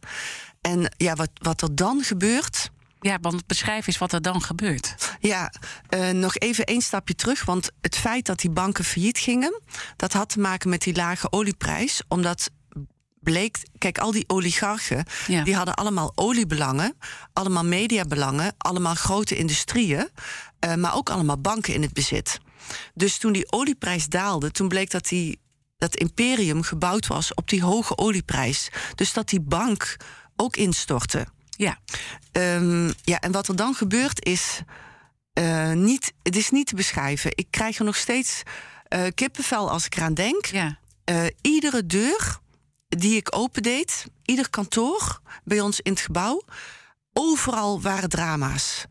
En 0.60 0.94
ja, 0.96 1.14
wat, 1.14 1.30
wat 1.34 1.62
er 1.62 1.74
dan 1.74 2.02
gebeurt. 2.02 2.70
Ja, 3.00 3.18
want 3.20 3.46
beschrijf 3.46 3.86
eens 3.86 3.98
wat 3.98 4.12
er 4.12 4.22
dan 4.22 4.42
gebeurt. 4.42 4.94
Ja, 5.20 5.52
eh, 5.88 6.10
nog 6.10 6.36
even 6.36 6.64
één 6.64 6.80
stapje 6.82 7.14
terug. 7.14 7.44
Want 7.44 7.70
het 7.80 7.96
feit 7.96 8.26
dat 8.26 8.38
die 8.40 8.50
banken 8.50 8.84
failliet 8.84 9.18
gingen, 9.18 9.60
dat 9.96 10.12
had 10.12 10.28
te 10.28 10.40
maken 10.40 10.68
met 10.70 10.82
die 10.82 10.94
lage 10.94 11.32
olieprijs. 11.32 12.02
Omdat 12.08 12.50
bleek, 13.24 13.56
kijk, 13.78 13.98
al 13.98 14.10
die 14.12 14.24
oligarchen, 14.26 15.04
Ja. 15.26 15.44
die 15.44 15.54
hadden 15.56 15.74
allemaal 15.74 16.12
oliebelangen, 16.14 16.96
allemaal 17.32 17.64
mediabelangen, 17.64 18.54
allemaal 18.58 18.94
grote 18.94 19.36
industrieën, 19.36 20.08
eh, 20.58 20.74
maar 20.74 20.94
ook 20.94 21.10
allemaal 21.10 21.40
banken 21.40 21.74
in 21.74 21.82
het 21.82 21.92
bezit. 21.92 22.38
Dus 22.94 23.18
toen 23.18 23.32
die 23.32 23.52
olieprijs 23.52 24.06
daalde, 24.08 24.50
toen 24.50 24.68
bleek 24.68 24.90
dat 24.90 25.08
die, 25.08 25.40
dat 25.78 25.96
imperium 25.96 26.62
gebouwd 26.62 27.06
was 27.06 27.34
op 27.34 27.48
die 27.48 27.62
hoge 27.62 27.96
olieprijs. 27.98 28.68
Dus 28.94 29.12
dat 29.12 29.28
die 29.28 29.40
bank 29.40 29.96
ook 30.36 30.56
instortte. 30.56 31.26
Ja, 31.56 31.78
Ehm, 32.32 32.86
ja, 33.02 33.20
en 33.20 33.32
wat 33.32 33.48
er 33.48 33.56
dan 33.56 33.74
gebeurt 33.74 34.24
is 34.26 34.60
eh, 35.32 35.72
niet, 35.72 36.12
het 36.22 36.36
is 36.36 36.50
niet 36.50 36.66
te 36.66 36.74
beschrijven. 36.74 37.30
Ik 37.34 37.46
krijg 37.50 37.78
er 37.78 37.84
nog 37.84 37.96
steeds 37.96 38.42
eh, 38.88 39.02
kippenvel 39.14 39.70
als 39.70 39.86
ik 39.86 39.96
eraan 39.96 40.14
denk. 40.14 40.46
ja. 40.46 40.78
Iedere 41.40 41.86
deur 41.86 42.38
die 42.98 43.16
ik 43.16 43.36
opendeed, 43.36 44.04
ieder 44.24 44.50
kantoor 44.50 45.20
bij 45.44 45.60
ons 45.60 45.80
in 45.80 45.92
het 45.92 46.00
gebouw, 46.00 46.42
overal 47.12 47.80
waren 47.80 48.08
drama's. 48.08 48.84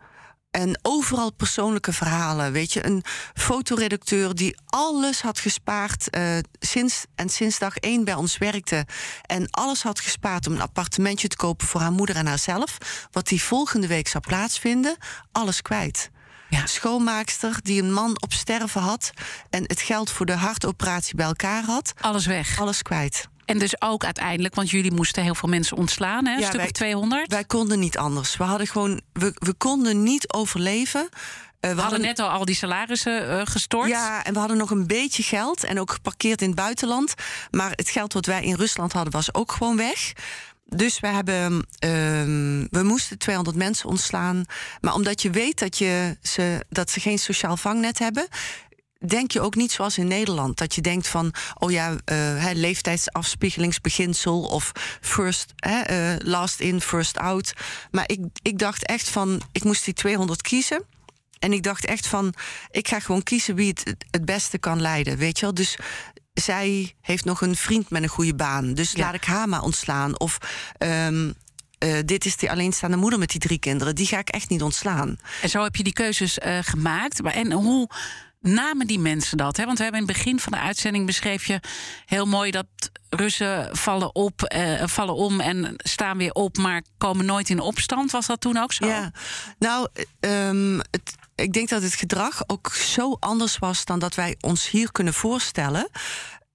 En 0.51 0.79
overal 0.81 1.31
persoonlijke 1.33 1.93
verhalen. 1.93 2.51
Weet 2.51 2.73
je, 2.73 2.85
een 2.85 3.03
fotoredacteur 3.33 4.35
die 4.35 4.57
alles 4.65 5.21
had 5.21 5.39
gespaard 5.39 6.09
eh, 6.09 6.37
sinds, 6.59 7.05
en 7.15 7.29
sinds 7.29 7.59
dag 7.59 7.77
één 7.77 8.03
bij 8.03 8.13
ons 8.13 8.37
werkte. 8.37 8.85
En 9.21 9.49
alles 9.49 9.83
had 9.83 9.99
gespaard 9.99 10.47
om 10.47 10.53
een 10.53 10.61
appartementje 10.61 11.27
te 11.27 11.35
kopen 11.35 11.67
voor 11.67 11.81
haar 11.81 11.91
moeder 11.91 12.15
en 12.15 12.27
haarzelf. 12.27 12.77
Wat 13.11 13.27
die 13.27 13.43
volgende 13.43 13.87
week 13.87 14.07
zou 14.07 14.23
plaatsvinden, 14.27 14.97
alles 15.31 15.61
kwijt. 15.61 16.09
Ja. 16.49 16.65
Schoonmaakster 16.65 17.59
die 17.61 17.81
een 17.81 17.93
man 17.93 18.21
op 18.21 18.33
sterven 18.33 18.81
had 18.81 19.11
en 19.49 19.63
het 19.63 19.81
geld 19.81 20.09
voor 20.11 20.25
de 20.25 20.35
hartoperatie 20.35 21.15
bij 21.15 21.25
elkaar 21.25 21.63
had, 21.63 21.93
Alles 22.01 22.25
weg. 22.25 22.59
alles 22.59 22.81
kwijt. 22.81 23.27
En 23.45 23.59
dus 23.59 23.81
ook 23.81 24.03
uiteindelijk, 24.05 24.55
want 24.55 24.69
jullie 24.69 24.91
moesten 24.91 25.23
heel 25.23 25.35
veel 25.35 25.49
mensen 25.49 25.77
ontslaan, 25.77 26.25
hè? 26.25 26.33
Een 26.33 26.39
Ja, 26.39 26.45
stuk 26.45 26.55
wij- 26.57 26.65
of 26.65 26.71
200. 26.71 27.31
Wij 27.31 27.43
konden 27.45 27.79
niet 27.79 27.97
anders. 27.97 28.37
We 28.37 28.43
hadden 28.43 28.67
gewoon, 28.67 29.01
we, 29.13 29.31
we 29.33 29.53
konden 29.53 30.03
niet 30.03 30.33
overleven. 30.33 31.09
Eh, 31.59 31.75
we 31.75 31.81
hadden 31.81 32.01
net 32.01 32.19
al 32.19 32.29
al 32.29 32.45
die 32.45 32.55
salarissen 32.55 33.29
eh, 33.29 33.41
gestort. 33.43 33.89
Ja, 33.89 34.23
en 34.23 34.33
we 34.33 34.39
hadden 34.39 34.57
nog 34.57 34.69
een 34.71 34.87
beetje 34.87 35.23
geld 35.23 35.63
en 35.63 35.79
ook 35.79 35.91
geparkeerd 35.91 36.41
in 36.41 36.47
het 36.47 36.55
buitenland. 36.55 37.13
Maar 37.51 37.71
het 37.75 37.89
geld 37.89 38.13
wat 38.13 38.25
wij 38.25 38.43
in 38.43 38.55
Rusland 38.55 38.93
hadden 38.93 39.13
was 39.13 39.33
ook 39.33 39.51
gewoon 39.51 39.77
weg. 39.77 40.13
Dus 40.65 40.99
we, 40.99 41.07
hebben, 41.07 41.65
ehm, 41.79 42.65
we 42.69 42.83
moesten 42.83 43.17
200 43.17 43.55
mensen 43.57 43.89
ontslaan. 43.89 44.45
Maar 44.81 44.93
omdat 44.93 45.21
je 45.21 45.29
weet 45.29 45.59
dat, 45.59 45.77
je 45.77 46.17
ze, 46.21 46.65
dat 46.69 46.89
ze 46.89 46.99
geen 46.99 47.19
sociaal 47.19 47.57
vangnet 47.57 47.99
hebben, 47.99 48.27
denk 49.07 49.31
je 49.31 49.41
ook 49.41 49.55
niet 49.55 49.71
zoals 49.71 49.97
in 49.97 50.07
Nederland. 50.07 50.57
Dat 50.57 50.75
je 50.75 50.81
denkt 50.81 51.07
van, 51.07 51.33
oh 51.53 51.71
ja, 51.71 51.95
eh, 52.05 52.45
leeftijdsafspiegelingsbeginsel 52.53 54.41
of 54.41 54.71
first, 55.01 55.53
eh, 55.55 56.13
last 56.17 56.59
in, 56.59 56.81
first 56.81 57.17
out. 57.17 57.53
Maar 57.91 58.03
ik, 58.09 58.19
ik 58.41 58.57
dacht 58.59 58.85
echt 58.85 59.09
van, 59.09 59.41
ik 59.51 59.63
moest 59.63 59.85
die 59.85 59.93
200 59.93 60.41
kiezen. 60.41 60.83
En 61.39 61.53
ik 61.53 61.63
dacht 61.63 61.85
echt 61.85 62.07
van, 62.07 62.33
ik 62.71 62.87
ga 62.87 62.99
gewoon 62.99 63.23
kiezen 63.23 63.55
wie 63.55 63.69
het 63.69 63.95
het 64.11 64.25
beste 64.25 64.57
kan 64.57 64.81
leiden, 64.81 65.17
weet 65.17 65.39
je 65.39 65.45
wel. 65.45 65.53
Dus 65.53 65.77
zij 66.33 66.93
heeft 67.01 67.25
nog 67.25 67.41
een 67.41 67.55
vriend 67.55 67.89
met 67.89 68.03
een 68.03 68.09
goede 68.09 68.35
baan. 68.35 68.73
Dus 68.73 68.91
Ja. 68.91 68.99
laat 68.99 69.13
ik 69.13 69.25
haar 69.25 69.49
maar 69.49 69.61
ontslaan. 69.61 70.19
Of 70.19 70.37
ehm, 70.77 71.31
eh, 71.77 71.97
dit 72.05 72.25
is 72.25 72.37
die 72.37 72.51
alleenstaande 72.51 72.97
moeder 72.97 73.19
met 73.19 73.29
die 73.29 73.39
drie 73.39 73.59
kinderen. 73.59 73.95
Die 73.95 74.07
ga 74.07 74.17
ik 74.19 74.29
echt 74.29 74.49
niet 74.49 74.61
ontslaan. 74.61 75.17
En 75.41 75.49
zo 75.49 75.63
heb 75.63 75.75
je 75.75 75.83
die 75.83 75.93
keuzes 75.93 76.37
gemaakt. 76.61 77.21
Maar 77.21 77.33
en 77.33 77.51
hoe 77.51 77.89
namen 78.43 78.87
die 78.87 78.99
mensen 78.99 79.37
dat? 79.37 79.57
Hè? 79.57 79.65
Want 79.65 79.77
we 79.77 79.83
hebben 79.83 80.01
in 80.01 80.07
het 80.07 80.17
begin 80.17 80.39
van 80.39 80.51
de 80.51 80.59
uitzending 80.59 81.05
beschreef 81.05 81.45
je 81.45 81.59
heel 82.05 82.25
mooi 82.25 82.51
dat 82.51 82.65
Russen 83.09 83.77
vallen 83.77 84.15
op, 84.15 84.43
eh, 84.43 84.87
vallen 84.87 85.15
om 85.15 85.39
en 85.39 85.73
staan 85.77 86.17
weer 86.17 86.31
op, 86.31 86.57
maar 86.57 86.83
komen 86.97 87.25
nooit 87.25 87.49
in 87.49 87.59
opstand. 87.59 88.11
Was 88.11 88.25
dat 88.25 88.41
toen 88.41 88.57
ook 88.57 88.73
zo? 88.73 88.85
Ja, 88.85 89.11
nou, 89.59 89.87
ehm, 90.19 90.77
het, 90.77 91.15
ik 91.35 91.53
denk 91.53 91.69
dat 91.69 91.81
het 91.81 91.93
gedrag 91.93 92.43
ook 92.47 92.73
zo 92.73 93.17
anders 93.19 93.57
was 93.57 93.85
dan 93.85 93.99
dat 93.99 94.15
wij 94.15 94.37
ons 94.39 94.69
hier 94.69 94.91
kunnen 94.91 95.13
voorstellen. 95.13 95.89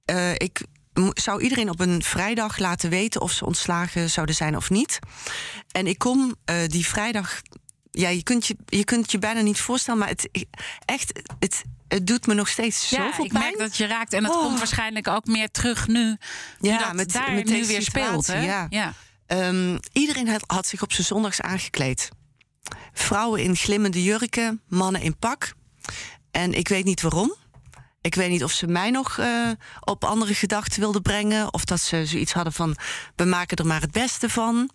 Eh, 0.04 0.32
ik 0.32 0.62
zou 1.12 1.42
iedereen 1.42 1.70
op 1.70 1.80
een 1.80 2.02
vrijdag 2.02 2.58
laten 2.58 2.90
weten 2.90 3.20
of 3.20 3.32
ze 3.32 3.46
ontslagen 3.46 4.10
zouden 4.10 4.34
zijn 4.34 4.56
of 4.56 4.70
niet. 4.70 4.98
En 5.72 5.86
ik 5.86 5.98
kom 5.98 6.34
eh, 6.44 6.56
die 6.66 6.86
vrijdag. 6.86 7.40
Ja, 8.00 8.08
je 8.08 8.22
kunt 8.22 8.46
je, 8.46 8.56
je 8.66 8.84
kunt 8.84 9.10
je 9.12 9.18
bijna 9.18 9.40
niet 9.40 9.60
voorstellen, 9.60 10.00
maar 10.00 10.08
het 10.08 10.28
echt, 10.84 11.20
het, 11.38 11.62
het 11.88 12.06
doet 12.06 12.26
me 12.26 12.34
nog 12.34 12.48
steeds 12.48 12.90
Ja, 12.90 12.96
zoveel 13.06 13.24
ik 13.24 13.32
pijn. 13.32 13.44
merk 13.44 13.58
dat 13.58 13.76
je 13.76 13.86
raakt. 13.86 14.12
En 14.12 14.24
het 14.24 14.34
Oh. 14.34 14.42
komt 14.42 14.58
waarschijnlijk 14.58 15.08
ook 15.08 15.26
meer 15.26 15.50
terug 15.50 15.86
nu. 15.86 16.16
nu 16.60 16.70
Ja, 16.70 16.78
dat 16.78 16.92
met- 16.94 17.12
daar 17.12 17.32
met 17.32 17.44
nu 17.44 17.52
deze 17.52 17.66
weer 17.68 17.82
speelt. 17.82 18.26
Hè? 18.26 18.40
ja. 18.40 18.66
ja. 18.70 18.92
Ehm, 19.26 19.78
iedereen 19.92 20.28
had, 20.28 20.44
had 20.46 20.66
zich 20.66 20.82
op 20.82 20.92
zijn 20.92 21.06
zondags 21.06 21.40
aangekleed. 21.40 22.08
Vrouwen 22.92 23.42
in 23.42 23.56
glimmende 23.56 24.02
jurken, 24.02 24.62
mannen 24.68 25.00
in 25.02 25.16
pak. 25.16 25.52
En 26.30 26.52
ik 26.52 26.68
weet 26.68 26.84
niet 26.84 27.00
waarom. 27.02 27.34
Ik 28.00 28.14
weet 28.14 28.30
niet 28.30 28.44
of 28.44 28.52
ze 28.52 28.66
mij 28.66 28.90
nog 28.90 29.18
eh, 29.18 29.50
op 29.80 30.04
andere 30.04 30.34
gedachten 30.34 30.80
wilden 30.80 31.02
brengen. 31.02 31.52
Of 31.54 31.64
dat 31.64 31.80
ze 31.80 32.06
zoiets 32.06 32.32
hadden 32.32 32.52
van: 32.52 32.76
we 33.16 33.24
maken 33.24 33.56
er 33.56 33.66
maar 33.66 33.80
het 33.80 33.92
beste 33.92 34.28
van. 34.30 34.70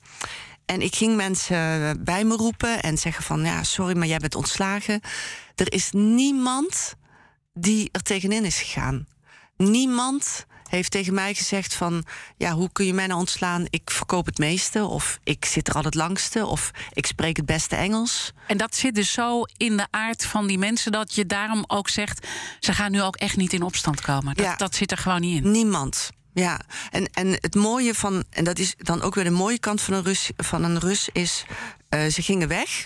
En 0.65 0.82
ik 0.82 0.95
ging 0.95 1.15
mensen 1.15 2.04
bij 2.04 2.23
me 2.23 2.36
roepen 2.36 2.82
en 2.82 2.97
zeggen: 2.97 3.23
van 3.23 3.43
ja, 3.43 3.63
sorry, 3.63 3.97
maar 3.97 4.08
jij 4.08 4.17
bent 4.17 4.36
ontslagen. 4.36 5.02
Er 5.56 5.73
is 5.73 5.89
niemand 5.91 6.95
die 7.54 7.89
er 7.91 8.02
tegenin 8.04 8.45
is 8.45 8.60
gegaan. 8.62 9.08
niemand 9.58 10.45
heeft 10.69 10.91
tegen 10.91 11.13
mij 11.13 11.34
gezegd 11.34 11.73
van... 11.73 12.06
ja, 12.38 12.52
hoe 12.52 12.69
kun 12.71 12.86
je 12.86 12.93
mij 12.93 13.08
nou 13.08 13.19
ontslaan? 13.19 13.65
Ik 13.69 13.89
verkoop 13.89 14.26
het 14.26 14.38
meeste, 14.38 14.86
of 14.86 15.19
ik 15.23 15.45
zit 15.45 15.67
er 15.67 15.73
al 15.73 15.84
het 15.84 15.95
langste... 15.95 16.45
of 16.45 16.71
ik 16.93 17.06
spreek 17.06 17.38
het 17.38 17.45
beste 17.45 17.76
Engels. 17.76 18.32
En 18.47 18.58
dat 18.58 18.76
zit 18.76 18.95
dus 18.95 19.12
zo 19.12 19.41
in 19.58 19.78
de 19.78 19.88
aard 19.89 20.26
van 20.26 20.47
die 20.47 20.58
mensen... 20.58 20.91
dat 20.91 21.15
je 21.15 21.26
daarom 21.26 21.63
ook 21.67 21.89
zegt, 21.89 22.28
ze 22.60 22.73
gaan 22.73 22.91
nu 22.91 23.02
ook 23.02 23.15
echt 23.15 23.38
niet 23.38 23.54
in 23.54 23.62
opstand 23.62 24.02
komen. 24.02 24.36
Dat, 24.36 24.45
Ja. 24.45 24.56
dat 24.56 24.76
zit 24.76 24.91
er 24.91 24.97
gewoon 24.97 25.21
niet 25.21 25.43
in. 25.43 25.52
Niemand. 25.52 26.10
Ja, 26.34 26.60
en, 26.91 27.06
en 27.13 27.28
het 27.32 27.56
mooie 27.56 27.93
van, 27.93 28.24
en 28.30 28.43
dat 28.43 28.60
is 28.60 28.74
dan 28.78 29.02
ook 29.02 29.15
weer 29.15 29.24
de 29.24 29.30
mooie 29.30 29.60
kant 29.60 29.82
van 29.82 29.93
een 29.93 30.04
Rus, 30.04 30.32
van 30.38 30.63
een 30.63 30.80
Rus 30.80 31.10
is, 31.12 31.46
eh, 31.89 32.06
ze 32.06 32.22
gingen 32.22 32.48
weg 32.48 32.86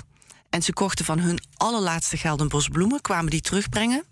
en 0.50 0.62
ze 0.62 0.74
kochten 0.74 1.06
van 1.06 1.20
hun 1.20 1.40
allerlaatste 1.56 2.18
geld 2.18 2.40
een 2.42 2.48
bos 2.48 2.68
bloemen, 2.68 3.02
kwamen 3.02 3.30
die 3.32 3.42
terugbrengen. 3.42 4.04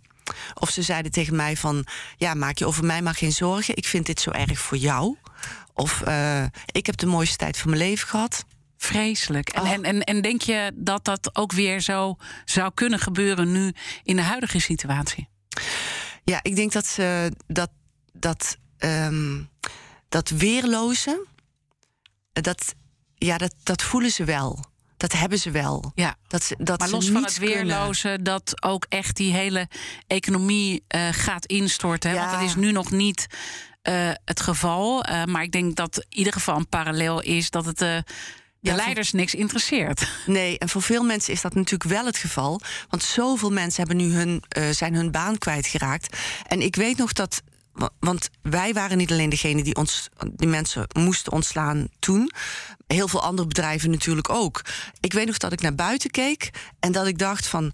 Of 0.53 0.69
ze 0.69 0.81
zeiden 0.81 1.11
tegen 1.11 1.35
mij 1.35 1.57
van, 1.57 1.85
ja, 2.17 2.33
maak 2.33 2.57
je 2.57 2.65
over 2.65 2.85
mij 2.85 3.01
maar 3.01 3.15
geen 3.15 3.31
zorgen, 3.31 3.75
ik 3.75 3.85
vind 3.85 4.05
dit 4.05 4.19
zo 4.19 4.31
erg 4.31 4.59
voor 4.59 4.77
jou. 4.77 5.17
Of 5.73 6.01
eh, 6.01 6.43
ik 6.71 6.85
heb 6.85 6.97
de 6.97 7.05
mooiste 7.05 7.37
tijd 7.37 7.57
van 7.57 7.69
mijn 7.69 7.81
leven 7.81 8.07
gehad. 8.07 8.45
Vreselijk. 8.77 9.49
En, 9.49 9.61
Oh. 9.61 9.69
en, 9.69 9.83
en, 9.83 10.01
en 10.03 10.21
denk 10.21 10.41
je 10.41 10.71
dat 10.75 11.05
dat 11.05 11.29
ook 11.35 11.51
weer 11.51 11.81
zo 11.81 12.17
zou 12.45 12.71
kunnen 12.73 12.99
gebeuren 12.99 13.51
nu 13.51 13.73
in 14.03 14.15
de 14.15 14.21
huidige 14.21 14.59
situatie? 14.59 15.27
Ja, 16.23 16.39
ik 16.41 16.55
denk 16.55 16.71
dat 16.71 16.85
ze 16.85 17.31
dat, 17.47 17.69
dat, 18.13 18.57
ehm, 18.85 19.41
dat 20.09 20.29
weerloze, 20.29 21.25
dat, 22.31 22.75
ja, 23.15 23.37
dat, 23.37 23.55
dat 23.63 23.81
voelen 23.81 24.11
ze 24.11 24.23
wel. 24.23 24.65
Dat 24.97 25.11
hebben 25.11 25.39
ze 25.39 25.51
wel. 25.51 25.91
Ja. 25.95 26.15
Dat 26.27 26.43
ze, 26.43 26.55
dat 26.59 26.79
Maar 26.79 26.89
los 26.89 27.09
van 27.09 27.23
het 27.23 27.37
weerloze, 27.37 28.17
dat 28.21 28.63
ook 28.63 28.85
echt 28.89 29.15
die 29.15 29.33
hele 29.33 29.67
economie 30.07 30.83
eh, 30.87 31.07
gaat 31.11 31.45
instorten. 31.45 32.13
Ja. 32.13 32.19
Want 32.19 32.31
dat 32.31 32.49
is 32.49 32.55
nu 32.55 32.71
nog 32.71 32.91
niet 32.91 33.27
eh, 33.81 34.11
het 34.25 34.41
geval. 34.41 35.03
Eh, 35.03 35.23
maar 35.23 35.43
ik 35.43 35.51
denk 35.51 35.75
dat 35.75 35.97
in 35.97 36.17
ieder 36.17 36.33
geval 36.33 36.57
een 36.57 36.69
parallel 36.69 37.21
is 37.21 37.49
dat 37.49 37.65
het 37.65 37.81
eh, 37.81 37.97
de 38.65 38.71
Ja, 38.71 38.75
leiders 38.75 39.11
niks 39.11 39.35
interesseert. 39.35 40.07
Nee, 40.25 40.57
en 40.57 40.69
voor 40.69 40.81
veel 40.81 41.03
mensen 41.03 41.33
is 41.33 41.41
dat 41.41 41.53
natuurlijk 41.53 41.89
wel 41.89 42.05
het 42.05 42.17
geval. 42.17 42.61
Want 42.89 43.03
zoveel 43.03 43.51
mensen 43.51 43.87
hebben 43.87 44.07
nu 44.07 44.13
hun, 44.13 44.43
eh, 44.47 44.69
zijn 44.69 44.93
hun 44.93 45.11
baan 45.11 45.37
kwijtgeraakt. 45.37 46.17
En 46.47 46.61
ik 46.61 46.75
weet 46.75 46.97
nog 46.97 47.13
dat. 47.13 47.41
Wa- 47.75 47.89
Want 47.99 48.29
wij 48.41 48.73
waren 48.73 48.97
niet 48.97 49.11
alleen 49.11 49.29
degene 49.29 49.63
die 49.63 49.75
ons, 49.75 50.09
die 50.31 50.47
mensen 50.47 50.87
moesten 50.93 51.31
ontslaan 51.31 51.87
toen. 51.99 52.31
Heel 52.87 53.07
veel 53.07 53.21
andere 53.21 53.47
bedrijven 53.47 53.89
natuurlijk 53.89 54.29
ook. 54.29 54.61
Ik 54.99 55.13
weet 55.13 55.25
nog 55.27 55.37
dat 55.37 55.51
ik 55.53 55.61
naar 55.61 55.75
buiten 55.75 56.09
keek 56.09 56.49
en 56.79 56.91
dat 56.91 57.07
ik 57.07 57.17
dacht 57.17 57.47
van. 57.47 57.73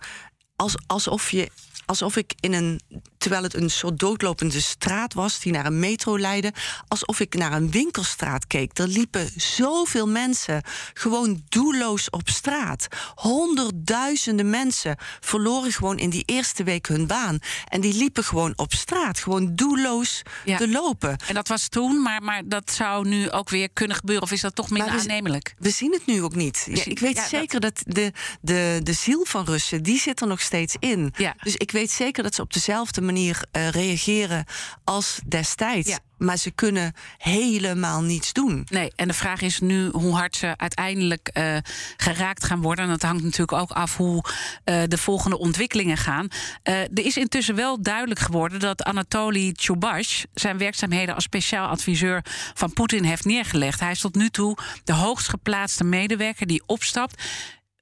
Als, 0.55 0.75
alsof 0.87 1.31
je. 1.31 1.49
Alsof 1.85 2.15
ik 2.15 2.33
in 2.39 2.53
een. 2.53 2.81
Terwijl 3.21 3.43
het 3.43 3.53
een 3.53 3.69
soort 3.69 3.99
doodlopende 3.99 4.59
straat 4.61 5.13
was 5.13 5.39
die 5.39 5.51
naar 5.51 5.65
een 5.65 5.79
metro 5.79 6.19
leidde. 6.19 6.53
Alsof 6.87 7.19
ik 7.19 7.33
naar 7.35 7.51
een 7.53 7.71
winkelstraat 7.71 8.47
keek. 8.47 8.77
Er 8.77 8.87
liepen 8.87 9.29
zoveel 9.35 10.07
mensen 10.07 10.63
gewoon 10.93 11.43
doelloos 11.49 12.09
op 12.09 12.29
straat. 12.29 12.87
Honderdduizenden 13.15 14.49
mensen 14.49 14.95
verloren 15.19 15.71
gewoon 15.71 15.97
in 15.97 16.09
die 16.09 16.23
eerste 16.25 16.63
week 16.63 16.87
hun 16.87 17.07
baan. 17.07 17.39
En 17.67 17.81
die 17.81 17.93
liepen 17.93 18.23
gewoon 18.23 18.53
op 18.55 18.73
straat. 18.73 19.19
Gewoon 19.19 19.55
doelloos 19.55 20.21
Ja. 20.45 20.57
te 20.57 20.67
lopen. 20.69 21.17
En 21.27 21.33
dat 21.33 21.47
was 21.47 21.67
toen, 21.67 22.01
maar, 22.01 22.21
maar 22.23 22.41
dat 22.45 22.71
zou 22.71 23.07
nu 23.07 23.31
ook 23.31 23.49
weer 23.49 23.69
kunnen 23.73 23.95
gebeuren. 23.97 24.23
Of 24.23 24.31
is 24.31 24.41
dat 24.41 24.55
toch 24.55 24.69
minder 24.69 24.93
we- 24.93 24.99
aannemelijk? 24.99 25.55
We 25.57 25.69
zien 25.69 25.91
het 25.91 26.05
nu 26.05 26.23
ook 26.23 26.35
niet. 26.35 26.67
Ik 26.83 26.99
weet 26.99 27.15
ja, 27.15 27.21
dat- 27.21 27.29
zeker 27.29 27.59
dat, 27.59 27.81
de, 27.85 28.11
de, 28.41 28.79
de 28.83 28.93
ziel 28.93 29.25
van 29.25 29.45
Russen, 29.45 29.83
die 29.83 29.99
zit 29.99 30.21
er 30.21 30.27
nog 30.27 30.41
steeds 30.41 30.75
in. 30.79 31.13
Ja. 31.17 31.35
Dus 31.43 31.55
ik 31.55 31.71
weet 31.71 31.91
zeker 31.91 32.23
dat 32.23 32.35
ze 32.35 32.41
op 32.41 32.53
dezelfde 32.53 33.01
manier 33.01 33.09
eh, 33.11 33.69
reageren 33.69 34.45
als 34.83 35.19
destijds. 35.25 35.89
Ja. 35.89 35.99
Maar 36.17 36.37
ze 36.37 36.51
kunnen 36.51 36.93
helemaal 37.17 38.01
niets 38.01 38.33
doen. 38.33 38.65
Nee, 38.69 38.91
en 38.95 39.07
de 39.07 39.13
vraag 39.13 39.41
is 39.41 39.59
nu 39.59 39.89
hoe 39.89 40.15
hard 40.15 40.35
ze 40.35 40.53
uiteindelijk 40.57 41.27
eh, 41.27 41.57
geraakt 41.97 42.43
gaan 42.43 42.61
worden. 42.61 42.85
En 42.85 42.91
dat 42.91 43.01
hangt 43.01 43.23
natuurlijk 43.23 43.51
ook 43.51 43.71
af 43.71 43.97
hoe 43.97 44.23
eh, 44.63 44.81
de 44.87 44.97
volgende 44.97 45.37
ontwikkelingen 45.37 45.97
gaan. 45.97 46.27
Er 46.63 47.05
is 47.05 47.17
intussen 47.17 47.55
wel 47.55 47.81
duidelijk 47.81 48.19
geworden 48.19 48.59
dat 48.59 48.83
Anatoly 48.83 49.53
Chubash 49.55 50.23
zijn 50.33 50.57
werkzaamheden 50.57 51.15
als 51.15 51.23
speciaal 51.23 51.67
adviseur 51.67 52.25
van 52.53 52.73
Poetin 52.73 53.03
heeft 53.03 53.25
neergelegd. 53.25 53.79
Hij 53.79 53.91
is 53.91 53.99
tot 53.99 54.15
nu 54.15 54.29
toe 54.29 54.57
de 54.83 54.93
hoogst 54.93 55.29
geplaatste 55.29 55.83
medewerker 55.83 56.47
die 56.47 56.63
opstapt. 56.65 57.23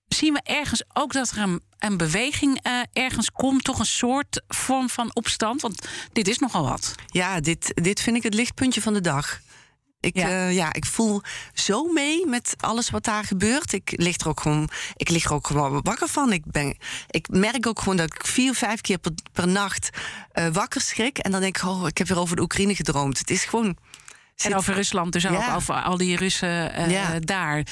Zien 0.10 0.34
we 0.34 0.42
ergens 0.44 0.84
ook 0.94 1.14
dat 1.14 1.30
er 1.30 1.38
een, 1.38 1.62
een 1.80 1.98
beweging 1.98 2.60
eh, 2.62 2.82
ergens 2.94 3.32
komt, 3.32 3.64
toch 3.64 3.80
een 3.80 3.86
soort 3.86 4.42
vorm 4.48 4.90
van 4.90 5.16
opstand? 5.16 5.62
Want 5.62 5.88
dit 6.14 6.28
is 6.28 6.40
nogal 6.40 6.64
wat. 6.64 6.96
Ja, 7.08 7.40
dit, 7.40 7.72
dit 7.74 8.02
vind 8.02 8.16
ik 8.16 8.24
het 8.24 8.34
lichtpuntje 8.34 8.82
van 8.82 8.94
de 8.94 9.02
dag. 9.02 9.40
Ik, 10.00 10.16
Ja. 10.16 10.28
ja. 10.28 10.48
ja, 10.48 10.74
ik 10.74 10.86
voel 10.86 11.22
zo 11.54 11.84
mee 11.84 12.26
met 12.26 12.56
alles 12.60 12.90
wat 12.90 13.04
daar 13.04 13.24
gebeurt. 13.24 13.74
Ik 13.74 13.94
lig 13.96 14.18
er 14.18 14.28
ook 14.28 14.40
gewoon, 14.40 14.70
ik 14.96 15.10
lig 15.10 15.24
er 15.24 15.34
ook 15.34 15.48
gewoon 15.48 15.82
wakker 15.82 16.08
van. 16.08 16.34
Ik, 16.34 16.44
ben, 16.46 16.78
ik 17.10 17.28
merk 17.30 17.68
ook 17.68 17.80
gewoon 17.80 17.98
dat 17.98 18.14
ik 18.14 18.26
vier, 18.26 18.54
vijf 18.54 18.82
keer 18.82 18.98
per, 18.98 19.12
per 19.34 19.48
nacht 19.48 19.90
eh, 20.32 20.48
wakker 20.48 20.82
schrik. 20.82 21.18
En 21.18 21.32
dan 21.32 21.42
denk 21.42 21.58
ik, 21.58 21.64
oh, 21.64 21.88
ik 21.88 21.98
heb 21.98 22.08
weer 22.08 22.20
over 22.20 22.36
de 22.36 22.42
Oekraïne 22.42 22.76
gedroomd. 22.76 23.18
Het 23.18 23.30
is 23.30 23.44
gewoon. 23.44 23.78
En 24.44 24.56
over 24.56 24.74
Rusland 24.74 25.14
dus 25.14 25.28
ook, 25.28 25.56
over 25.56 25.76
al 25.76 25.98
die 25.98 26.16
Russen 26.16 26.74
eh, 26.74 26.92
Ja. 26.92 27.20
daar. 27.20 27.64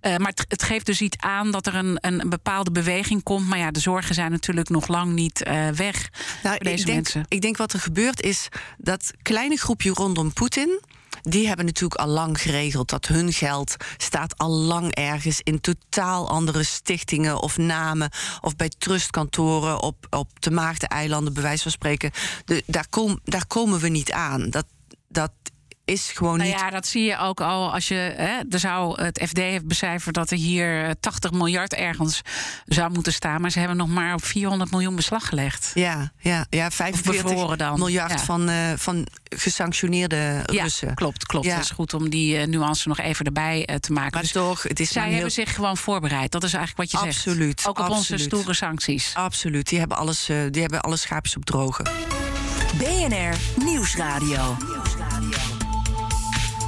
Eh, 0.00 0.16
maar 0.16 0.30
het, 0.30 0.44
het 0.48 0.62
geeft 0.62 0.86
dus 0.86 1.00
iets 1.00 1.16
aan 1.20 1.50
dat 1.50 1.66
er 1.66 1.74
een, 1.74 1.98
een 2.00 2.28
bepaalde 2.28 2.70
beweging 2.70 3.22
komt. 3.22 3.48
Maar 3.48 3.58
ja, 3.58 3.70
de 3.70 3.80
zorgen 3.80 4.14
zijn 4.14 4.30
natuurlijk 4.30 4.68
nog 4.68 4.88
lang 4.88 5.12
niet 5.12 5.42
eh, 5.42 5.68
weg 5.68 6.10
Nou, 6.42 6.58
deze 6.58 6.78
ik, 6.78 6.86
denk, 6.86 6.96
mensen. 6.96 7.24
ik 7.28 7.40
denk 7.40 7.56
wat 7.56 7.72
er 7.72 7.80
gebeurt 7.80 8.22
is 8.22 8.48
dat 8.78 9.12
kleine 9.22 9.56
groepje 9.56 9.90
rondom 9.90 10.32
Poetin. 10.32 10.80
Die 11.22 11.46
hebben 11.46 11.64
natuurlijk 11.66 12.00
al 12.00 12.08
lang 12.08 12.40
geregeld 12.40 12.90
dat 12.90 13.06
hun 13.06 13.32
geld 13.32 13.76
staat 13.96 14.38
al 14.38 14.50
lang 14.50 14.94
ergens 14.94 15.40
in 15.42 15.60
totaal 15.60 16.28
andere 16.30 16.62
stichtingen 16.62 17.40
of 17.42 17.56
namen. 17.56 18.10
Of 18.40 18.56
bij 18.56 18.70
trustkantoren 18.78 19.80
op, 19.82 20.06
op 20.10 20.42
de 20.42 20.50
Maagdeneilanden, 20.50 21.32
bij 21.32 21.42
wijze 21.42 21.62
van 21.62 21.70
spreken. 21.70 22.10
De, 22.44 22.62
daar, 22.66 22.86
kom, 22.90 23.20
daar 23.24 23.46
komen 23.46 23.80
we 23.80 23.88
niet 23.88 24.12
aan. 24.12 24.50
Dat, 24.50 24.66
dat 25.08 25.32
is 25.86 26.10
gewoon 26.14 26.36
Nou 26.38 26.50
niet. 26.50 26.58
ja, 26.60 26.70
dat 26.70 26.86
zie 26.86 27.04
je 27.04 27.18
ook 27.18 27.40
al 27.40 27.72
als 27.72 27.88
je. 27.88 27.94
Hè, 28.16 28.40
er 28.50 28.58
zou, 28.58 29.02
het 29.02 29.22
FD 29.28 29.36
heeft 29.36 29.66
becijferd 29.66 30.14
dat 30.14 30.30
er 30.30 30.36
hier 30.36 30.84
eh, 30.84 30.90
80 31.00 31.30
miljard 31.30 31.74
ergens 31.74 32.20
zou 32.66 32.90
moeten 32.92 33.12
staan. 33.12 33.40
Maar 33.40 33.50
ze 33.50 33.58
hebben 33.58 33.76
nog 33.76 33.88
maar 33.88 34.14
op 34.14 34.24
400 34.24 34.70
miljoen 34.70 34.96
beslag 34.96 35.28
gelegd. 35.28 35.70
Ja, 35.74 36.12
ja, 36.18 36.46
ja 36.50 36.70
45 36.70 37.22
bevroren 37.24 37.58
dan. 37.58 37.78
miljard 37.78 38.10
Ja. 38.10 38.18
van, 38.18 38.48
eh, 38.48 38.72
van 38.76 39.06
gesanctioneerde 39.36 40.42
Russen. 40.46 40.88
Ja, 40.88 40.94
klopt, 40.94 41.26
klopt. 41.26 41.46
Ja. 41.46 41.54
Het 41.54 41.64
is 41.64 41.70
goed 41.70 41.94
om 41.94 42.10
die 42.10 42.36
eh, 42.38 42.46
nuance 42.46 42.88
nog 42.88 42.98
even 42.98 43.24
erbij 43.24 43.64
eh, 43.64 43.76
te 43.76 43.92
maken. 43.92 44.12
Maar 44.12 44.22
Dus 44.22 44.32
toch, 44.32 44.62
het 44.62 44.80
is 44.80 44.88
zij 44.92 45.02
maar 45.02 45.10
hebben 45.10 45.32
heel- 45.32 45.44
zich 45.44 45.54
gewoon 45.54 45.76
voorbereid. 45.76 46.32
Dat 46.32 46.44
is 46.44 46.52
eigenlijk 46.54 46.90
wat 46.92 47.00
je 47.00 47.06
zegt. 47.06 47.26
Absoluut, 47.26 47.66
Ook 47.66 47.78
op 47.78 47.88
onze 47.90 48.18
stoere 48.18 48.54
sancties. 48.54 49.10
Absoluut, 49.14 49.68
die 49.68 49.78
hebben 49.78 49.96
alles, 49.96 50.28
eh, 50.28 50.36
die 50.50 50.60
hebben 50.62 50.80
alle 50.80 50.96
schaapjes 50.96 51.36
op 51.36 51.44
drogen. 51.44 51.84
BNR 52.78 53.36
Nieuwsradio. 53.64 54.56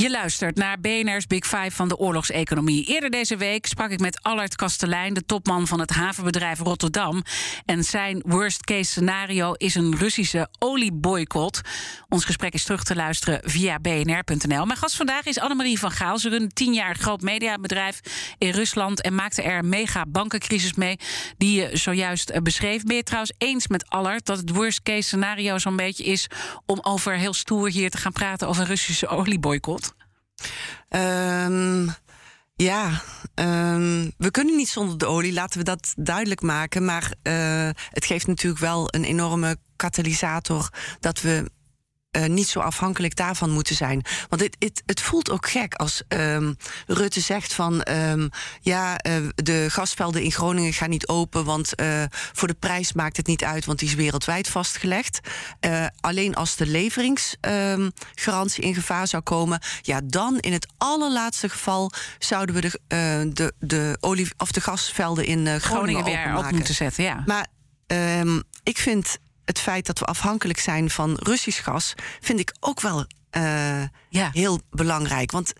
Je 0.00 0.10
luistert 0.10 0.56
naar 0.56 0.80
BNR's 0.80 1.26
Big 1.26 1.46
Five 1.46 1.70
van 1.70 1.88
de 1.88 1.96
oorlogseconomie. 1.96 2.84
Eerder 2.84 3.10
deze 3.10 3.36
week 3.36 3.66
sprak 3.66 3.90
ik 3.90 4.00
met 4.00 4.22
Allard 4.22 4.56
Kastelein, 4.56 5.14
de 5.14 5.24
topman 5.24 5.66
van 5.66 5.80
het 5.80 5.90
havenbedrijf 5.90 6.58
Rotterdam. 6.58 7.22
En 7.64 7.84
zijn 7.84 8.22
worst 8.26 8.64
case 8.64 8.90
scenario 8.90 9.52
is 9.52 9.74
een 9.74 9.96
Russische 9.96 10.48
olieboycott. 10.58 11.60
Ons 12.08 12.24
gesprek 12.24 12.52
is 12.52 12.64
terug 12.64 12.84
te 12.84 12.94
luisteren 12.94 13.40
via 13.42 13.78
bnr.nl. 13.78 14.66
Mijn 14.66 14.78
gast 14.78 14.96
vandaag 14.96 15.24
is 15.24 15.38
Annemarie 15.38 15.78
van 15.78 15.90
Gaal. 15.90 16.18
Ze 16.18 16.28
runt 16.28 16.54
tien 16.54 16.72
jaar 16.72 16.94
groot 16.94 17.20
mediabedrijf 17.20 18.00
in 18.38 18.50
Rusland 18.50 19.00
en 19.00 19.14
maakte 19.14 19.42
er 19.42 19.58
een 19.58 19.68
mega 19.68 20.04
bankencrisis 20.08 20.74
mee 20.74 20.96
die 21.36 21.60
je 21.60 21.76
zojuist 21.76 22.30
eh, 22.30 22.42
beschreef. 22.42 22.82
Ben 22.82 22.96
je 22.96 23.02
trouwens 23.02 23.32
eens 23.38 23.68
met 23.68 23.88
Allard 23.88 24.26
dat 24.26 24.38
het 24.38 24.50
worst 24.50 24.82
case 24.82 25.02
scenario 25.02 25.58
zo'n 25.58 25.76
beetje 25.76 26.04
is 26.04 26.26
om 26.66 26.78
over 26.82 27.12
heel 27.12 27.34
stoer 27.34 27.70
hier 27.70 27.90
te 27.90 27.98
gaan 27.98 28.12
praten 28.12 28.48
over 28.48 28.62
een 28.62 28.68
Russische 28.68 29.06
olieboycott? 29.06 29.89
Ehm, 30.88 31.88
ja, 32.56 33.02
ehm, 33.34 34.10
we 34.18 34.30
kunnen 34.30 34.56
niet 34.56 34.68
zonder 34.68 34.98
de 34.98 35.06
olie, 35.06 35.32
laten 35.32 35.58
we 35.58 35.64
dat 35.64 35.94
duidelijk 35.96 36.42
maken. 36.42 36.84
Maar 36.84 37.12
eh, 37.22 37.68
het 37.90 38.04
geeft 38.04 38.26
natuurlijk 38.26 38.60
wel 38.60 38.88
een 38.90 39.04
enorme 39.04 39.56
katalysator 39.76 40.68
dat 41.00 41.20
we 41.20 41.50
eh, 42.10 42.24
niet 42.24 42.48
zo 42.48 42.60
afhankelijk 42.60 43.16
daarvan 43.16 43.50
moeten 43.50 43.74
zijn. 43.74 44.04
Want 44.28 44.42
het, 44.42 44.56
het, 44.58 44.82
het 44.86 45.00
voelt 45.00 45.30
ook 45.30 45.48
gek 45.48 45.74
als 45.74 46.02
ehm, 46.08 46.52
Rutte 46.86 47.20
zegt 47.20 47.54
van 47.54 47.82
ehm, 47.82 48.28
ja, 48.60 48.96
eh, 48.96 49.14
de 49.34 49.66
gasvelden 49.68 50.22
in 50.22 50.32
Groningen 50.32 50.72
gaan 50.72 50.90
niet 50.90 51.08
open, 51.08 51.44
want 51.44 51.74
eh, 51.74 52.02
voor 52.10 52.48
de 52.48 52.54
prijs 52.54 52.92
maakt 52.92 53.16
het 53.16 53.26
niet 53.26 53.44
uit, 53.44 53.64
want 53.64 53.78
die 53.78 53.88
is 53.88 53.94
wereldwijd 53.94 54.48
vastgelegd. 54.48 55.20
Alleen 56.00 56.34
als 56.34 56.56
de 56.56 56.66
leveringsgarantie 56.66 58.64
in 58.64 58.74
gevaar 58.74 59.06
zou 59.06 59.22
komen, 59.22 59.60
ja, 59.82 60.00
dan 60.04 60.38
in 60.38 60.52
het 60.52 60.72
allerlaatste 60.78 61.48
geval 61.48 61.92
zouden 62.18 62.54
we 62.54 62.60
de, 62.60 62.80
de, 63.32 63.52
de, 63.58 63.96
olie, 64.00 64.28
of 64.36 64.52
de 64.52 64.60
gasvelden 64.60 65.24
in 65.24 65.38
Groningen, 65.38 65.60
Groningen 65.60 66.04
weer 66.04 66.36
op 66.36 66.50
moeten 66.50 66.74
zetten, 66.74 67.04
ja. 67.04 67.22
Maar 67.26 67.46
ehm, 67.86 68.40
ik 68.62 68.78
vind 68.78 69.18
het 69.50 69.60
feit 69.60 69.86
dat 69.86 69.98
we 69.98 70.04
afhankelijk 70.04 70.58
zijn 70.58 70.90
van 70.90 71.16
Russisch 71.22 71.62
gas, 71.64 71.94
vind 72.20 72.40
ik 72.40 72.54
ook 72.60 72.80
wel 72.80 73.06
eh, 73.30 73.82
Ja. 74.08 74.30
heel 74.32 74.60
belangrijk. 74.70 75.30
Want 75.30 75.52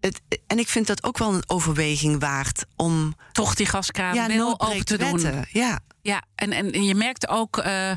het, 0.00 0.20
en 0.46 0.58
ik 0.58 0.68
vind 0.68 0.86
dat 0.86 1.04
ook 1.04 1.18
wel 1.18 1.34
een 1.34 1.44
overweging 1.46 2.20
waard 2.20 2.64
om 2.76 3.14
Toch 3.32 3.54
die 3.54 3.66
gaskraan 3.66 4.14
ja, 4.14 4.42
open 4.42 4.84
te 4.84 4.98
doen. 4.98 5.44
Ja, 5.50 5.80
Ja, 6.02 6.22
en, 6.34 6.52
en, 6.52 6.72
en 6.72 6.84
je 6.84 6.94
merkt 6.94 7.28
ook, 7.28 7.58
eh, 7.58 7.92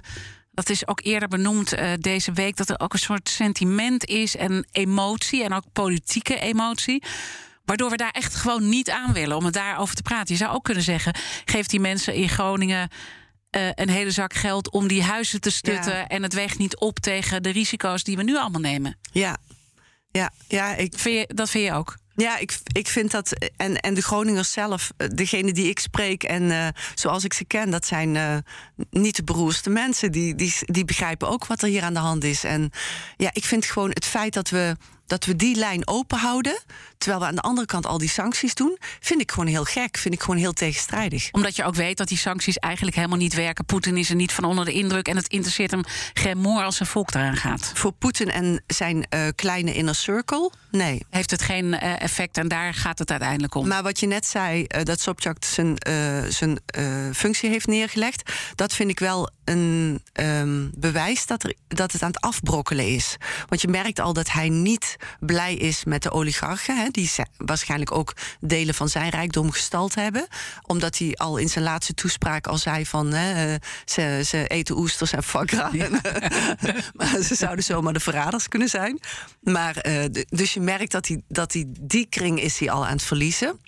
dat 0.52 0.70
is 0.70 0.88
ook 0.88 1.02
eerder 1.04 1.30
benoemd 1.30 1.74
eh, 1.74 1.92
deze 2.00 2.32
week, 2.32 2.56
dat 2.56 2.70
er 2.70 2.80
ook 2.80 2.94
een 2.94 3.00
soort 3.00 3.30
sentiment 3.30 4.06
is 4.06 4.36
en 4.36 4.68
emotie 4.72 5.44
en 5.44 5.54
ook 5.54 5.66
politieke 5.74 6.40
emotie. 6.40 7.04
Waardoor 7.66 7.90
we 7.90 7.98
daar 7.98 8.12
echt 8.12 8.36
gewoon 8.36 8.70
niet 8.70 8.90
aan 8.90 9.14
willen 9.14 9.38
om 9.38 9.46
het 9.46 9.54
daarover 9.54 9.96
te 9.96 10.02
praten. 10.02 10.34
Je 10.34 10.40
zou 10.44 10.56
ook 10.56 10.64
kunnen 10.64 10.84
zeggen: 10.84 11.16
geef 11.46 11.68
die 11.68 11.80
mensen 11.80 12.14
in 12.14 12.30
Groningen 12.30 12.90
eh, 13.50 13.70
een 13.76 13.90
hele 13.90 14.12
zak 14.12 14.34
geld 14.34 14.70
om 14.72 14.88
die 14.88 15.04
huizen 15.04 15.42
te 15.42 15.50
stutten. 15.50 15.96
Ja. 15.96 16.08
En 16.08 16.24
het 16.24 16.34
weegt 16.34 16.58
niet 16.58 16.78
op 16.78 17.00
tegen 17.00 17.44
de 17.44 17.50
risico's 17.50 18.04
die 18.04 18.18
we 18.18 18.24
nu 18.24 18.38
allemaal 18.38 18.62
nemen. 18.62 18.98
ja, 19.12 19.38
ja, 20.12 20.32
ja. 20.48 20.76
Ik, 20.76 20.94
Vind 20.98 21.16
je, 21.16 21.36
dat 21.36 21.50
vind 21.50 21.66
je 21.66 21.74
ook? 21.74 21.98
Ja, 22.16 22.38
ik, 22.38 22.60
ik 22.72 22.88
vind 22.88 23.12
dat. 23.12 23.52
En, 23.58 23.80
en 23.80 23.94
de 23.94 24.02
Groningers 24.02 24.52
zelf, 24.52 24.92
eh, 24.98 25.08
degene 25.14 25.52
die 25.52 25.70
ik 25.70 25.80
spreek 25.80 26.24
en 26.24 26.52
eh, 26.52 26.68
zoals 26.96 27.24
ik 27.24 27.34
ze 27.34 27.46
ken, 27.46 27.70
dat 27.70 27.86
zijn 27.86 28.44
niet 28.90 29.16
de 29.16 29.24
beroerdste 29.24 29.70
mensen. 29.70 30.12
Die, 30.12 30.36
die, 30.36 30.54
die 30.60 30.86
begrijpen 30.86 31.28
ook 31.28 31.46
wat 31.46 31.62
er 31.62 31.68
hier 31.68 31.84
aan 31.84 31.94
de 31.94 32.00
hand 32.00 32.24
is. 32.24 32.44
En 32.44 32.72
ja, 33.18 33.30
ik 33.34 33.46
vind 33.46 33.66
gewoon 33.66 33.90
het 33.90 34.06
feit 34.06 34.34
dat 34.34 34.50
we, 34.50 34.76
dat 35.10 35.26
we 35.26 35.36
die 35.36 35.56
lijn 35.56 35.88
open 35.88 36.18
houden, 36.18 36.60
terwijl 36.98 37.22
we 37.22 37.28
aan 37.28 37.36
de 37.36 37.42
andere 37.42 37.68
kant 37.68 37.86
al 37.86 37.98
die 37.98 38.10
sancties 38.10 38.54
doen, 38.54 38.78
vind 39.00 39.22
ik 39.22 39.32
gewoon 39.32 39.50
heel 39.50 39.64
gek. 39.64 39.98
Vind 39.98 40.14
ik 40.14 40.22
gewoon 40.22 40.40
heel 40.40 40.54
tegenstrijdig. 40.54 41.32
Omdat 41.32 41.56
je 41.56 41.64
ook 41.64 41.76
weet 41.76 41.98
dat 41.98 42.08
die 42.08 42.18
sancties 42.18 42.58
eigenlijk 42.58 42.96
helemaal 42.96 43.18
niet 43.18 43.34
werken. 43.34 43.66
Poetin 43.66 43.98
is 43.98 44.10
er 44.10 44.16
niet 44.16 44.32
van 44.32 44.44
onder 44.44 44.66
de 44.66 44.72
indruk. 44.72 45.08
En 45.08 45.16
het 45.16 45.28
interesseert 45.28 45.72
hem 45.72 45.84
geen 46.14 46.38
moer 46.38 46.64
als 46.64 46.76
zijn 46.76 46.90
volk 46.90 47.14
eraan 47.14 47.36
gaat. 47.36 47.72
Voor 47.74 47.92
Poetin 47.92 48.32
en 48.32 48.64
zijn 48.68 49.06
eh, 49.10 49.28
kleine 49.36 49.74
inner 49.74 49.96
circle, 49.96 50.52
nee. 50.72 51.06
Heeft 51.10 51.32
het 51.32 51.42
geen 51.42 51.74
eh, 51.74 52.02
effect 52.02 52.38
en 52.38 52.48
daar 52.48 52.74
gaat 52.74 53.00
het 53.00 53.12
uiteindelijk 53.12 53.56
om. 53.56 53.68
Maar 53.68 53.84
wat 53.84 54.00
je 54.00 54.08
net 54.08 54.26
zei, 54.26 54.64
eh, 54.64 54.84
dat 54.84 55.02
Sobchak 55.02 55.44
zijn, 55.44 55.78
zijn 56.30 56.60
functie 57.14 57.50
heeft 57.50 57.68
neergelegd, 57.68 58.32
dat 58.56 58.74
vind 58.74 58.90
ik 58.90 59.00
wel 59.00 59.30
een 59.50 60.02
ehm, 60.14 60.68
bewijs 60.74 61.26
dat, 61.26 61.44
er, 61.44 61.54
dat 61.68 61.92
het 61.92 62.02
aan 62.02 62.12
het 62.12 62.22
afbrokkelen 62.22 62.88
is. 62.88 63.18
Want 63.48 63.62
je 63.62 63.68
merkt 63.68 64.00
al 64.00 64.14
dat 64.14 64.32
hij 64.32 64.50
niet 64.50 64.96
blij 65.20 65.56
is 65.56 65.84
met 65.84 66.04
de 66.04 66.12
oligarchen, 66.12 66.78
hè, 66.78 66.90
die 66.90 67.12
waarschijnlijk 67.38 67.92
ook 67.92 68.14
delen 68.40 68.74
van 68.74 68.90
zijn 68.90 69.10
rijkdom 69.10 69.52
gestald 69.52 69.96
hebben. 69.96 70.28
Omdat 70.62 70.98
hij 70.98 71.14
al 71.16 71.38
in 71.38 71.50
zijn 71.50 71.64
laatste 71.64 71.94
toespraak 71.94 72.48
al 72.48 72.58
zei 72.58 72.86
van 72.86 73.14
hè, 73.14 73.54
eh, 73.54 73.60
ze, 73.86 74.22
ze 74.26 74.48
eten 74.48 74.78
oesters 74.78 75.12
en 75.12 75.24
gras. 75.24 75.72
maar 76.98 77.22
ze 77.22 77.36
zouden 77.36 77.64
zomaar 77.64 77.94
de 77.94 78.00
verraders 78.00 78.48
kunnen 78.48 78.70
zijn. 78.70 79.00
Maar, 79.42 79.78
eh, 79.78 80.06
dus 80.30 80.54
je 80.54 80.60
merkt 80.60 80.92
dat 80.92 81.08
hij, 81.08 81.22
dat 81.28 81.54
hij 81.54 81.66
die 81.80 82.06
kring 82.10 82.42
is 82.42 82.60
hij 82.60 82.70
al 82.70 82.86
aan 82.86 82.92
het 82.92 83.04
verliezen. 83.04 83.60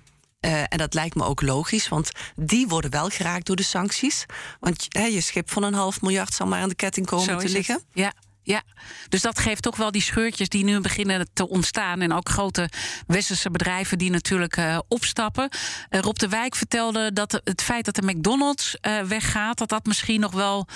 Eh, 0.42 0.60
en 0.60 0.78
dat 0.78 0.94
lijkt 0.94 1.16
me 1.16 1.24
ook 1.24 1.42
logisch, 1.42 1.90
want 1.90 2.12
die 2.36 2.68
worden 2.68 2.92
wel 2.92 3.10
geraakt 3.10 3.46
door 3.46 3.56
de 3.56 3.64
sancties. 3.64 4.26
Want 4.60 4.86
hè, 4.90 5.06
je 5.06 5.22
schip 5.22 5.52
van 5.52 5.64
een 5.64 5.74
half 5.74 6.02
miljard 6.02 6.34
zal 6.34 6.48
maar 6.48 6.62
aan 6.62 6.70
de 6.70 6.76
ketting 6.76 7.06
komen 7.06 7.38
te 7.38 7.44
het. 7.44 7.52
liggen. 7.52 7.82
Ja. 7.94 8.14
Ja, 8.44 8.62
dus 9.10 9.22
dat 9.22 9.40
geeft 9.40 9.62
toch 9.62 9.76
wel 9.76 9.92
die 9.92 10.02
scheurtjes 10.02 10.50
die 10.50 10.64
nu 10.64 10.80
beginnen 10.80 11.30
te 11.34 11.50
ontstaan. 11.50 12.02
En 12.02 12.14
ook 12.14 12.30
grote 12.30 12.70
westerse 13.08 13.52
bedrijven 13.52 13.98
die 13.98 14.10
natuurlijk 14.10 14.58
eh, 14.58 14.80
opstappen. 14.88 15.50
Eh, 15.90 16.00
Rob 16.00 16.16
de 16.16 16.28
Wijk 16.28 16.56
vertelde 16.56 17.14
dat 17.14 17.42
het 17.44 17.62
feit 17.62 17.86
dat 17.86 17.96
de 17.96 18.02
McDonald's 18.06 18.78
weggaat, 19.08 19.58
dat 19.58 19.70
dat 19.70 19.86
misschien 19.86 20.20
nog 20.20 20.32
wel 20.32 20.68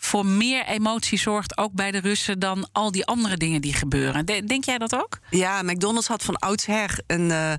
voor 0.00 0.26
meer 0.26 0.64
emotie 0.66 1.18
zorgt, 1.18 1.58
ook 1.58 1.72
bij 1.72 1.90
de 1.90 1.98
Russen, 1.98 2.38
dan 2.38 2.68
al 2.72 2.90
die 2.92 3.06
andere 3.06 3.36
dingen 3.36 3.60
die 3.60 3.72
gebeuren. 3.74 4.26
De- 4.26 4.44
Denk 4.44 4.64
jij 4.64 4.78
dat 4.78 4.94
ook? 4.94 5.18
Ja, 5.30 5.62
McDonald's 5.62 6.06
had 6.08 6.22
van 6.22 6.36
oudsher 6.36 6.98
een 7.06 7.30
eh, 7.30 7.52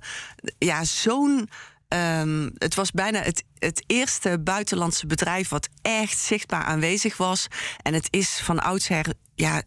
ja, 0.57 0.83
zo'n. 0.83 1.49
ehm, 1.87 2.49
het 2.57 2.75
was 2.75 2.91
bijna 2.91 3.19
het, 3.21 3.43
het 3.59 3.83
eerste 3.87 4.39
buitenlandse 4.39 5.05
bedrijf 5.07 5.49
wat 5.49 5.69
echt 5.81 6.17
zichtbaar 6.17 6.63
aanwezig 6.63 7.17
was. 7.17 7.47
En 7.81 7.93
het 7.93 8.07
is 8.09 8.29
van 8.43 8.59
oudsher. 8.59 9.05
Ja, 9.35 9.61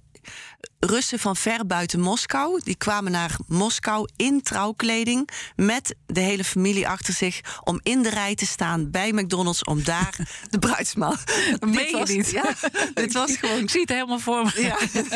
Russen 0.86 1.18
van 1.18 1.36
ver 1.36 1.66
buiten 1.66 2.00
Moskou, 2.00 2.60
die 2.64 2.76
kwamen 2.76 3.12
naar 3.12 3.36
Moskou 3.46 4.08
in 4.16 4.42
trouwkleding 4.42 5.28
met 5.56 5.94
de 6.06 6.20
hele 6.20 6.44
familie 6.44 6.88
achter 6.88 7.14
zich 7.14 7.40
om 7.64 7.80
in 7.82 8.02
de 8.02 8.10
rij 8.10 8.34
te 8.34 8.46
staan 8.46 8.90
bij 8.90 9.12
McDonald's 9.12 9.64
om 9.64 9.84
daar 9.84 10.16
de 10.50 10.58
bruidsmaal. 10.58 11.16
meen 11.60 11.86
je 11.86 11.92
was- 11.92 12.08
niet? 12.08 12.30
Ja, 12.30 12.54
dit 12.94 13.12
was 13.12 13.36
gewoon. 13.36 13.58
Ik 13.58 13.70
zie 13.70 13.80
het 13.80 13.88
helemaal 13.90 14.18
voor 14.18 14.44
me. 14.44 14.62
Ja. 14.62 14.76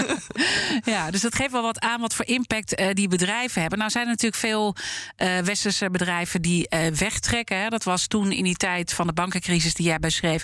Ja, 0.84 1.10
dus 1.10 1.20
dat 1.20 1.34
geeft 1.34 1.50
wel 1.50 1.62
wat 1.62 1.80
aan 1.80 2.00
wat 2.00 2.14
voor 2.14 2.24
impact 2.26 2.74
eh, 2.74 2.88
die 2.92 3.08
bedrijven 3.08 3.60
hebben. 3.60 3.78
Nou 3.78 3.90
zijn 3.90 4.04
er 4.04 4.10
natuurlijk 4.10 4.40
veel 4.42 4.74
eh, 5.16 5.38
westerse 5.38 5.90
bedrijven 5.90 6.42
die 6.42 6.68
eh, 6.68 6.92
wegtrekken. 6.92 7.58
Hè. 7.58 7.68
Dat 7.68 7.84
was 7.84 8.06
toen 8.06 8.32
in 8.32 8.44
die 8.44 8.56
tijd 8.56 8.92
van 8.92 9.06
de 9.06 9.12
bankencrisis 9.12 9.74
die 9.74 9.86
jij 9.86 9.98
beschreef, 9.98 10.42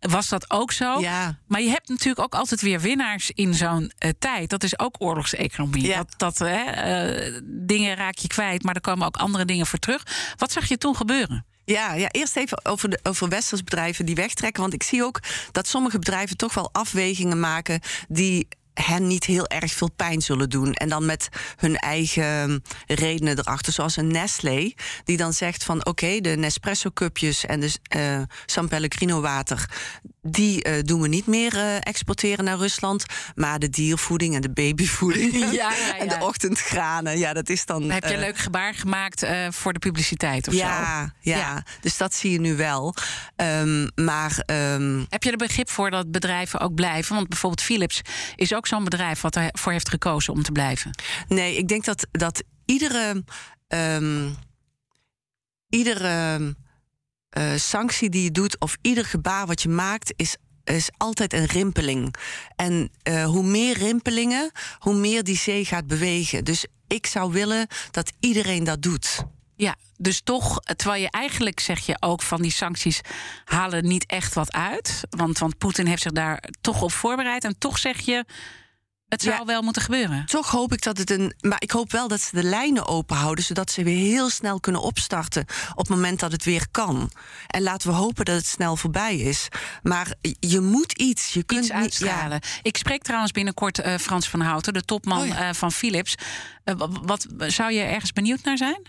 was 0.00 0.28
dat 0.28 0.50
ook 0.50 0.72
zo. 0.72 1.00
Ja. 1.00 1.38
Maar 1.46 1.60
je 1.60 1.68
hebt 1.70 1.88
natuurlijk 1.88 2.20
ook 2.20 2.34
altijd 2.34 2.60
weer 2.60 2.80
winnaars 2.80 3.30
in 3.34 3.54
zo'n 3.54 3.92
tijd. 4.18 4.50
Dat 4.50 4.62
is 4.64 4.78
ook 4.78 4.96
oorlogseconomie. 4.98 5.86
Ja. 5.86 5.96
Dat, 5.96 6.14
dat 6.16 6.38
hè, 6.38 6.62
eh, 6.64 7.40
dingen 7.44 7.96
raak 7.96 8.18
je 8.18 8.28
kwijt, 8.28 8.62
maar 8.62 8.74
er 8.74 8.80
komen 8.80 9.06
ook 9.06 9.16
andere 9.16 9.44
dingen 9.44 9.66
voor 9.66 9.78
terug. 9.78 10.06
Wat 10.36 10.52
zag 10.52 10.68
je 10.68 10.78
toen 10.78 10.96
gebeuren? 10.96 11.44
Ja, 11.64 11.94
ja, 11.94 12.08
eerst 12.10 12.36
even 12.36 12.64
over, 12.64 12.90
de, 12.90 12.98
over 13.02 13.28
westers 13.28 13.64
bedrijven 13.64 14.06
die 14.06 14.14
wegtrekken. 14.14 14.62
Want 14.62 14.74
ik 14.74 14.82
zie 14.82 15.04
ook 15.04 15.20
dat 15.52 15.66
sommige 15.66 15.98
bedrijven 15.98 16.36
toch 16.36 16.54
wel 16.54 16.68
afwegingen 16.72 17.40
maken 17.40 17.80
die 18.08 18.48
hen 18.74 19.06
niet 19.06 19.24
heel 19.24 19.46
erg 19.46 19.72
veel 19.72 19.90
pijn 19.90 20.22
zullen 20.22 20.50
doen. 20.50 20.72
En 20.72 20.88
dan 20.88 21.06
met 21.06 21.28
hun 21.56 21.76
eigen 21.76 22.62
redenen 22.86 23.38
erachter. 23.38 23.72
Zoals 23.72 23.96
een 23.96 24.06
Nestlé, 24.06 24.72
die 25.04 25.16
dan 25.16 25.32
zegt 25.32 25.64
van... 25.64 25.86
oké, 25.86 26.20
de 26.20 26.36
Nespresso-cupjes 26.36 27.46
en 27.46 27.60
de 27.60 27.72
eh, 27.82 28.22
San 28.46 28.68
Pellegrino 28.68 29.20
water... 29.20 29.70
die 30.22 30.62
eh, 30.62 30.82
doen 30.82 31.00
we 31.00 31.08
niet 31.08 31.26
meer 31.26 31.56
eh, 31.56 31.76
exporteren 31.80 32.44
naar 32.44 32.56
Rusland. 32.56 33.04
Maar 33.34 33.58
de 33.58 33.70
diervoeding 33.70 34.34
en 34.34 34.40
de 34.40 34.50
babyvoeding... 34.50 35.32
Ja, 35.44 35.50
ja, 35.72 35.98
en 35.98 36.08
de 36.08 36.18
ochtendgranen, 36.20 37.18
ja, 37.18 37.32
dat 37.32 37.48
is 37.48 37.66
dan... 37.66 37.90
Heb 37.90 38.04
je 38.04 38.14
een 38.14 38.20
leuk 38.20 38.38
gebaar 38.38 38.74
gemaakt 38.74 39.26
voor 39.48 39.72
de 39.72 39.78
publiciteit 39.78 40.48
of 40.48 40.54
zo? 40.54 40.60
ja, 40.60 41.12
ja, 41.20 41.62
dus 41.80 41.96
dat 41.96 42.14
zie 42.14 42.30
je 42.30 42.40
nu 42.40 42.56
wel. 42.56 42.94
Ehm, 43.36 43.88
maar 43.94 44.42
ehm, 44.46 45.04
Heb 45.08 45.22
je 45.22 45.30
er 45.30 45.36
begrip 45.36 45.70
voor 45.70 45.90
dat 45.90 46.10
bedrijven 46.10 46.60
ook 46.60 46.74
blijven? 46.74 47.14
Want 47.14 47.28
bijvoorbeeld 47.28 47.62
Philips 47.62 48.00
is 48.36 48.54
ook 48.54 48.63
zo'n 48.66 48.84
bedrijf 48.84 49.20
wat 49.20 49.36
ervoor 49.36 49.72
heeft 49.72 49.88
gekozen 49.88 50.32
om 50.32 50.42
te 50.42 50.52
blijven. 50.52 50.90
nee, 51.28 51.56
ik 51.56 51.68
denk 51.68 51.84
dat, 51.84 52.06
dat 52.10 52.42
iedere, 52.64 53.24
ehm, 53.68 54.30
iedere 55.68 56.54
eh, 57.28 57.52
sanctie 57.56 58.10
die 58.10 58.22
je 58.22 58.30
doet 58.30 58.60
of 58.60 58.76
ieder 58.80 59.04
gebaar 59.04 59.46
wat 59.46 59.62
je 59.62 59.68
maakt 59.68 60.12
is. 60.16 60.36
Is 60.64 60.90
altijd 60.96 61.32
een 61.32 61.44
rimpeling. 61.44 62.14
En 62.56 62.90
eh, 63.02 63.24
hoe 63.24 63.42
meer 63.42 63.78
rimpelingen, 63.78 64.50
hoe 64.78 64.94
meer 64.94 65.24
die 65.24 65.36
zee 65.36 65.64
gaat 65.64 65.86
bewegen. 65.86 66.44
Dus 66.44 66.66
ik 66.86 67.06
zou 67.06 67.32
willen 67.32 67.66
dat 67.90 68.12
iedereen 68.20 68.64
dat 68.64 68.82
doet. 68.82 69.24
Ja, 69.56 69.76
dus 70.04 70.20
toch, 70.24 70.60
terwijl 70.76 71.02
je 71.02 71.10
eigenlijk 71.10 71.60
zeg 71.60 71.86
je 71.86 71.96
ook 72.00 72.22
van 72.22 72.42
die 72.42 72.50
sancties 72.52 73.00
halen 73.44 73.84
niet 73.88 74.06
echt 74.06 74.34
wat 74.34 74.52
uit. 74.52 75.00
Want, 75.10 75.38
want 75.38 75.58
Poetin 75.58 75.86
heeft 75.86 76.02
zich 76.02 76.12
daar 76.12 76.44
toch 76.60 76.82
op 76.82 76.92
voorbereid. 76.92 77.44
En 77.44 77.58
toch 77.58 77.78
zeg 77.78 78.00
je, 78.00 78.24
het 79.08 79.22
zou 79.22 79.36
Ja. 79.38 79.44
wel 79.44 79.62
moeten 79.62 79.82
gebeuren. 79.82 80.26
Toch 80.26 80.50
hoop 80.50 80.72
ik 80.72 80.82
dat 80.82 80.98
het 80.98 81.10
een. 81.10 81.34
Maar 81.40 81.60
ik 81.62 81.70
hoop 81.70 81.92
wel 81.92 82.08
dat 82.08 82.20
ze 82.20 82.36
de 82.36 82.42
lijnen 82.42 82.86
open 82.86 83.16
houden. 83.16 83.44
Zodat 83.44 83.70
ze 83.70 83.82
weer 83.82 83.96
heel 84.10 84.30
snel 84.30 84.60
kunnen 84.60 84.80
opstarten. 84.82 85.44
op 85.70 85.78
het 85.78 85.88
moment 85.88 86.20
dat 86.20 86.32
het 86.32 86.44
weer 86.44 86.66
kan. 86.70 87.10
En 87.46 87.62
laten 87.62 87.88
we 87.88 87.94
hopen 87.96 88.24
dat 88.24 88.36
het 88.36 88.46
snel 88.46 88.76
voorbij 88.76 89.16
is. 89.16 89.48
Maar 89.82 90.14
je 90.40 90.60
moet 90.60 90.92
iets. 90.92 91.32
Je 91.32 91.42
kunt 91.42 91.60
Iets 91.64 91.72
niet. 91.72 91.82
uitstralen. 91.82 92.40
Ik 92.62 92.76
spreek 92.76 93.02
trouwens 93.02 93.32
binnenkort 93.32 93.78
eh, 93.78 93.94
Frans 93.98 94.28
van 94.28 94.40
Houten, 94.40 94.72
de 94.72 94.84
topman 94.84 95.20
Oh 95.20 95.26
ja. 95.26 95.48
eh, 95.48 95.54
van 95.54 95.72
Philips. 95.72 96.14
Eh, 96.64 96.74
wa- 96.74 96.88
wat, 97.02 97.26
zou 97.38 97.72
je 97.72 97.80
ergens 97.82 98.12
benieuwd 98.12 98.42
naar 98.44 98.56
zijn? 98.56 98.82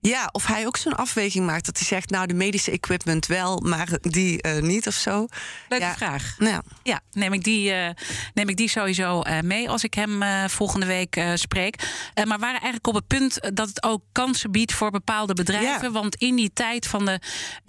Ja, 0.00 0.28
of 0.32 0.46
hij 0.46 0.66
ook 0.66 0.76
zo'n 0.76 0.96
afweging 0.96 1.46
maakt 1.46 1.66
dat 1.66 1.76
hij 1.76 1.86
zegt, 1.86 2.10
nou 2.10 2.26
de 2.26 2.34
medische 2.34 2.70
equipment 2.70 3.26
wel, 3.26 3.60
maar 3.60 3.88
die 4.00 4.46
uh, 4.46 4.62
niet 4.62 4.86
of 4.86 4.94
zo. 4.94 5.26
Leuke 5.68 5.84
ja. 5.84 5.94
vraag. 5.94 6.34
Ja. 6.38 6.62
ja, 6.82 7.00
neem 7.12 7.32
ik 7.32 7.44
die, 7.44 7.72
uh, 7.72 7.88
neem 8.34 8.48
ik 8.48 8.56
die 8.56 8.68
sowieso 8.68 9.22
uh, 9.22 9.40
mee 9.40 9.70
als 9.70 9.84
ik 9.84 9.94
hem 9.94 10.22
volgende 10.48 10.86
week 10.86 11.22
spreek. 11.34 11.82
maar 12.14 12.38
waren 12.38 12.60
eigenlijk 12.60 12.86
op 12.86 12.94
het 12.94 13.06
punt 13.06 13.56
dat 13.56 13.68
het 13.68 13.82
ook 13.82 14.02
kansen 14.12 14.50
biedt 14.50 14.72
voor 14.72 14.90
bepaalde 14.90 15.34
bedrijven. 15.34 15.86
Ja. 15.86 15.90
Want 15.90 16.14
in 16.14 16.36
die 16.36 16.50
tijd 16.52 16.86
van 16.86 17.04
de 17.04 17.20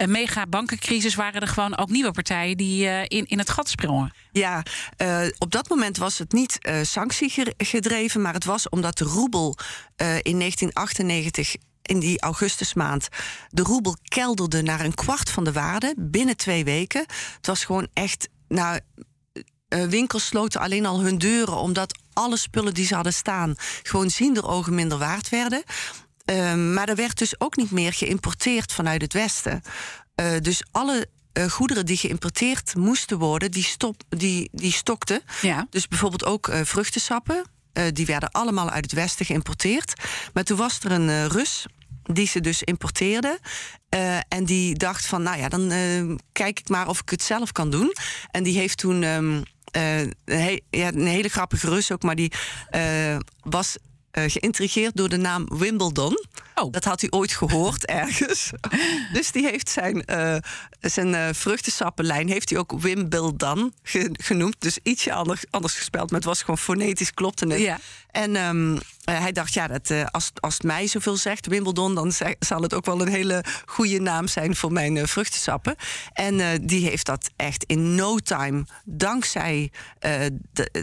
mega 0.06 0.46
bankencrisis 0.46 1.14
waren 1.14 1.40
er 1.40 1.48
gewoon 1.48 1.76
ook 1.76 1.90
nieuwe 1.90 2.10
partijen 2.10 2.56
die 2.56 2.84
in, 3.08 3.26
in 3.26 3.38
het 3.38 3.50
gat 3.50 3.68
sprongen. 3.68 4.14
Ja, 4.32 4.62
op 5.38 5.50
dat 5.50 5.68
moment 5.68 5.96
was 5.96 6.18
het 6.18 6.32
niet 6.32 6.58
sanctiegedreven, 6.82 8.22
maar 8.22 8.34
het 8.34 8.44
was 8.44 8.68
omdat 8.68 8.98
de 8.98 9.04
roebel 9.04 9.56
in 10.22 10.38
1998 10.38 11.54
in 11.82 12.00
die 12.00 12.20
augustusmaand 12.20 13.08
de 13.48 13.62
roebel 13.62 13.96
kelderde 14.02 14.62
naar 14.62 14.80
een 14.80 14.94
kwart 14.94 15.30
van 15.30 15.44
de 15.44 15.52
waarde 15.52 15.94
binnen 15.98 16.36
twee 16.36 16.64
weken. 16.64 17.04
Het 17.36 17.46
was 17.46 17.64
gewoon 17.64 17.88
echt. 17.92 18.28
Nou, 18.48 18.80
winkels 19.88 20.26
sloten 20.26 20.60
alleen 20.60 20.86
al 20.86 21.00
hun 21.00 21.18
deuren 21.18 21.56
omdat 21.56 21.98
alle 22.12 22.36
spullen 22.36 22.74
die 22.74 22.86
ze 22.86 22.94
hadden 22.94 23.12
staan 23.12 23.54
gewoon 23.82 24.10
ziender 24.10 24.46
ogen 24.46 24.74
minder 24.74 24.98
waard 24.98 25.28
werden. 25.28 25.62
Uh, 26.24 26.54
maar 26.54 26.88
er 26.88 26.96
werd 26.96 27.18
dus 27.18 27.40
ook 27.40 27.56
niet 27.56 27.70
meer 27.70 27.92
geïmporteerd 27.92 28.72
vanuit 28.72 29.02
het 29.02 29.12
Westen. 29.12 29.62
Uh, 30.20 30.38
dus 30.40 30.62
alle 30.70 31.06
uh, 31.32 31.44
goederen 31.44 31.86
die 31.86 31.96
geïmporteerd 31.96 32.74
moesten 32.74 33.18
worden, 33.18 33.50
die, 33.50 33.64
stop, 33.64 34.02
die, 34.08 34.48
die 34.52 34.72
stokten. 34.72 35.22
Ja. 35.40 35.66
Dus 35.70 35.88
bijvoorbeeld 35.88 36.24
ook 36.24 36.50
vruchtensappen. 36.62 37.44
Uh, 37.74 37.84
die 37.92 38.06
werden 38.06 38.30
allemaal 38.30 38.70
uit 38.70 38.84
het 38.84 38.92
Westen 38.92 39.26
geïmporteerd. 39.26 39.92
Maar 40.32 40.44
toen 40.44 40.56
was 40.56 40.78
er 40.82 40.90
een 40.90 41.08
uh, 41.08 41.26
Rus 41.26 41.66
die 42.02 42.26
ze 42.26 42.40
dus 42.40 42.62
importeerde. 42.62 43.38
Uh, 43.94 44.16
en 44.28 44.44
die 44.44 44.74
dacht 44.74 45.06
van, 45.06 45.22
nou 45.22 45.38
ja, 45.38 45.48
dan 45.48 45.68
kijk 46.32 46.60
ik 46.60 46.68
maar 46.68 46.88
of 46.88 47.00
ik 47.00 47.10
het 47.10 47.22
zelf 47.22 47.52
kan 47.52 47.70
doen. 47.70 47.94
En 48.30 48.42
die 48.42 48.58
heeft 48.58 48.78
toen 48.78 49.02
uh, 49.02 49.14
een, 49.14 50.14
ja, 50.70 50.92
een, 50.92 51.06
hele 51.06 51.28
grappige 51.28 51.68
Rus 51.68 51.92
ook, 51.92 52.02
maar 52.02 52.14
die 52.14 52.32
was 53.40 53.76
geïntrigeerd 54.12 54.96
door 54.96 55.08
de 55.08 55.16
naam 55.16 55.48
Wimbledon. 55.58 56.24
Oh. 56.54 56.72
Dat 56.72 56.84
had 56.84 57.00
hij 57.00 57.10
ooit 57.10 57.32
gehoord 57.32 57.86
ergens. 58.02 58.50
dus 59.12 59.32
die 59.32 59.46
heeft 59.46 59.68
zijn, 59.68 60.04
zijn 60.80 61.34
vruchtensappenlijn 61.34 62.28
heeft 62.28 62.50
hij 62.50 62.58
ook 62.58 62.80
Wimbledon 62.80 63.74
ge 63.82 64.10
genoemd. 64.12 64.56
Dus 64.58 64.78
ietsje 64.82 65.12
anders, 65.12 65.44
anders 65.50 65.74
gespeld, 65.74 66.10
maar 66.10 66.20
het 66.20 66.28
was 66.28 66.40
gewoon 66.40 66.58
fonetisch 66.58 67.14
klopte 67.14 67.46
het. 67.46 67.60
Ja. 67.60 67.78
En 68.10 68.36
um, 68.36 68.80
hij 69.04 69.32
dacht, 69.32 69.54
ja, 69.54 69.66
dat, 69.66 69.90
uh, 69.90 70.04
als, 70.10 70.32
als 70.40 70.54
het 70.54 70.62
mij 70.62 70.86
zoveel 70.86 71.16
zegt, 71.16 71.46
Wimbledon, 71.46 71.94
dan 71.94 72.12
zeg, 72.12 72.34
zal 72.38 72.62
het 72.62 72.74
ook 72.74 72.84
wel 72.84 73.00
een 73.00 73.08
hele 73.08 73.44
goede 73.66 74.00
naam 74.00 74.28
zijn 74.28 74.56
voor 74.56 74.72
mijn 74.72 74.96
uh, 74.96 75.04
vruchtensappen. 75.04 75.76
En 76.12 76.38
uh, 76.38 76.46
die 76.62 76.88
heeft 76.88 77.06
dat 77.06 77.30
echt 77.36 77.64
in 77.64 77.94
no 77.94 78.18
time, 78.18 78.64
dankzij 78.84 79.70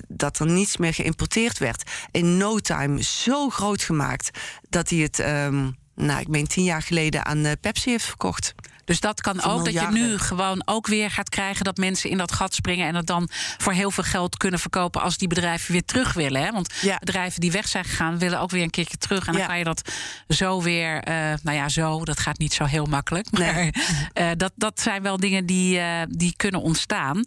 dat 0.07 0.39
er 0.39 0.45
niets 0.45 0.77
meer 0.77 0.93
geïmporteerd 0.93 1.57
werd, 1.57 1.91
in 2.11 2.37
no 2.37 2.59
time 2.59 3.03
zo 3.03 3.49
groot 3.49 3.81
gemaakt 3.81 4.29
dat 4.69 4.89
hij 4.89 4.99
het, 4.99 5.19
um, 5.19 5.75
nou, 5.95 6.19
ik 6.19 6.27
meen 6.27 6.47
tien 6.47 6.63
jaar 6.63 6.81
geleden 6.81 7.25
aan 7.25 7.55
Pepsi 7.61 7.89
heeft 7.89 8.05
verkocht. 8.05 8.53
Dus 8.87 8.99
dat 8.99 9.21
kan 9.21 9.43
ook 9.43 9.65
dat 9.65 9.73
je 9.73 9.87
nu 9.91 10.17
gewoon 10.17 10.61
ook 10.65 10.87
weer 10.87 11.11
gaat 11.11 11.29
krijgen 11.29 11.65
dat 11.65 11.77
mensen 11.77 12.09
in 12.09 12.17
dat 12.17 12.31
gat 12.31 12.53
springen 12.53 12.87
en 12.87 12.95
het 12.95 13.07
dan 13.07 13.29
voor 13.57 13.73
heel 13.73 13.91
veel 13.91 14.03
geld 14.03 14.37
kunnen 14.37 14.59
verkopen 14.59 15.01
als 15.01 15.17
die 15.17 15.27
bedrijven 15.27 15.71
weer 15.71 15.85
terug 15.85 16.13
willen. 16.13 16.41
Hè? 16.41 16.51
Want 16.51 16.73
ja. 16.81 16.97
bedrijven 16.99 17.41
die 17.41 17.51
weg 17.51 17.67
zijn 17.67 17.83
gegaan 17.83 18.17
willen 18.17 18.39
ook 18.39 18.51
weer 18.51 18.63
een 18.63 18.69
keertje 18.69 18.97
terug. 18.97 19.25
En 19.27 19.31
dan 19.31 19.41
ja. 19.41 19.47
kan 19.47 19.57
je 19.57 19.63
dat 19.63 19.89
zo 20.27 20.61
weer, 20.61 21.07
uh, 21.07 21.13
nou 21.43 21.57
ja, 21.57 21.69
zo, 21.69 22.05
dat 22.05 22.19
gaat 22.19 22.37
niet 22.37 22.53
zo 22.53 22.63
heel 22.63 22.85
makkelijk. 22.85 23.31
Maar 23.31 23.53
nee. 23.53 23.71
uh, 24.13 24.29
dat, 24.37 24.51
dat 24.55 24.79
zijn 24.79 25.01
wel 25.01 25.17
dingen 25.17 25.45
die, 25.45 25.77
uh, 25.77 26.01
die 26.09 26.33
kunnen 26.35 26.61
ontstaan. 26.61 27.23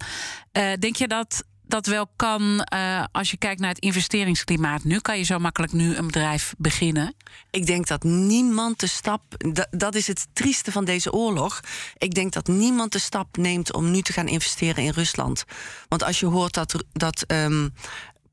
denk 0.78 0.96
je 0.96 1.08
dat 1.08 1.44
dat 1.70 1.86
wel 1.86 2.06
kan 2.16 2.66
uh, 2.74 3.04
als 3.12 3.30
je 3.30 3.36
kijkt 3.36 3.60
naar 3.60 3.68
het 3.68 3.78
investeringsklimaat 3.78 4.84
nu? 4.84 4.98
Kan 4.98 5.18
je 5.18 5.24
zo 5.24 5.38
makkelijk 5.38 5.72
nu 5.72 5.96
een 5.96 6.06
bedrijf 6.06 6.54
beginnen? 6.58 7.14
Ik 7.50 7.66
denk 7.66 7.86
dat 7.86 8.02
niemand 8.02 8.80
de 8.80 8.86
stap. 8.86 9.22
Dat, 9.70 9.94
is 9.94 10.06
het 10.06 10.26
trieste 10.32 10.72
van 10.72 10.84
deze 10.84 11.12
oorlog. 11.12 11.60
Ik 11.98 12.14
denk 12.14 12.32
dat 12.32 12.46
niemand 12.46 12.92
de 12.92 12.98
stap 12.98 13.36
neemt 13.36 13.72
om 13.72 13.90
nu 13.90 14.02
te 14.02 14.12
gaan 14.12 14.28
investeren 14.28 14.84
in 14.84 14.92
Rusland. 14.92 15.44
Want 15.88 16.02
als 16.02 16.20
je 16.20 16.26
hoort 16.26 16.54
dat. 16.54 16.84
dat 16.92 17.24
um, 17.26 17.72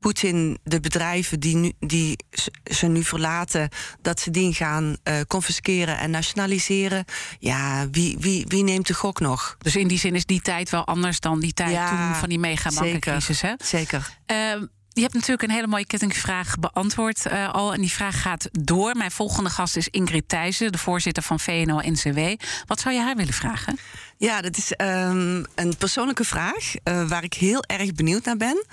Poetin 0.00 0.58
de 0.64 0.80
bedrijven 0.80 1.40
die, 1.40 1.56
nu, 1.56 1.72
die 1.80 2.18
ze 2.64 2.86
nu 2.86 3.04
verlaten, 3.04 3.68
dat 4.02 4.20
ze 4.20 4.30
die 4.30 4.54
gaan 4.54 4.96
uh, 5.04 5.20
confisceren 5.26 5.98
en 5.98 6.10
nationaliseren. 6.10 7.04
Ja, 7.38 7.88
wie, 7.90 8.16
wie, 8.18 8.44
wie 8.48 8.62
neemt 8.62 8.86
de 8.86 8.94
gok 8.94 9.20
nog? 9.20 9.56
Dus 9.58 9.76
in 9.76 9.88
die 9.88 9.98
zin 9.98 10.14
is 10.14 10.26
die 10.26 10.40
tijd 10.40 10.70
wel 10.70 10.86
anders 10.86 11.20
dan 11.20 11.40
die 11.40 11.52
tijd 11.52 11.70
ja, 11.70 11.88
toen 11.88 12.14
van 12.14 12.28
die 12.28 12.38
megabankencrisis. 12.38 13.38
Zeker. 13.38 13.56
Hè? 13.58 13.66
zeker. 13.66 14.16
Uh, 14.26 14.68
je 14.98 15.04
hebt 15.04 15.14
natuurlijk 15.14 15.42
een 15.42 15.54
hele 15.54 15.66
mooie 15.66 15.86
kettingvraag 15.86 16.58
beantwoord 16.58 17.26
uh, 17.26 17.52
al. 17.52 17.72
En 17.72 17.80
die 17.80 17.92
vraag 17.92 18.22
gaat 18.22 18.48
door. 18.52 18.96
Mijn 18.96 19.10
volgende 19.10 19.50
gast 19.50 19.76
is 19.76 19.88
Ingrid 19.88 20.28
Thijssen, 20.28 20.72
de 20.72 20.78
voorzitter 20.78 21.22
van 21.22 21.40
VNO-NCW. 21.40 22.18
Wat 22.66 22.80
zou 22.80 22.94
je 22.94 23.00
haar 23.00 23.16
willen 23.16 23.32
vragen? 23.32 23.78
Ja, 24.16 24.40
dat 24.40 24.56
is 24.56 24.72
um, 24.76 25.44
een 25.54 25.76
persoonlijke 25.78 26.24
vraag 26.24 26.74
uh, 26.84 27.08
waar 27.08 27.24
ik 27.24 27.34
heel 27.34 27.62
erg 27.62 27.92
benieuwd 27.92 28.24
naar 28.24 28.36
ben. 28.36 28.66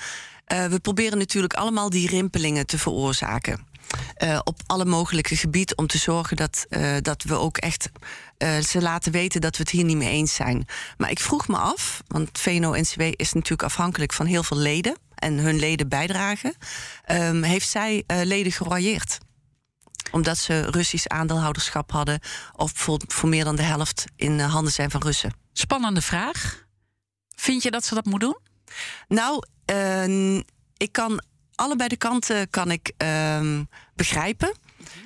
Uh, 0.54 0.66
we 0.66 0.80
proberen 0.80 1.18
natuurlijk 1.18 1.54
allemaal 1.54 1.90
die 1.90 2.10
rimpelingen 2.10 2.66
te 2.66 2.78
veroorzaken. 2.78 3.68
Uh, 4.24 4.40
op 4.44 4.60
alle 4.66 4.86
mogelijke 4.86 5.36
gebieden 5.36 5.78
om 5.78 5.88
te 5.88 5.98
zorgen 5.98 6.38
dat, 6.38 6.66
uh, 6.70 6.96
dat 7.02 7.24
we 7.24 7.34
ook 7.34 7.58
echt 7.58 7.90
uh, 8.38 8.58
ze 8.58 8.82
laten 8.82 9.12
weten 9.12 9.42
dat 9.42 9.58
we 9.58 9.64
het 9.64 9.72
hier 9.72 9.84
niet 9.84 9.98
mee 9.98 10.10
eens 10.10 10.34
zijn. 10.34 10.66
Maar 10.98 11.12
ik 11.12 11.20
vroeg 11.20 11.48
me 11.48 11.58
af, 11.58 12.04
want 12.08 12.40
VNO-NCW 12.40 13.02
is 13.02 13.34
natuurlijk 13.34 13.64
afhankelijk 13.64 14.14
van 14.14 14.26
heel 14.26 14.44
veel 14.44 14.58
leden 14.58 14.98
en 15.16 15.38
hun 15.38 15.60
leden 15.60 15.90
bijdragen. 15.90 16.56
Um, 17.12 17.44
heeft 17.44 17.70
zij 17.70 18.04
leden 18.06 18.52
geroyeerd? 18.52 19.18
Omdat 20.12 20.38
ze 20.38 20.62
Russisch 20.62 21.08
aandeelhouderschap 21.08 21.92
hadden, 21.92 22.20
of 22.56 22.72
voor, 22.76 23.02
voor 23.08 23.30
meer 23.30 23.44
dan 23.44 23.56
de 23.56 23.64
helft 23.64 24.06
in 24.16 24.40
handen 24.40 24.74
zijn 24.74 24.92
van 24.92 25.02
Russen. 25.02 25.34
Spannende 25.54 26.02
vraag. 26.02 26.66
Vind 27.36 27.64
je 27.64 27.72
dat 27.72 27.86
ze 27.86 27.94
dat 27.94 28.06
moet 28.06 28.20
doen? 28.20 28.38
Nou, 29.08 29.44
uh, 29.72 30.36
ik 30.78 30.92
kan 30.92 31.22
allebei 31.56 31.90
de 31.90 31.98
kanten 31.98 32.50
kan 32.50 32.72
ik 32.72 32.92
uh, 33.04 33.60
begrijpen. 33.96 34.54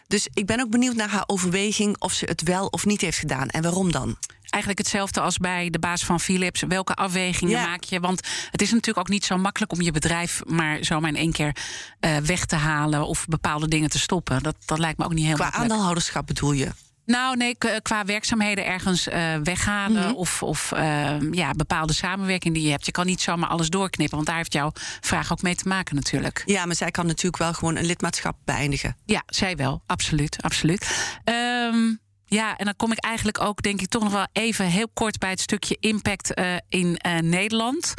Dus 0.08 0.28
ik 0.34 0.46
ben 0.46 0.60
ook 0.60 0.70
benieuwd 0.70 0.96
naar 0.96 1.10
haar 1.10 1.24
overweging 1.28 1.96
of 2.00 2.14
ze 2.14 2.26
het 2.26 2.42
wel 2.44 2.66
of 2.68 2.86
niet 2.86 3.02
heeft 3.02 3.18
gedaan 3.18 3.48
en 3.48 3.62
waarom 3.62 3.92
dan. 3.92 4.18
Eigenlijk 4.50 4.82
hetzelfde 4.84 5.22
als 5.22 5.38
bij 5.38 5.70
de 5.70 5.80
baas 5.80 6.04
van 6.06 6.20
Philips. 6.20 6.62
Welke 6.68 6.94
afwegingen 6.94 7.54
Ja. 7.60 7.68
maak 7.68 7.84
je? 7.84 8.00
Want 8.00 8.28
het 8.52 8.62
is 8.62 8.70
natuurlijk 8.72 8.98
ook 9.08 9.14
niet 9.14 9.26
zo 9.26 9.38
makkelijk 9.38 9.72
om 9.72 9.82
je 9.82 9.92
bedrijf 9.92 10.42
maar 10.48 10.78
zomaar 10.86 11.10
in 11.10 11.16
één 11.16 11.32
keer 11.32 11.56
eh, 12.00 12.18
weg 12.18 12.46
te 12.46 12.56
halen 12.56 13.06
of 13.08 13.26
bepaalde 13.28 13.68
dingen 13.68 13.90
te 13.90 14.00
stoppen. 14.00 14.44
Dat, 14.44 14.56
dat 14.66 14.80
lijkt 14.80 14.98
me 14.98 15.06
ook 15.06 15.14
niet 15.14 15.26
heel 15.26 15.34
Qua 15.36 15.44
makkelijk. 15.44 15.70
aandeelhouderschap 15.70 16.28
bedoel 16.28 16.52
je? 16.52 16.70
Nou, 17.10 17.38
nee, 17.38 17.56
k- 17.58 17.80
qua 17.82 18.06
werkzaamheden 18.06 18.66
ergens 18.66 19.08
eh, 19.08 19.36
weghalen 19.44 20.04
Mhm. 20.06 20.14
of, 20.14 20.44
of 20.44 20.72
eh, 20.72 21.16
ja, 21.32 21.52
bepaalde 21.52 21.94
samenwerking 21.94 22.54
die 22.54 22.64
je 22.64 22.70
hebt. 22.70 22.86
Je 22.86 22.92
kan 22.92 23.06
niet 23.06 23.22
zomaar 23.22 23.50
alles 23.50 23.70
doorknippen, 23.70 24.16
want 24.16 24.28
daar 24.28 24.38
heeft 24.38 24.54
jouw 24.54 24.72
vraag 25.02 25.32
ook 25.32 25.42
mee 25.42 25.56
te 25.56 25.68
maken 25.68 25.96
natuurlijk. 25.96 26.44
Ja, 26.46 26.66
maar 26.66 26.76
zij 26.76 26.92
kan 26.92 27.06
natuurlijk 27.06 27.38
wel 27.44 27.54
gewoon 27.54 27.76
een 27.76 27.86
lidmaatschap 27.86 28.38
beëindigen. 28.46 28.98
Ja, 29.06 29.24
zij 29.26 29.56
wel, 29.56 29.82
absoluut, 29.86 30.42
absoluut. 30.42 31.12
Ehm, 31.24 31.94
ja, 32.26 32.58
en 32.58 32.66
dan 32.66 32.76
kom 32.76 32.92
ik 32.92 33.00
eigenlijk 33.00 33.42
ook, 33.42 33.62
denk 33.62 33.82
ik, 33.82 33.88
toch 33.90 34.04
nog 34.04 34.12
wel 34.12 34.28
even 34.34 34.66
heel 34.66 34.90
kort 34.94 35.18
bij 35.18 35.30
het 35.30 35.42
stukje 35.42 35.78
impact 35.80 36.34
eh, 36.34 36.56
in 36.70 36.98
eh, 36.98 37.18
Nederland. 37.18 37.94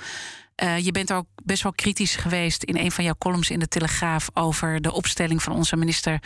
Eh, 0.55 0.79
je 0.79 0.93
bent 0.93 1.13
ook 1.13 1.27
best 1.45 1.63
wel 1.63 1.73
kritisch 1.73 2.17
geweest 2.17 2.63
in 2.63 2.77
een 2.77 2.93
van 2.93 3.05
jouw 3.05 3.15
columns 3.19 3.51
in 3.51 3.59
de 3.59 3.69
Telegraaf 3.69 4.29
over 4.35 4.81
de 4.81 4.93
opstelling 4.93 5.43
van 5.43 5.53
onze 5.53 5.77
minister 5.77 6.19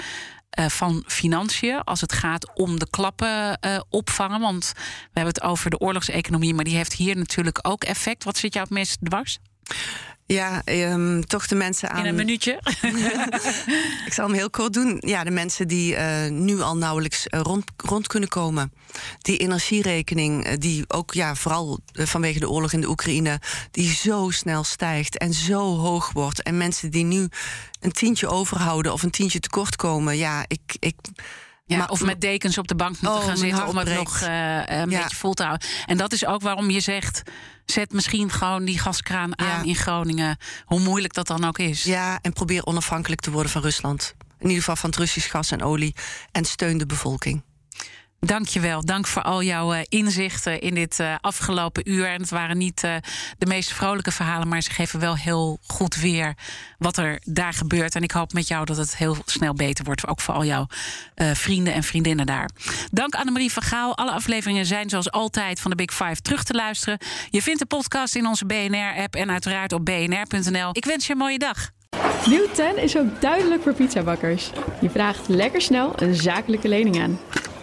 eh, 0.55 0.69
van 0.69 1.05
Financiën. 1.07 1.85
Als 1.85 2.01
het 2.01 2.13
gaat 2.13 2.55
om 2.55 2.79
de 2.79 2.87
klappen 2.91 3.59
eh, 3.61 3.81
opvangen. 3.91 4.41
Want 4.41 4.73
we 4.75 4.81
hebben 5.13 5.35
het 5.35 5.43
over 5.43 5.71
de 5.71 5.79
oorlogseconomie, 5.79 6.55
maar 6.55 6.65
die 6.65 6.77
heeft 6.77 6.93
hier 6.93 7.17
natuurlijk 7.17 7.59
ook 7.63 7.85
effect. 7.85 8.25
Wat 8.25 8.37
zit 8.37 8.53
jou 8.53 8.67
het 8.67 8.75
meest 8.75 8.99
dwars? 9.03 9.39
Ja, 10.27 10.63
ehm, 10.65 11.21
toch 11.21 11.47
de 11.47 11.55
mensen 11.55 11.91
aan. 11.91 11.99
In 11.99 12.07
een 12.07 12.15
minuutje. 12.15 12.61
Ik 14.07 14.13
zal 14.13 14.27
hem 14.27 14.35
heel 14.35 14.51
kort 14.51 14.73
doen. 14.73 14.97
Ja, 15.01 15.25
de 15.25 15.31
mensen 15.31 15.69
die 15.69 15.93
uh, 15.97 16.29
nu 16.31 16.61
al 16.61 16.77
nauwelijks 16.77 17.27
uh, 17.31 17.41
rond, 17.41 17.65
rond 17.77 18.07
kunnen 18.07 18.29
komen. 18.29 18.73
Die 19.19 19.37
energierekening, 19.39 20.47
uh, 20.47 20.53
die 20.59 20.85
ook 20.89 21.13
ja, 21.15 21.35
vooral 21.35 21.81
vanwege 21.93 22.39
de 22.39 22.49
oorlog 22.51 22.73
in 22.73 22.81
de 22.81 22.89
Oekraïne, 22.89 23.41
die 23.71 23.91
zo 23.95 24.31
snel 24.31 24.65
stijgt 24.65 25.19
en 25.19 25.33
zo 25.33 25.77
hoog 25.77 26.13
wordt. 26.13 26.43
En 26.43 26.57
mensen 26.57 26.91
die 26.91 27.05
nu 27.05 27.29
een 27.81 27.93
tientje 27.93 28.29
overhouden 28.29 28.93
of 28.93 29.03
een 29.03 29.11
tientje 29.11 29.41
tekort 29.41 29.77
komen. 29.77 30.17
Ja, 30.17 30.45
ik. 30.47 30.77
ik 30.79 30.95
Ja, 31.67 31.77
maar- 31.77 31.89
of 31.91 32.03
met 32.05 32.21
dekens 32.21 32.59
op 32.59 32.69
de 32.69 32.75
bank 32.75 33.01
moeten 33.01 33.21
Oh, 33.21 33.27
gaan 33.27 33.37
zitten 33.37 33.67
om 33.67 33.77
het 33.77 33.95
nog 33.95 34.21
eh, 34.21 34.29
een 34.67 34.91
Ja. 34.91 35.03
beetje 35.03 35.17
vol 35.17 35.35
te 35.35 35.43
houden. 35.45 35.69
En 35.87 35.97
dat 35.97 36.13
is 36.13 36.27
ook 36.27 36.43
waarom 36.43 36.71
je 36.71 36.81
zegt: 36.81 37.23
zet 37.67 37.93
misschien 37.93 38.31
gewoon 38.31 38.65
die 38.65 38.79
gaskraan 38.79 39.39
aan 39.39 39.47
Ja. 39.47 39.63
in 39.63 39.75
Groningen. 39.77 40.37
Hoe 40.65 40.81
moeilijk 40.81 41.15
dat 41.15 41.27
dan 41.27 41.45
ook 41.45 41.59
is. 41.59 41.83
Ja, 41.83 42.19
en 42.23 42.33
probeer 42.33 42.67
onafhankelijk 42.67 43.21
te 43.21 43.31
worden 43.31 43.53
van 43.53 43.63
Rusland. 43.63 44.15
In 44.39 44.43
ieder 44.47 44.59
geval 44.59 44.77
van 44.77 44.91
het 44.91 44.99
Russisch 44.99 45.31
gas 45.31 45.51
en 45.51 45.63
olie. 45.63 45.95
En 46.33 46.45
steun 46.45 46.79
de 46.79 46.87
bevolking. 46.87 47.43
Dankjewel. 48.25 48.85
Dank 48.85 49.07
voor 49.07 49.23
al 49.23 49.43
jouw 49.43 49.75
uh, 49.75 49.81
inzichten 49.89 50.61
in 50.61 50.75
dit 50.75 50.99
uh, 51.01 51.15
afgelopen 51.21 51.91
uur. 51.91 52.07
En 52.07 52.21
het 52.21 52.31
waren 52.31 52.59
niet 52.59 52.83
uh, 52.85 52.95
de 53.39 53.47
meest 53.47 53.73
vrolijke 53.73 54.13
verhalen, 54.13 54.49
maar 54.49 54.61
ze 54.61 54.71
geven 54.71 55.01
wel 55.01 55.17
heel 55.17 55.59
goed 55.67 55.97
weer 55.97 56.35
wat 56.79 56.97
er 56.97 57.21
daar 57.25 57.53
gebeurt. 57.53 57.95
En 57.95 58.03
ik 58.03 58.11
hoop 58.11 58.33
met 58.33 58.49
jou 58.49 58.65
dat 58.65 58.77
het 58.77 58.97
heel 58.97 59.17
snel 59.25 59.55
beter 59.55 59.85
wordt. 59.85 60.07
Ook 60.07 60.21
voor 60.21 60.35
al 60.35 60.45
jouw 60.45 60.67
vrienden 61.17 61.75
en 61.75 61.83
vriendinnen 61.83 62.27
daar. 62.27 62.51
Dank 62.91 63.15
Annemarie 63.15 63.53
van 63.53 63.63
Gaal. 63.63 63.97
Alle 63.97 64.11
afleveringen 64.11 64.67
zijn 64.67 64.89
zoals 64.89 65.11
altijd 65.11 65.61
van 65.61 65.71
de 65.71 65.77
Big 65.77 65.95
Five 65.95 66.21
terug 66.23 66.43
te 66.43 66.55
luisteren. 66.55 66.99
Je 67.31 67.43
vindt 67.43 67.61
de 67.61 67.67
podcast 67.67 68.15
in 68.15 68.27
onze 68.27 68.47
BNR-app 68.47 69.15
en 69.15 69.31
uiteraard 69.31 69.73
op 69.73 69.85
bnr.nl. 69.85 70.71
Ik 70.73 70.85
wens 70.85 71.07
je 71.07 71.13
een 71.13 71.19
mooie 71.19 71.39
dag. 71.39 71.71
Nieuw 72.27 72.47
10 72.53 72.77
is 72.77 72.97
ook 72.97 73.21
duidelijk 73.21 73.63
voor 73.63 73.75
pizzabakkers. 73.75 74.51
Je 74.81 74.91
vraagt 74.91 75.29
lekker 75.29 75.63
snel 75.63 75.93
een 75.97 76.15
zakelijke 76.15 76.69
lening 76.69 77.03
aan. 77.03 77.19